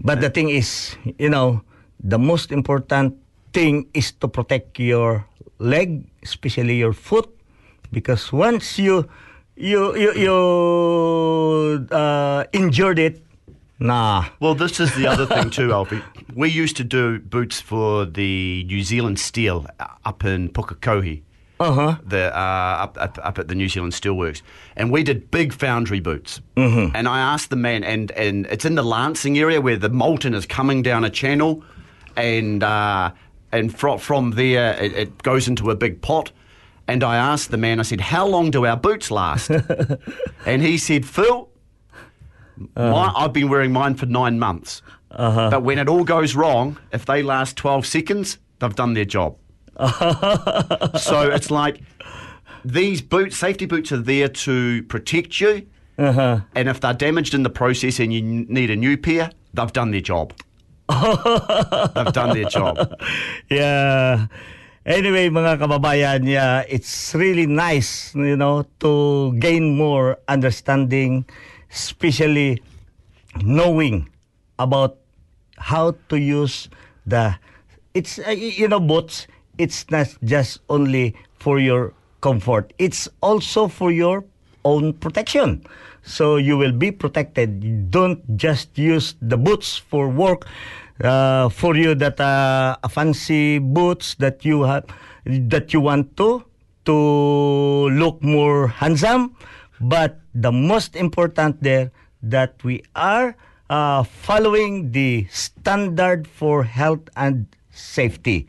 But 0.03 0.21
the 0.21 0.31
thing 0.31 0.49
is, 0.49 0.97
you 1.19 1.29
know, 1.29 1.63
the 2.01 2.19
most 2.19 2.51
important 2.51 3.17
thing 3.53 3.89
is 3.93 4.13
to 4.21 4.29
protect 4.29 4.79
your 4.79 5.27
leg, 5.59 6.09
especially 6.23 6.77
your 6.77 6.93
foot, 6.95 7.29
because 7.93 8.33
once 8.33 8.79
you 8.79 9.09
you 9.57 9.97
you, 9.97 10.13
you 10.15 11.87
uh, 11.91 12.45
injured 12.53 12.99
it, 12.99 13.23
nah. 13.79 14.27
Well, 14.41 14.55
this 14.55 14.81
is 14.81 14.95
the 14.95 15.07
other 15.07 15.27
thing 15.27 15.51
too, 15.51 15.73
Alfie. 15.73 16.03
We 16.35 16.51
used 16.51 16.77
to 16.77 16.85
do 16.85 17.19
boots 17.19 17.61
for 17.61 18.05
the 18.05 18.65
New 18.65 18.83
Zealand 18.83 19.19
Steel 19.19 19.67
up 20.05 20.25
in 20.25 20.51
Pukekohe. 20.51 21.23
Uh 21.59 21.73
huh. 21.73 21.97
the 22.05 22.37
uh, 22.37 22.85
up, 22.85 22.99
up 23.01 23.19
up 23.23 23.39
at 23.39 23.49
the 23.49 23.55
New 23.55 23.71
Zealand 23.71 23.95
Steelworks, 23.95 24.43
and 24.77 24.93
we 24.93 25.03
did 25.03 25.31
big 25.31 25.55
foundry 25.55 26.01
boots. 26.01 26.43
Mm-hmm. 26.57 26.95
And 26.95 27.09
I 27.09 27.19
asked 27.19 27.49
the 27.49 27.57
man, 27.57 27.83
and 27.83 28.11
and 28.11 28.45
it's 28.51 28.67
in 28.67 28.75
the 28.75 28.83
Lancing 28.83 29.39
area 29.39 29.59
where 29.63 29.79
the 29.79 29.89
molten 29.89 30.35
is 30.35 30.45
coming 30.45 30.83
down 30.83 31.03
a 31.03 31.09
channel, 31.09 31.65
and 32.15 32.63
uh, 32.63 33.11
and 33.53 33.75
from 33.75 33.99
from 33.99 34.33
there 34.33 34.75
it, 34.75 34.93
it 34.93 35.23
goes 35.23 35.49
into 35.49 35.71
a 35.71 35.75
big 35.75 36.03
pot. 36.03 36.31
And 36.89 37.03
I 37.03 37.17
asked 37.17 37.51
the 37.51 37.57
man, 37.57 37.81
I 37.81 37.83
said, 37.83 38.01
"How 38.01 38.27
long 38.27 38.51
do 38.51 38.65
our 38.65 38.77
boots 38.77 39.11
last?" 39.11 39.51
and 40.47 40.63
he 40.63 40.79
said, 40.79 41.05
"Phil, 41.05 41.49
uh-huh. 42.59 42.91
my, 42.91 43.13
I've 43.15 43.33
been 43.33 43.49
wearing 43.49 43.73
mine 43.73 43.95
for 43.95 44.07
nine 44.07 44.39
months, 44.39 44.83
uh-huh. 45.11 45.51
but 45.51 45.63
when 45.63 45.79
it 45.79 45.89
all 45.89 46.05
goes 46.05 46.37
wrong, 46.37 46.79
if 46.93 47.05
they 47.05 47.23
last 47.23 47.57
twelve 47.57 47.87
seconds, 47.87 48.39
they've 48.61 48.75
done 48.75 48.95
their 48.95 49.05
job." 49.05 49.37
so 49.79 51.31
it's 51.31 51.51
like 51.51 51.81
these 52.65 53.03
boots, 53.03 53.37
safety 53.37 53.67
boots, 53.67 53.93
are 53.93 53.99
there 53.99 54.29
to 54.29 54.83
protect 54.85 55.41
you. 55.41 55.67
Uh-huh. 55.99 56.41
And 56.55 56.69
if 56.69 56.81
they're 56.81 56.95
damaged 56.95 57.35
in 57.35 57.43
the 57.43 57.51
process 57.51 58.01
and 58.01 58.13
you 58.13 58.23
need 58.23 58.71
a 58.71 58.77
new 58.77 58.97
pair, 58.97 59.31
they've 59.55 59.73
done 59.73 59.91
their 59.91 60.01
job. 60.01 60.35
they've 60.89 62.13
done 62.13 62.35
their 62.35 62.49
job. 62.49 63.01
Yeah. 63.51 64.27
Anyway, 64.87 65.27
mga 65.27 65.59
kababayan, 65.59 66.23
yeah, 66.31 66.63
it's 66.71 67.11
really 67.19 67.43
nice, 67.43 68.15
you 68.15 68.39
know, 68.39 68.63
to 68.79 69.35
gain 69.43 69.75
more 69.75 70.15
understanding, 70.31 71.27
especially 71.75 72.63
knowing 73.43 74.07
about 74.63 74.95
how 75.59 75.91
to 76.07 76.15
use 76.15 76.71
the 77.03 77.35
it's 77.99 78.23
uh, 78.23 78.31
you 78.31 78.69
know 78.71 78.79
boots 78.79 79.27
it's 79.59 79.91
not 79.91 80.07
just 80.23 80.63
only 80.71 81.19
for 81.35 81.59
your 81.59 81.91
comfort. 82.23 82.73
It's 82.79 83.11
also 83.27 83.67
for 83.67 83.91
your 83.91 84.23
own 84.65 84.95
protection. 84.95 85.67
So 86.07 86.37
you 86.39 86.57
will 86.57 86.71
be 86.71 86.95
protected. 86.95 87.91
Don't 87.91 88.23
just 88.39 88.79
use 88.79 89.19
the 89.19 89.37
boots 89.37 89.77
for 89.77 90.07
work. 90.07 90.47
Uh, 90.97 91.51
for 91.51 91.77
you 91.77 91.95
that 91.95 92.19
uh, 92.19 92.75
fancy 92.89 93.59
boots 93.59 94.15
that 94.17 94.47
you 94.47 94.63
have 94.63 94.87
that 95.27 95.75
you 95.75 95.81
want 95.81 96.17
to 96.17 96.41
to 96.87 97.91
look 97.93 98.23
more 98.23 98.69
handsome, 98.69 99.37
but 99.79 100.21
the 100.33 100.51
most 100.51 100.97
important 100.97 101.63
there 101.63 101.93
that 102.23 102.57
we 102.65 102.81
are 102.95 103.37
uh, 103.69 104.05
following 104.05 104.93
the 104.93 105.27
standard 105.29 106.27
for 106.27 106.65
health 106.65 107.11
and 107.17 107.45
safety. 107.69 108.47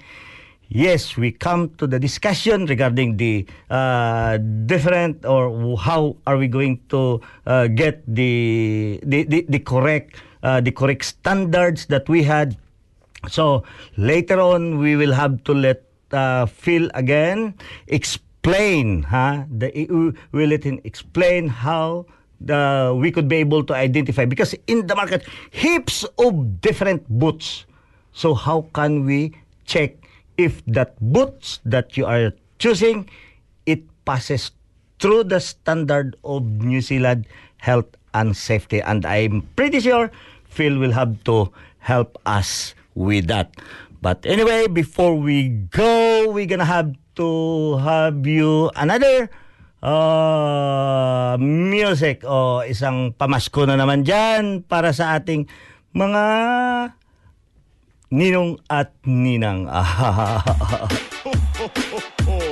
Yes, 0.70 1.18
we 1.18 1.32
come 1.32 1.76
to 1.80 1.88
the 1.88 2.00
discussion 2.00 2.66
regarding 2.66 3.18
the 3.18 3.46
uh, 3.70 4.38
different 4.68 5.26
or 5.26 5.76
how 5.78 6.16
are 6.28 6.38
we 6.38 6.48
going 6.48 6.80
to 6.90 7.20
uh, 7.46 7.68
get 7.68 8.04
the 8.08 9.00
the, 9.04 9.24
the, 9.24 9.46
the 9.50 9.60
correct 9.60 10.16
uh, 10.48 10.64
the 10.64 10.72
correct 10.72 11.04
standards 11.04 11.92
that 11.92 12.08
we 12.08 12.24
had. 12.24 12.56
So 13.28 13.68
later 13.98 14.40
on, 14.40 14.80
we 14.80 14.96
will 14.96 15.12
have 15.12 15.44
to 15.44 15.52
let 15.52 15.84
uh, 16.16 16.48
Phil 16.48 16.88
again 16.96 17.60
explain. 17.88 19.04
Huh? 19.04 19.44
The, 19.52 19.76
we 20.32 20.48
let 20.48 20.64
him 20.64 20.80
explain 20.88 21.52
how 21.52 22.08
the 22.40 22.96
we 22.96 23.12
could 23.12 23.28
be 23.28 23.44
able 23.44 23.66
to 23.66 23.74
identify 23.76 24.24
because 24.24 24.56
in 24.72 24.88
the 24.88 24.96
market 24.96 25.28
heaps 25.52 26.06
of 26.16 26.62
different 26.62 27.04
boots. 27.10 27.66
So 28.14 28.34
how 28.34 28.70
can 28.72 29.04
we 29.04 29.36
check 29.66 30.00
if 30.38 30.64
that 30.70 30.96
boots 31.02 31.60
that 31.66 31.98
you 31.98 32.06
are 32.06 32.32
choosing 32.58 33.10
it 33.66 33.84
passes 34.06 34.52
through 35.02 35.26
the 35.26 35.42
standard 35.42 36.16
of 36.24 36.46
New 36.46 36.80
Zealand 36.80 37.28
health 37.58 37.90
and 38.14 38.38
safety 38.38 38.82
and 38.82 39.06
I'm 39.06 39.42
pretty 39.58 39.82
sure 39.82 40.10
Phil 40.58 40.82
will 40.82 40.98
have 40.98 41.22
to 41.30 41.54
help 41.78 42.18
us 42.26 42.74
with 42.98 43.30
that. 43.30 43.54
But 44.02 44.26
anyway, 44.26 44.66
before 44.66 45.14
we 45.14 45.54
go, 45.70 46.26
we're 46.34 46.50
gonna 46.50 46.66
have 46.66 46.98
to 47.22 47.30
have 47.78 48.26
you 48.26 48.74
another 48.74 49.30
uh, 49.86 51.38
music 51.38 52.26
o 52.26 52.66
isang 52.66 53.14
pamasko 53.14 53.70
na 53.70 53.78
naman 53.78 54.02
dyan 54.02 54.66
para 54.66 54.90
sa 54.94 55.22
ating 55.22 55.46
mga 55.94 56.26
ninong 58.10 58.58
at 58.66 58.98
ninang. 59.06 59.70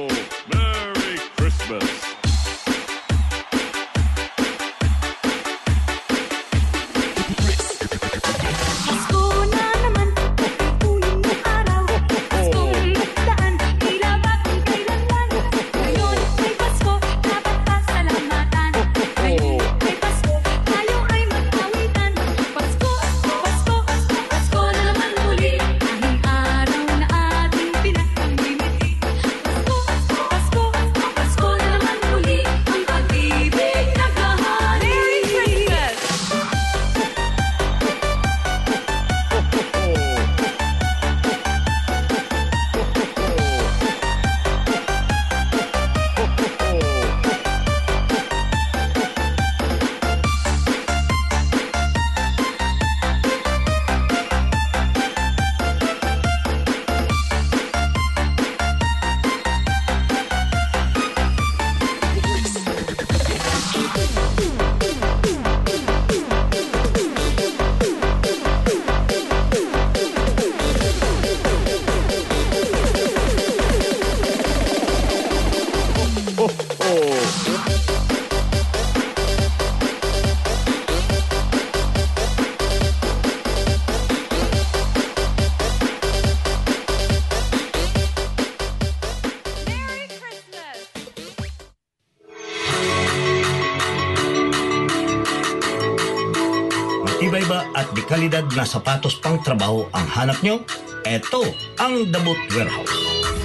kalidad 98.16 98.48
na 98.56 98.64
sapatos 98.64 99.20
pang 99.20 99.36
trabaho 99.44 99.92
ang 99.92 100.08
hanap 100.08 100.40
nyo? 100.40 100.64
Eto 101.04 101.52
ang 101.84 102.08
The 102.16 102.20
Boot 102.24 102.40
Warehouse. 102.56 102.96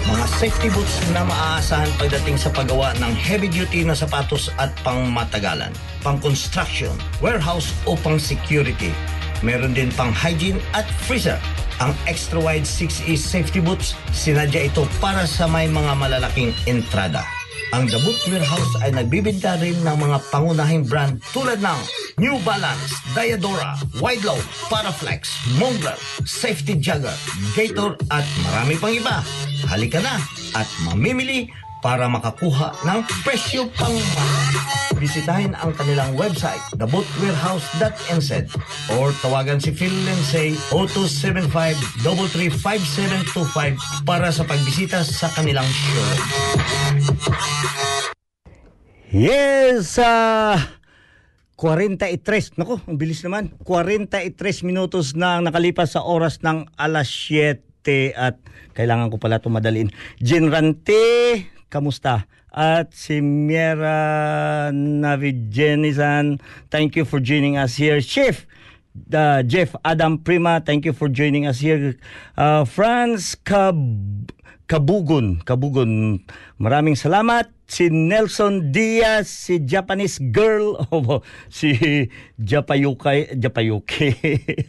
Mga 0.07 0.27
safety 0.39 0.71
boots 0.71 0.95
na 1.11 1.27
maaasahan 1.27 1.91
pagdating 1.99 2.39
sa 2.39 2.55
paggawa 2.55 2.95
ng 3.03 3.11
heavy-duty 3.11 3.83
na 3.83 3.99
sapatos 3.99 4.47
at 4.63 4.71
pang 4.87 5.11
matagalan, 5.11 5.75
pang 6.07 6.23
construction, 6.23 6.95
warehouse 7.19 7.75
o 7.83 7.99
pang 7.99 8.15
security. 8.15 8.95
Meron 9.43 9.75
din 9.75 9.91
pang 9.99 10.15
hygiene 10.15 10.63
at 10.71 10.87
freezer. 11.03 11.43
Ang 11.83 11.91
extra 12.07 12.39
wide 12.39 12.63
6E 12.63 13.19
safety 13.19 13.59
boots, 13.59 13.99
sinadya 14.15 14.71
ito 14.71 14.87
para 15.03 15.27
sa 15.27 15.51
may 15.51 15.67
mga 15.67 15.99
malalaking 15.99 16.55
entrada. 16.71 17.27
Ang 17.71 17.87
The 17.87 18.03
Boot 18.03 18.19
Warehouse 18.27 18.75
ay 18.83 18.91
nagbibinta 18.91 19.55
rin 19.63 19.79
ng 19.87 19.95
mga 19.95 20.19
pangunahing 20.35 20.83
brand 20.91 21.23
tulad 21.31 21.63
ng 21.63 21.81
New 22.19 22.35
Balance, 22.43 22.99
Diadora, 23.15 23.79
Wideload, 24.03 24.43
Paraflex, 24.67 25.31
Montblanc, 25.55 25.99
Safety 26.27 26.75
Jagger, 26.75 27.15
Gator 27.55 27.95
at 28.11 28.27
marami 28.43 28.75
pang 28.75 28.91
iba. 28.91 29.23
Halika 29.71 30.03
na 30.03 30.19
at 30.59 30.67
mamimili 30.83 31.47
para 31.81 32.09
makakuha 32.09 32.73
ng 32.85 33.01
presyo 33.25 33.69
pang. 33.77 33.97
Bisitahin 35.01 35.57
ang 35.57 35.73
kanilang 35.73 36.13
website, 36.13 36.61
thebootwarehouse.nz 36.77 38.31
or 39.01 39.17
tawagan 39.25 39.57
si 39.57 39.73
Phil 39.73 39.93
Lindsay 40.05 40.53
0275-335725 42.05 44.05
para 44.05 44.29
sa 44.29 44.45
pagbisita 44.45 45.01
sa 45.01 45.33
kanilang 45.33 45.65
showroom. 45.65 46.21
Yes! 49.11 49.99
ah 49.99 50.79
43. 51.61 52.57
Nako, 52.57 52.81
ang 52.89 52.97
bilis 52.97 53.21
naman. 53.21 53.53
43 53.69 54.33
minutos 54.65 55.13
na 55.13 55.37
ang 55.37 55.45
nakalipas 55.45 55.93
sa 55.93 56.01
oras 56.01 56.41
ng 56.41 56.65
alas 56.81 57.13
7 57.29 57.61
at 58.17 58.41
kailangan 58.73 59.13
ko 59.13 59.21
pala 59.21 59.45
tumadalin. 59.45 59.93
Jinrante, 60.25 61.45
kamusta? 61.71 62.27
At 62.51 62.91
si 62.99 63.23
Miera 63.23 64.75
Navigenisan, 64.75 66.43
thank 66.67 66.99
you 66.99 67.07
for 67.07 67.23
joining 67.23 67.55
us 67.55 67.79
here. 67.79 68.03
Chief, 68.03 68.43
uh, 69.15 69.47
Jeff 69.47 69.79
Adam 69.87 70.19
Prima, 70.19 70.59
thank 70.59 70.83
you 70.83 70.91
for 70.91 71.07
joining 71.07 71.47
us 71.47 71.63
here. 71.63 71.95
Uh, 72.35 72.67
Franz 72.67 73.39
Cab 73.47 73.79
Kabugon, 74.67 75.43
Kabugon. 75.47 76.23
Maraming 76.59 76.99
salamat. 76.99 77.60
Si 77.71 77.87
Nelson 77.87 78.75
Diaz, 78.75 79.31
si 79.31 79.63
Japanese 79.63 80.19
girl, 80.19 80.75
o 80.91 81.23
si 81.47 81.71
Japayuki, 82.35 83.39
Japayuki. 83.39 84.11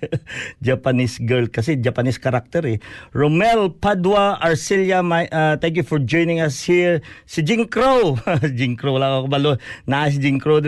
Japanese 0.61 1.17
girl 1.17 1.49
kasi 1.49 1.81
Japanese 1.81 2.21
character 2.21 2.61
eh. 2.69 2.77
Romel 3.09 3.73
Padua 3.73 4.37
Arcelia, 4.37 5.01
my, 5.01 5.25
uh, 5.33 5.57
thank 5.57 5.81
you 5.81 5.85
for 5.85 5.97
joining 5.97 6.45
us 6.45 6.61
here. 6.61 7.01
Si 7.25 7.41
Jing 7.41 7.65
Crow, 7.65 8.21
Jing 8.57 8.77
Crow 8.77 9.01
lang 9.01 9.25
ako 9.25 9.27
balo. 9.33 9.51
Na 9.89 10.05
si 10.05 10.21
Jing 10.21 10.37
Crow. 10.37 10.61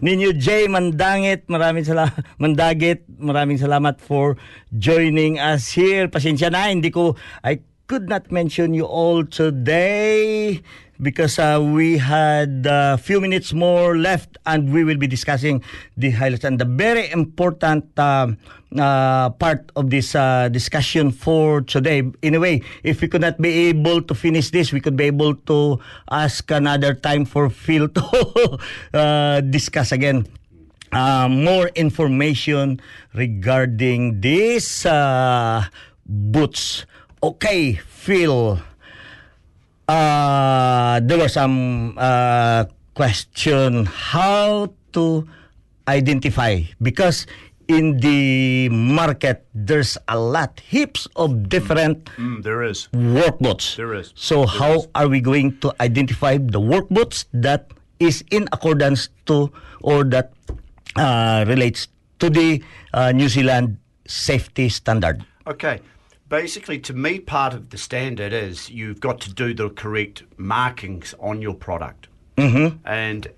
Ninyo 0.00 0.32
J 0.40 0.72
Mandangit, 0.72 1.44
maraming 1.52 1.84
salamat. 1.84 2.16
Mandagit, 2.40 3.04
maraming 3.20 3.60
salamat 3.60 4.00
for 4.00 4.40
joining 4.72 5.36
us 5.36 5.68
here. 5.76 6.08
Pasensya 6.08 6.48
na, 6.48 6.72
hindi 6.72 6.88
ko, 6.88 7.12
I 7.44 7.60
could 7.86 8.08
not 8.08 8.32
mention 8.32 8.72
you 8.72 8.84
all 8.84 9.24
today 9.24 10.62
because 11.02 11.38
uh, 11.38 11.60
we 11.60 11.98
had 11.98 12.64
a 12.68 12.96
few 12.96 13.20
minutes 13.20 13.52
more 13.52 13.96
left 13.98 14.38
and 14.46 14.72
we 14.72 14.84
will 14.84 14.96
be 14.96 15.06
discussing 15.06 15.62
the 15.96 16.10
highlights 16.10 16.44
and 16.44 16.58
the 16.58 16.64
very 16.64 17.10
important 17.10 17.84
um, 17.98 18.38
uh, 18.78 19.30
part 19.30 19.70
of 19.76 19.90
this 19.90 20.14
uh, 20.14 20.48
discussion 20.48 21.10
for 21.10 21.60
today. 21.60 22.02
In 22.22 22.34
a 22.34 22.40
way, 22.40 22.62
if 22.82 23.00
we 23.00 23.08
could 23.08 23.20
not 23.20 23.40
be 23.40 23.68
able 23.68 24.02
to 24.02 24.14
finish 24.14 24.50
this, 24.50 24.72
we 24.72 24.80
could 24.80 24.96
be 24.96 25.04
able 25.04 25.34
to 25.46 25.78
ask 26.10 26.50
another 26.50 26.94
time 26.94 27.24
for 27.24 27.50
Phil 27.50 27.88
to 27.98 28.58
uh, 28.94 29.40
discuss 29.42 29.92
again 29.92 30.26
uh, 30.92 31.28
more 31.28 31.68
information 31.74 32.80
regarding 33.14 34.22
uh, 34.86 35.64
boots. 36.06 36.86
Okay, 37.24 37.80
Phil. 37.80 38.60
Uh, 39.88 41.00
there 41.00 41.16
was 41.16 41.32
some 41.32 41.96
uh, 41.96 42.68
question 42.92 43.88
how 43.88 44.68
to 44.92 45.24
identify 45.88 46.60
because 46.84 47.24
in 47.68 47.96
the 48.04 48.68
market 48.68 49.48
there's 49.56 49.96
a 50.08 50.20
lot 50.20 50.60
heaps 50.68 51.08
of 51.16 51.48
different 51.48 52.04
Mm, 52.20 52.44
there 52.44 52.60
is. 52.60 52.88
There 52.92 53.96
is. 53.96 54.12
So 54.16 54.44
There 54.44 54.60
how 54.60 54.72
is. 54.84 54.88
are 54.94 55.08
we 55.08 55.24
going 55.24 55.56
to 55.64 55.72
identify 55.80 56.36
the 56.36 56.60
work 56.60 56.88
boots 56.92 57.24
that 57.32 57.72
is 58.00 58.20
in 58.28 58.52
accordance 58.52 59.08
to 59.32 59.48
or 59.80 60.04
that 60.12 60.32
uh, 60.96 61.44
relates 61.48 61.88
to 62.20 62.28
the 62.28 62.60
uh, 62.92 63.12
New 63.16 63.32
Zealand 63.32 63.80
safety 64.04 64.68
standard? 64.68 65.24
Okay. 65.48 65.80
Basically, 66.34 66.80
to 66.80 66.92
me, 66.92 67.20
part 67.20 67.54
of 67.54 67.70
the 67.70 67.78
standard 67.78 68.32
is 68.32 68.68
you've 68.68 68.98
got 68.98 69.20
to 69.20 69.32
do 69.32 69.54
the 69.54 69.70
correct 69.70 70.24
markings 70.36 71.14
on 71.20 71.40
your 71.40 71.54
product. 71.54 72.08
Mm-hmm. 72.36 72.78
And 72.84 73.28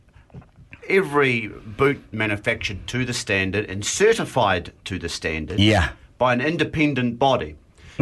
every 0.88 1.48
boot 1.48 2.02
manufactured 2.10 2.86
to 2.86 3.04
the 3.04 3.12
standard 3.12 3.68
and 3.68 3.84
certified 3.84 4.72
to 4.86 4.98
the 4.98 5.10
standard 5.10 5.60
Yeah. 5.60 5.90
by 6.16 6.32
an 6.32 6.40
independent 6.40 7.18
body. 7.18 7.56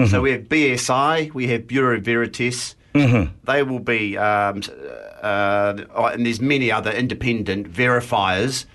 So 0.06 0.20
we 0.20 0.30
have 0.30 0.42
BSI, 0.42 1.34
we 1.34 1.48
have 1.48 1.66
Bureau 1.66 1.98
Veritas. 1.98 2.76
They 2.92 3.64
will 3.64 3.80
be, 3.80 4.16
um, 4.16 4.62
uh, 5.20 5.26
uh, 5.26 6.10
and 6.14 6.24
there's 6.24 6.40
many 6.40 6.70
other 6.70 6.92
independent 6.92 7.68
verifiers. 7.68 8.66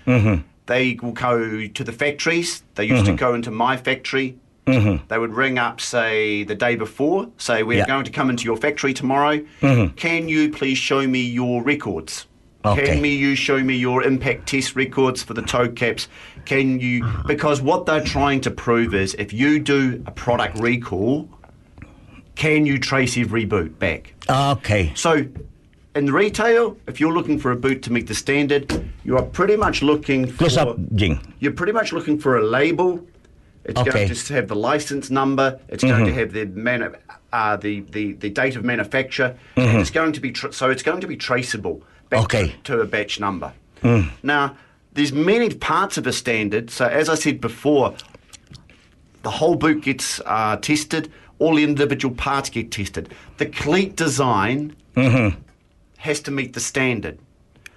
They 0.66 0.98
will 1.00 1.12
go 1.12 1.66
to 1.66 1.82
the 1.82 1.92
factories. 1.92 2.62
They 2.74 2.84
used 2.84 3.06
to 3.06 3.14
go 3.14 3.32
into 3.32 3.50
my 3.50 3.78
factory. 3.78 4.36
Mm-hmm. 4.72 5.06
They 5.08 5.18
would 5.18 5.34
ring 5.34 5.58
up, 5.58 5.80
say, 5.80 6.44
the 6.44 6.54
day 6.54 6.76
before, 6.76 7.28
say, 7.38 7.62
We're 7.62 7.78
Yeah. 7.78 7.86
going 7.86 8.04
to 8.04 8.10
come 8.10 8.30
into 8.30 8.44
your 8.44 8.56
factory 8.56 8.92
tomorrow. 8.94 9.38
Mm-hmm. 9.60 9.94
Can 9.96 10.28
you 10.28 10.50
please 10.50 10.78
show 10.78 11.06
me 11.06 11.20
your 11.20 11.62
records? 11.62 12.26
Okay. 12.64 12.84
Can 12.86 13.00
me 13.02 13.14
you 13.16 13.34
show 13.36 13.58
me 13.62 13.74
your 13.76 14.02
impact 14.02 14.46
test 14.48 14.76
records 14.76 15.22
for 15.22 15.32
the 15.32 15.40
toe 15.42 15.68
caps? 15.70 16.08
Can 16.44 16.78
you 16.78 17.06
because 17.26 17.62
what 17.62 17.86
they're 17.86 18.04
trying 18.04 18.40
to 18.42 18.50
prove 18.50 18.94
is 18.94 19.14
if 19.14 19.32
you 19.32 19.58
do 19.60 20.02
a 20.06 20.10
product 20.10 20.58
recall, 20.58 21.26
can 22.34 22.66
you 22.66 22.78
trace 22.78 23.16
every 23.16 23.44
boot 23.44 23.78
back? 23.78 24.12
Okay. 24.28 24.92
So 24.94 25.26
in 25.94 26.12
retail, 26.12 26.76
if 26.86 27.00
you're 27.00 27.12
looking 27.12 27.38
for 27.38 27.50
a 27.50 27.56
boot 27.56 27.82
to 27.84 27.92
meet 27.92 28.06
the 28.06 28.14
standard, 28.14 28.90
you 29.04 29.16
are 29.16 29.24
pretty 29.24 29.56
much 29.56 29.82
looking 29.82 30.26
for 30.26 30.36
Close 30.38 30.56
up, 30.56 30.76
Jing. 30.94 31.34
you're 31.40 31.52
pretty 31.52 31.72
much 31.72 31.92
looking 31.92 32.18
for 32.18 32.36
a 32.38 32.44
label. 32.44 33.04
It's 33.64 33.78
Okay. 33.78 33.90
going 34.06 34.14
to 34.14 34.34
have 34.34 34.48
the 34.48 34.56
license 34.56 35.10
number. 35.10 35.60
It's 35.68 35.84
going 35.84 36.06
to 36.06 36.12
have 36.14 36.32
the 36.32 36.46
manu- 36.46 36.94
uh, 37.32 37.56
the, 37.56 37.80
the 37.90 38.14
the 38.14 38.30
date 38.30 38.56
of 38.56 38.64
manufacture. 38.64 39.36
And 39.56 39.78
it's 39.80 39.90
going 39.90 40.12
to 40.12 40.20
be 40.20 40.32
tr- 40.32 40.50
so 40.52 40.70
it's 40.70 40.82
going 40.82 41.00
to 41.02 41.06
be 41.06 41.16
traceable 41.16 41.82
back 42.08 42.22
Okay. 42.24 42.54
to, 42.64 42.80
a 42.80 42.86
batch 42.86 43.20
number. 43.20 43.52
Now, 44.22 44.56
there's 44.94 45.12
many 45.12 45.50
parts 45.54 45.96
of 45.98 46.06
a 46.06 46.12
standard. 46.12 46.70
So 46.70 46.86
as 46.86 47.08
I 47.08 47.14
said 47.14 47.40
before, 47.40 47.94
the 49.22 49.30
whole 49.30 49.54
boot 49.56 49.82
gets 49.82 50.20
uh, 50.26 50.56
tested. 50.56 51.10
All 51.38 51.54
the 51.54 51.64
individual 51.64 52.14
parts 52.14 52.50
get 52.50 52.70
tested. 52.70 53.14
The 53.38 53.46
cleat 53.46 53.96
design 53.96 54.74
has 55.98 56.20
to 56.20 56.30
meet 56.30 56.54
the 56.54 56.60
standard. 56.60 57.18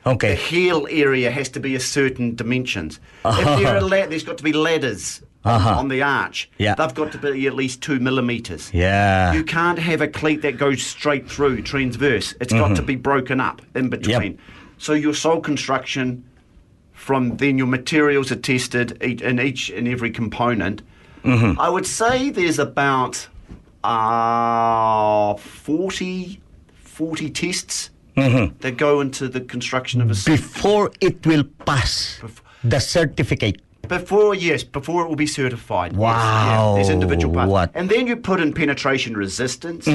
Okay. 0.05 0.29
The 0.29 0.36
heel 0.36 0.88
area 0.89 1.31
has 1.31 1.47
to 1.49 1.59
be 1.59 1.75
a 1.75 1.79
certain 1.79 2.36
dimensions. 2.36 2.99
If 3.25 3.45
there 3.61 3.77
are 3.77 3.81
la- 3.81 4.05
there's 4.07 4.23
got 4.23 4.38
to 4.38 4.43
be 4.43 4.51
ladders 4.53 5.21
Uh-huh. 5.45 5.77
on 5.77 5.89
the 5.89 6.01
arch. 6.01 6.49
Yeah. 6.57 6.75
They've 6.75 6.93
got 6.93 7.11
to 7.11 7.17
be 7.17 7.47
at 7.47 7.53
least 7.53 7.81
two 7.81 7.99
millimeters. 7.99 8.73
Yeah. 8.73 9.33
You 9.33 9.43
can't 9.43 9.77
have 9.79 9.99
a 10.01 10.07
cleat 10.07 10.41
that 10.41 10.57
goes 10.57 10.81
straight 10.81 11.29
through, 11.29 11.63
transverse. 11.63 12.33
It's 12.39 12.53
got 12.53 12.75
to 12.77 12.81
be 12.81 12.95
broken 12.95 13.41
up 13.41 13.61
in 13.75 13.89
between. 13.89 14.39
So 14.77 14.93
your 14.93 15.13
sole 15.13 15.41
construction, 15.41 16.23
from 16.93 17.37
then 17.37 17.57
your 17.57 17.67
materials 17.67 18.31
are 18.31 18.37
tested 18.37 19.01
in 19.01 19.39
each 19.39 19.69
and 19.69 19.87
every 19.87 20.11
component. 20.11 20.81
I 21.25 21.69
would 21.69 21.85
say 21.85 22.29
there's 22.29 22.59
about 22.59 23.27
uh, 23.83 25.35
40, 25.35 26.41
40 26.75 27.29
tests 27.29 27.89
that 28.15 28.75
go 28.77 29.01
into 29.01 29.27
the 29.27 29.41
construction 29.41 30.01
of 30.01 30.11
a 30.11 30.15
Before 30.25 30.91
it 31.01 31.25
will 31.25 31.43
pass 31.65 32.21
the 32.63 32.79
certificate. 32.79 33.61
Before, 33.93 34.34
yes, 34.34 34.63
before 34.63 35.03
it 35.03 35.09
will 35.09 35.17
be 35.17 35.27
certified. 35.27 35.91
yes, 35.91 35.99
Wow, 35.99 36.69
yeah, 36.69 36.75
there's 36.75 36.89
individual 36.89 37.34
parts. 37.34 37.51
what- 37.51 37.71
And 37.75 37.89
then 37.89 38.07
you 38.07 38.15
put 38.15 38.39
in 38.39 38.53
penetration 38.53 39.15
resistance. 39.17 39.86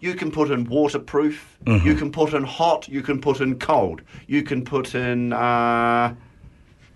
You 0.00 0.14
can 0.14 0.32
put 0.32 0.50
in 0.50 0.64
waterproof. 0.64 1.56
Mm-hmm. 1.64 1.86
You 1.86 1.94
can 1.94 2.10
put 2.10 2.34
in 2.34 2.42
hot. 2.42 2.88
You 2.88 3.02
can 3.02 3.20
put 3.20 3.40
in 3.40 3.56
cold. 3.58 4.02
You 4.26 4.42
can 4.42 4.64
put 4.64 4.94
in 4.96 5.32
uh, 5.32 6.12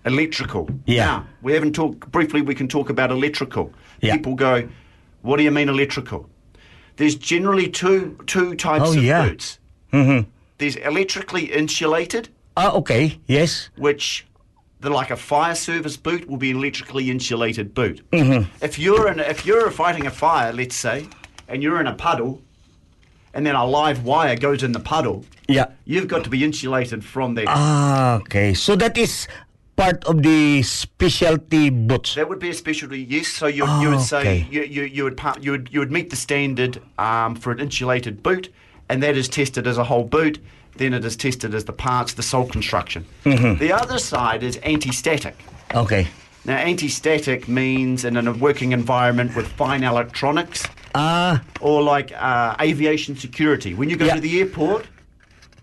electrical. 0.05 0.69
Yeah. 0.85 1.05
Now, 1.05 1.25
we 1.41 1.53
haven't 1.53 1.73
talked, 1.73 2.11
briefly, 2.11 2.41
we 2.41 2.53
can 2.53 2.67
talk 2.67 2.89
about 2.89 3.11
electrical. 3.11 3.71
Yeah. 4.01 4.17
People 4.17 4.35
go, 4.35 4.67
what 5.21 5.37
do 5.37 5.43
you 5.43 5.51
mean 5.51 5.69
electrical? 5.69 6.29
There's 6.97 7.15
generally 7.15 7.69
two, 7.69 8.17
two 8.27 8.55
types 8.55 8.89
Oh, 8.89 8.97
of 8.97 9.03
yeah. 9.03 9.29
boots. 9.29 9.57
There's 10.57 10.75
electrically 10.75 11.45
insulated, 11.45 12.27
Ah, 12.57 12.71
okay. 12.73 13.19
Yes. 13.27 13.69
which 13.77 14.25
the, 14.81 14.89
like 14.89 15.11
a 15.11 15.15
fire 15.15 15.55
service 15.55 15.95
boot 15.95 16.27
will 16.27 16.37
be 16.37 16.51
an 16.51 16.57
electrically 16.57 17.09
insulated 17.09 17.73
boot. 17.73 18.01
Mm-hmm. 18.11 18.49
If 18.63 18.77
you're 18.79 19.07
in, 19.11 19.19
if 19.19 19.45
you're 19.45 19.69
fighting 19.71 20.07
a 20.07 20.11
fire, 20.11 20.51
let's 20.51 20.75
say, 20.75 21.07
and 21.47 21.61
you're 21.63 21.79
in 21.79 21.87
a 21.87 21.93
puddle, 21.93 22.41
and 23.33 23.45
then 23.45 23.55
a 23.55 23.65
live 23.65 24.03
wire 24.03 24.35
goes 24.35 24.63
in 24.63 24.71
the 24.73 24.79
puddle, 24.79 25.23
Yeah. 25.47 25.67
you've 25.85 26.07
got 26.07 26.23
to 26.25 26.29
be 26.29 26.43
insulated 26.43 27.05
from 27.05 27.35
that. 27.35 27.45
Ah, 27.47 28.15
okay. 28.15 28.53
So 28.53 28.75
that 28.75 28.97
is 28.97 29.27
part 29.77 30.03
of 30.05 30.21
the 30.23 30.63
specialty 30.63 31.69
boots. 31.69 32.15
That 32.15 32.27
would 32.27 32.39
be 32.39 32.49
a 32.49 32.53
specialty, 32.53 33.03
yes. 33.03 33.27
So 33.27 33.47
you, 33.47 33.63
Oh, 33.67 33.81
you 33.81 33.89
would 33.91 34.01
say 34.01 34.19
okay. 34.19 34.47
you, 34.49 34.63
you, 34.63 34.83
you 34.83 35.03
would 35.03 35.15
part, 35.15 35.43
you 35.43 35.51
would 35.51 35.69
you 35.71 35.79
would 35.79 35.91
meet 35.91 36.09
the 36.09 36.15
standard 36.15 36.81
um, 36.97 37.35
for 37.35 37.51
an 37.51 37.59
insulated 37.59 38.21
boot, 38.23 38.49
and 38.91 39.01
that 39.01 39.15
is 39.17 39.27
tested 39.29 39.65
as 39.67 39.77
a 39.77 39.83
whole 39.83 40.03
boot. 40.03 40.37
Then 40.75 40.93
it 40.93 41.03
is 41.05 41.15
tested 41.15 41.53
as 41.55 41.65
the 41.65 41.73
parts, 41.73 42.13
the 42.13 42.23
sole 42.23 42.47
construction. 42.47 43.05
Mm-hmm. 43.25 43.57
The 43.59 43.71
other 43.73 43.97
side 43.99 44.43
is 44.43 44.57
anti-static. 44.57 45.35
Okay. 45.73 46.07
Now, 46.45 46.57
anti-static 46.57 47.47
means 47.47 48.03
in 48.05 48.15
a 48.17 48.31
working 48.33 48.71
environment 48.71 49.35
with 49.35 49.47
fine 49.47 49.83
electronics 49.83 50.65
Ah, 50.95 51.41
or 51.61 51.81
like 51.83 52.11
uh, 52.15 52.55
aviation 52.59 53.15
security. 53.15 53.73
When 53.73 53.89
you 53.89 53.95
go 53.95 54.05
Yeah. 54.05 54.15
to 54.15 54.21
the 54.21 54.39
airport 54.39 54.87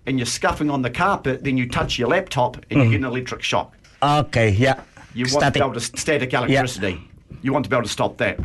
and 0.06 0.18
you're 0.18 0.26
scuffing 0.26 0.70
on 0.70 0.82
the 0.82 0.90
carpet, 0.90 1.42
then 1.44 1.56
you 1.58 1.68
touch 1.68 1.98
your 1.98 2.08
laptop 2.08 2.56
and 2.70 2.82
you 2.84 2.90
get 2.90 2.96
an 2.96 3.04
electric 3.04 3.42
shock. 3.42 3.74
okay. 4.02 4.50
Yeah. 4.50 4.80
You 5.14 5.24
want 5.24 5.30
Static. 5.42 5.54
to 5.54 5.58
be 5.58 5.64
able 5.64 5.74
to 5.74 5.80
static 5.80 6.32
electricity. 6.32 7.00
You 7.42 7.52
want 7.52 7.64
to 7.64 7.70
be 7.70 7.76
able 7.76 7.84
to 7.86 7.92
stop 7.92 8.18
that. 8.18 8.38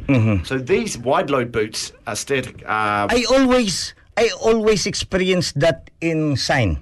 So 0.46 0.58
these 0.58 0.98
wide 0.98 1.30
load 1.30 1.52
boots 1.52 1.92
are 2.08 2.16
static. 2.16 2.64
Uh, 2.66 3.08
I 3.10 3.26
always 3.30 3.94
I 4.18 4.30
always 4.41 4.86
experience 4.86 5.51
that 5.53 5.89
in 6.01 6.36
sign. 6.38 6.80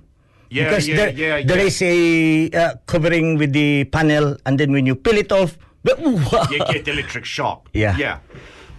Yeah, 0.49 0.65
because 0.69 0.87
yeah, 0.87 0.95
there, 0.95 1.09
yeah, 1.11 1.41
there 1.47 1.59
is 1.59 1.81
a 1.81 2.49
uh, 2.51 2.75
covering 2.85 3.37
with 3.37 3.53
the 3.53 3.85
panel, 3.85 4.35
and 4.45 4.59
then 4.59 4.71
when 4.73 4.85
you 4.85 4.95
peel 4.95 5.15
it 5.17 5.31
off, 5.31 5.57
you 5.87 6.59
get 6.71 6.83
the 6.85 6.91
electric 6.91 7.23
shock. 7.25 7.69
Yeah. 7.73 7.95
Yeah. 7.97 8.19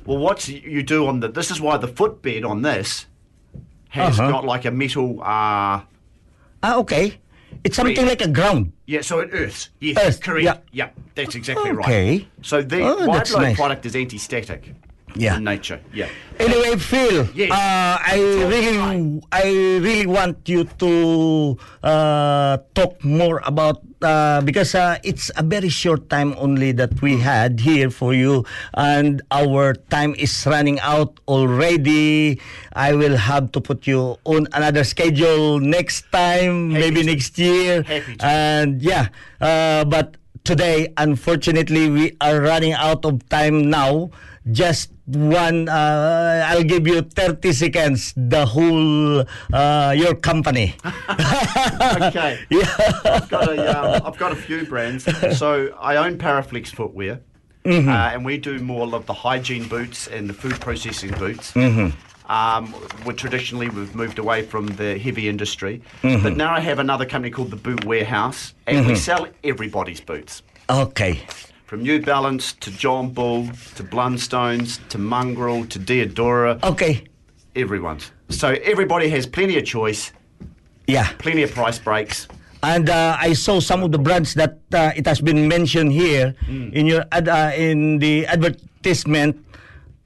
Well, 0.05 0.19
what 0.19 0.47
you 0.49 0.83
do 0.83 1.07
on 1.07 1.21
the 1.21 1.29
this 1.29 1.51
is 1.51 1.61
why 1.61 1.79
the 1.79 1.89
footbed 1.89 2.45
on 2.45 2.61
this 2.63 3.07
has 3.89 4.19
Uh-huh. 4.21 4.31
got 4.31 4.45
like 4.45 4.65
a 4.67 4.71
metal. 4.71 5.21
Uh, 5.21 5.81
ah, 6.63 6.77
okay. 6.77 7.19
It's 7.65 7.77
something 7.77 8.05
like 8.07 8.21
a 8.21 8.29
ground. 8.29 8.73
yeah, 8.87 9.01
so 9.03 9.21
it 9.21 9.31
earths. 9.33 9.71
Yes, 9.81 9.97
Earth, 9.99 10.21
correct. 10.21 10.45
yeah. 10.45 10.57
Yeah, 10.73 10.89
that's 11.15 11.35
exactly 11.37 11.71
Okay. 11.71 11.77
right. 11.77 11.87
Okay. 11.89 12.29
So 12.43 12.61
the 12.63 12.81
Oh, 12.83 13.07
wide 13.07 13.31
load 13.31 13.43
nice. 13.43 13.57
product 13.57 13.87
is 13.87 13.95
anti-static. 13.95 14.75
Yeah. 15.17 15.39
nature. 15.39 15.81
Yeah. 15.93 16.09
Anyway, 16.41 16.77
Phil, 16.77 17.29
Yes. 17.35 17.51
uh, 17.53 17.97
I 18.03 18.17
really, 18.49 19.21
I 19.31 19.45
really 19.79 20.07
want 20.07 20.49
you 20.49 20.65
to 20.81 21.59
uh, 21.85 22.59
talk 22.75 22.99
more 23.05 23.41
about 23.45 23.83
uh, 24.03 24.41
because 24.43 24.75
uh, 24.75 24.99
it's 25.05 25.31
a 25.37 25.43
very 25.45 25.69
short 25.69 26.09
time 26.11 26.35
only 26.39 26.73
that 26.73 27.01
we 27.03 27.19
had 27.21 27.61
here 27.61 27.91
for 27.91 28.15
you, 28.15 28.45
and 28.75 29.23
our 29.31 29.75
time 29.95 30.15
is 30.19 30.33
running 30.47 30.81
out 30.81 31.21
already. 31.29 32.41
I 32.75 32.95
will 32.95 33.17
have 33.17 33.53
to 33.53 33.61
put 33.61 33.87
you 33.87 34.17
on 34.25 34.49
another 34.53 34.83
schedule 34.83 35.61
next 35.61 36.11
time, 36.11 36.71
Happy 36.73 36.81
maybe 36.91 37.01
next 37.07 37.39
year, 37.39 37.83
Happy 37.85 38.17
and 38.19 38.83
yeah, 38.83 39.09
uh, 39.41 39.85
but 39.85 40.17
today, 40.43 40.91
unfortunately, 40.97 41.87
we 41.91 42.17
are 42.21 42.41
running 42.41 42.73
out 42.73 43.05
of 43.05 43.23
time 43.29 43.71
now. 43.71 44.11
Just 44.51 44.91
one, 45.07 45.69
uh, 45.69 46.47
I'll 46.49 46.63
give 46.63 46.87
you 46.87 47.03
30 47.03 47.53
seconds, 47.53 48.15
the 48.17 48.47
whole, 48.47 49.25
uh, 49.53 49.95
your 49.97 50.15
company. 50.15 50.75
Okay. 52.03 52.39
yeah. 52.51 52.65
I've 53.05 53.29
got 53.29 53.49
a, 53.49 53.79
um, 53.97 54.03
I've 54.07 54.19
got 54.19 54.33
a 54.33 54.37
few 54.37 54.65
brands. 54.67 55.05
So 55.39 55.75
I 55.81 55.97
own 55.97 56.19
Paraflex 56.19 56.69
Footwear, 56.69 57.21
Mm-hmm. 57.65 57.89
uh, 57.89 57.93
and 57.93 58.25
we 58.25 58.39
do 58.39 58.59
more 58.59 58.93
of 58.93 59.07
the 59.07 59.13
hygiene 59.13 59.69
boots 59.69 60.09
and 60.09 60.29
the 60.29 60.35
food 60.35 60.61
processing 60.61 61.13
boots. 61.13 61.53
Mm-hmm. 61.53 61.91
Um, 62.31 62.75
we 63.07 63.15
traditionally 63.15 63.69
we've 63.69 63.95
moved 63.95 64.19
away 64.19 64.43
from 64.43 64.67
the 64.67 64.99
heavy 64.99 65.29
industry, 65.29 65.81
Mm-hmm. 66.03 66.25
but 66.25 66.37
now 66.37 66.53
I 66.53 66.59
have 66.61 66.81
another 66.81 67.05
company 67.07 67.31
called 67.31 67.51
the 67.51 67.57
Boot 67.57 67.85
Warehouse, 67.85 68.55
and 68.67 68.85
we 68.87 68.97
sell 68.97 69.29
everybody's 69.45 70.01
boots. 70.01 70.43
Okay. 70.69 71.21
From 71.73 71.85
New 71.85 72.03
Balance 72.03 72.53
to 72.61 72.71
John 72.71 73.17
Bull 73.17 73.47
to 73.77 73.83
Blundstones 73.83 74.77
to 74.91 74.99
Mongrel 74.99 75.65
to 75.73 75.79
Diadora. 75.79 76.63
Okay. 76.63 77.05
everyone's. 77.57 78.13
So 78.29 78.49
everybody 78.63 79.09
has 79.09 79.25
plenty 79.25 79.57
of 79.57 79.65
choice, 79.65 80.13
Yeah. 80.87 81.09
plenty 81.17 81.43
of 81.43 81.55
price 81.55 81.79
breaks. 81.79 82.29
And 82.63 82.91
uh, 82.91 83.17
I 83.19 83.33
saw 83.33 83.59
some 83.59 83.83
of 83.83 83.91
the 83.91 83.97
brands 83.99 84.35
that 84.35 84.59
uh, 84.75 84.93
it 84.95 85.07
has 85.07 85.23
been 85.23 85.49
mentioned 85.49 85.93
here 85.93 86.35
in 86.47 86.85
your 86.85 87.07
ad, 87.11 87.27
uh, 87.33 87.53
in 87.57 88.01
the 88.05 88.27
advertisement. 88.27 89.41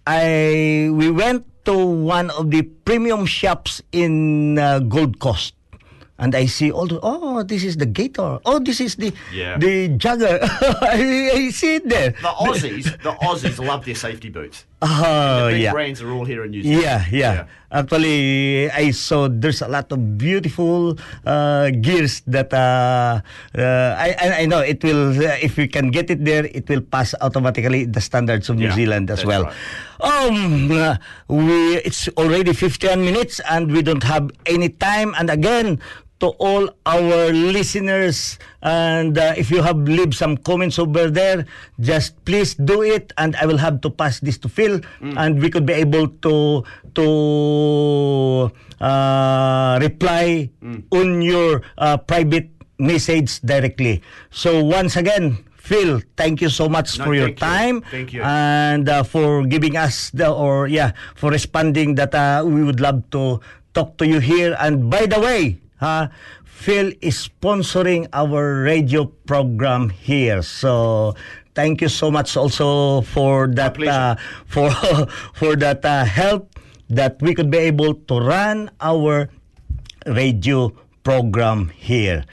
I 0.06 0.86
we 0.94 1.10
went 1.10 1.50
to 1.64 1.74
one 1.74 2.30
of 2.30 2.52
the 2.54 2.62
premium 2.62 3.26
shops 3.26 3.82
in 3.90 4.56
uh, 4.56 4.78
Gold 4.86 5.18
Coast. 5.18 5.55
And 6.18 6.34
I 6.34 6.46
see 6.46 6.72
all 6.72 6.86
the, 6.86 6.98
oh, 7.02 7.42
this 7.44 7.62
is 7.62 7.76
the 7.76 7.84
Gator. 7.84 8.40
Oh, 8.48 8.58
this 8.58 8.80
is 8.80 8.96
the 8.96 9.12
Yeah. 9.32 9.58
the 9.60 9.90
Jogger. 10.00 10.40
I, 10.80 11.28
I 11.34 11.50
see 11.52 11.76
it 11.76 11.84
there. 11.88 12.16
The 12.16 12.32
Aussies, 12.40 12.88
the 13.04 13.12
Aussies 13.20 13.60
love 13.60 13.84
their 13.84 13.94
safety 13.94 14.30
boots. 14.32 14.64
Oh, 14.80 15.46
the 15.48 15.52
big 15.52 15.62
yeah. 15.62 15.72
brands 15.72 16.00
are 16.00 16.10
all 16.12 16.24
here 16.24 16.44
in 16.44 16.50
New 16.52 16.62
Zealand. 16.62 16.82
Yeah, 16.84 17.04
yeah, 17.12 17.44
Actually, 17.72 18.70
I 18.70 18.90
saw 18.92 19.28
there's 19.28 19.60
a 19.62 19.68
lot 19.68 19.92
of 19.92 20.16
beautiful 20.18 20.96
uh, 21.24 21.70
gears 21.80 22.20
that 22.28 22.52
uh, 22.52 23.20
uh, 23.56 23.94
I, 23.96 24.44
I 24.44 24.46
know 24.46 24.60
it 24.60 24.84
will. 24.84 25.16
Uh, 25.16 25.36
if 25.40 25.56
we 25.56 25.68
can 25.68 25.90
get 25.90 26.10
it 26.10 26.24
there, 26.24 26.44
it 26.44 26.68
will 26.68 26.80
pass 26.82 27.14
automatically 27.20 27.84
the 27.84 28.00
standards 28.00 28.48
of 28.48 28.56
New 28.56 28.68
Yeah, 28.68 28.74
Zealand 28.76 29.10
as 29.10 29.24
well. 29.24 29.44
right. 29.44 29.54
Um, 30.00 30.70
uh, 30.72 30.96
we 31.28 31.76
it's 31.80 32.08
already 32.20 32.52
51 32.52 33.00
minutes 33.04 33.40
and 33.48 33.72
we 33.72 33.80
don't 33.82 34.04
have 34.04 34.30
any 34.46 34.68
time. 34.68 35.14
And 35.18 35.28
again. 35.30 35.80
To 36.24 36.32
all 36.40 36.72
our 36.88 37.28
listeners, 37.28 38.40
and 38.64 39.18
uh, 39.20 39.36
if 39.36 39.52
you 39.52 39.60
have 39.60 39.76
leave 39.84 40.16
some 40.16 40.40
comments 40.40 40.80
over 40.80 41.12
there, 41.12 41.44
just 41.76 42.16
please 42.24 42.56
do 42.56 42.80
it, 42.80 43.12
and 43.20 43.36
I 43.36 43.44
will 43.44 43.60
have 43.60 43.84
to 43.84 43.92
pass 43.92 44.24
this 44.24 44.40
to 44.40 44.48
Phil, 44.48 44.80
and 45.04 45.36
we 45.44 45.52
could 45.52 45.68
be 45.68 45.76
able 45.76 46.08
to 46.24 46.64
to 46.96 47.06
uh, 48.80 49.76
reply 49.80 50.48
on 50.88 51.20
your 51.20 51.60
uh, 51.76 52.00
private 52.00 52.48
message 52.80 53.40
directly. 53.44 54.00
So 54.32 54.64
once 54.64 54.96
again, 54.96 55.44
Phil, 55.60 56.00
thank 56.16 56.40
you 56.40 56.48
so 56.48 56.64
much 56.68 56.96
No, 56.96 57.04
for 57.04 57.12
your 57.12 57.28
thank 57.36 57.40
you. 57.40 57.44
time 57.44 57.76
Thank 57.92 58.08
you. 58.16 58.22
and 58.24 58.88
uh, 58.88 59.02
for 59.04 59.44
giving 59.44 59.76
us 59.76 60.08
the 60.16 60.32
or 60.32 60.64
yeah 60.64 60.92
for 61.12 61.28
responding 61.28 61.96
that 62.00 62.14
uh, 62.16 62.40
we 62.40 62.64
would 62.64 62.80
love 62.80 63.04
to 63.12 63.40
talk 63.74 63.98
to 64.00 64.08
you 64.08 64.20
here. 64.20 64.56
And 64.60 64.88
by 64.88 65.04
the 65.04 65.20
way, 65.20 65.60
uh, 65.80 66.08
Phil 66.44 66.92
is 67.00 67.28
sponsoring 67.28 68.08
our 68.12 68.62
radio 68.62 69.06
program 69.26 69.90
here, 69.90 70.42
so. 70.42 71.14
Thank 71.56 71.80
you 71.80 71.88
so 71.88 72.12
much 72.12 72.36
also 72.36 73.00
for 73.00 73.48
that 73.56 73.80
uh, 73.80 74.20
for 74.44 74.68
for 75.40 75.56
that 75.56 75.80
uh, 75.88 76.04
help 76.04 76.52
that 76.92 77.16
we 77.24 77.32
could 77.32 77.48
be 77.48 77.72
able 77.72 77.96
to 78.12 78.20
run 78.20 78.68
our 78.76 79.32
radio 80.04 80.68
program 81.02 81.70
here. 81.74 82.24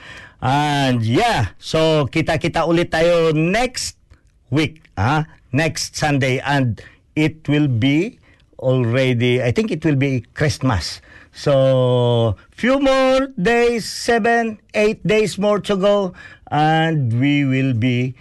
And 0.44 1.06
yeah, 1.06 1.56
so 1.56 2.10
kita-kita 2.12 2.68
ulit 2.68 2.92
tayo 2.92 3.32
next 3.32 3.96
week, 4.52 4.84
ah, 5.00 5.24
next 5.56 5.96
Sunday 5.96 6.44
and 6.44 6.84
it 7.16 7.48
will 7.48 7.72
be 7.72 8.20
already 8.60 9.40
I 9.40 9.56
think 9.56 9.72
it 9.72 9.86
will 9.86 9.98
be 9.98 10.26
Christmas. 10.36 11.00
So 11.34 12.38
few 12.54 12.78
more 12.78 13.34
days, 13.36 13.90
seven, 13.90 14.62
eight 14.78 15.02
days 15.02 15.42
more 15.42 15.60
to 15.66 15.76
go 15.76 16.14
and 16.54 17.10
we 17.20 17.44
will 17.44 17.74
be 17.74 18.14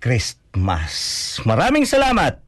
Christmas. 0.00 1.36
Maraming 1.44 1.84
salamat. 1.84 2.47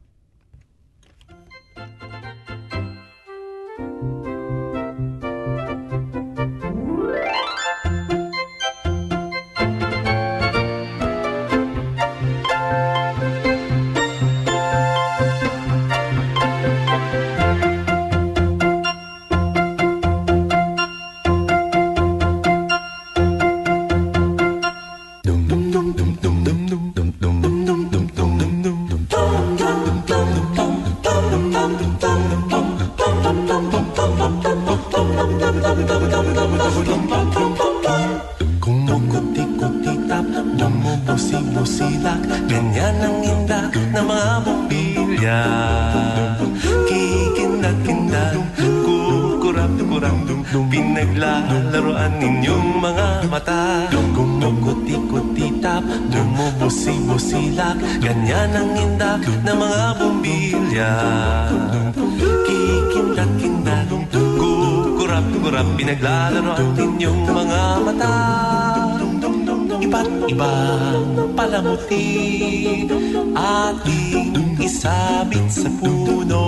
Isabit 75.21 75.47
sa 75.53 75.69
puno. 75.77 76.45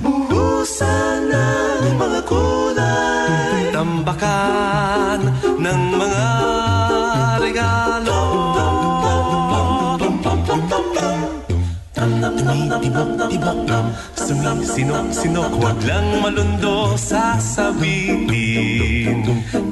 Buhusan 0.00 1.28
ng 1.28 1.92
mga 2.00 2.20
kulay. 2.24 3.68
Tambakan 3.68 5.20
ng 5.60 5.82
mga 6.00 6.24
regalo. 7.44 8.20
Tibak-tibak 12.76 13.66
Sumisinok-sinok 14.14 15.58
Huwag 15.58 15.80
lang 15.88 16.22
malundo 16.22 16.94
Sasabihin 16.94 18.30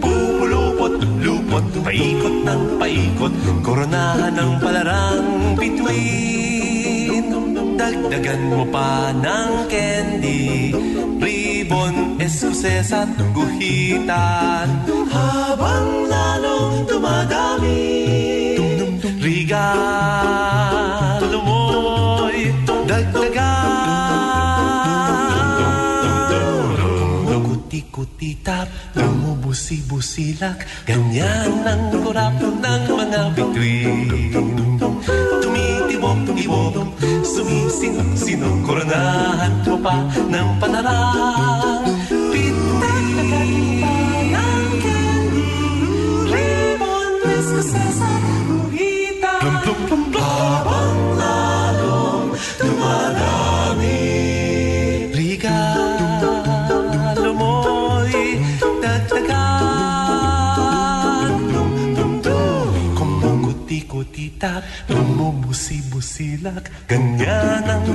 Pupulupot-lupot 0.03 1.67
Paikot 1.85 2.37
ng 2.49 2.63
paikot. 2.81 3.33
Koronahan 3.63 4.35
ng 4.35 4.53
palarang 4.59 5.55
bituin 5.55 7.54
Dagdagan 7.85 8.49
mo 8.49 8.65
pa 8.73 9.13
ng 9.13 9.69
candy. 9.69 10.73
Ribbon, 11.21 12.17
eskuses 12.17 12.89
at 12.97 13.13
guhitan. 13.37 14.89
Habang 15.13 16.09
lalong 16.09 16.89
dumadami 16.89 18.01
Regalo 19.21 19.69
mo'y 21.45 22.57
dagdagan. 22.65 23.53
Kuti-kuti 27.45 28.41
tap, 28.41 28.73
bumubusi-busilak 28.97 30.89
Ganyan 30.89 31.69
ang 31.69 31.93
kurap 31.93 32.33
ng 32.41 32.89
mga 32.89 33.37
bituin. 33.37 34.09
Tumitibok-ibok 35.45 36.94
Sumisinog-sinog, 37.35 38.63
koronahan 38.63 39.59
ko 39.67 39.75
pa 39.83 40.07
ng 40.07 40.49
panarap 40.63 41.84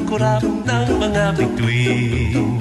kurap 0.10 0.42
ng 0.42 0.88
mga 0.98 1.26
bituin 1.38 2.58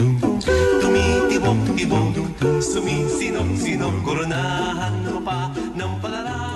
Tumitibok-tibok, 0.85 2.13
sumisinok-sinok 2.61 3.95
Koronahan 4.05 4.95
mo 5.09 5.21
pa 5.25 5.49
ng 5.57 5.93
palarang 5.97 6.48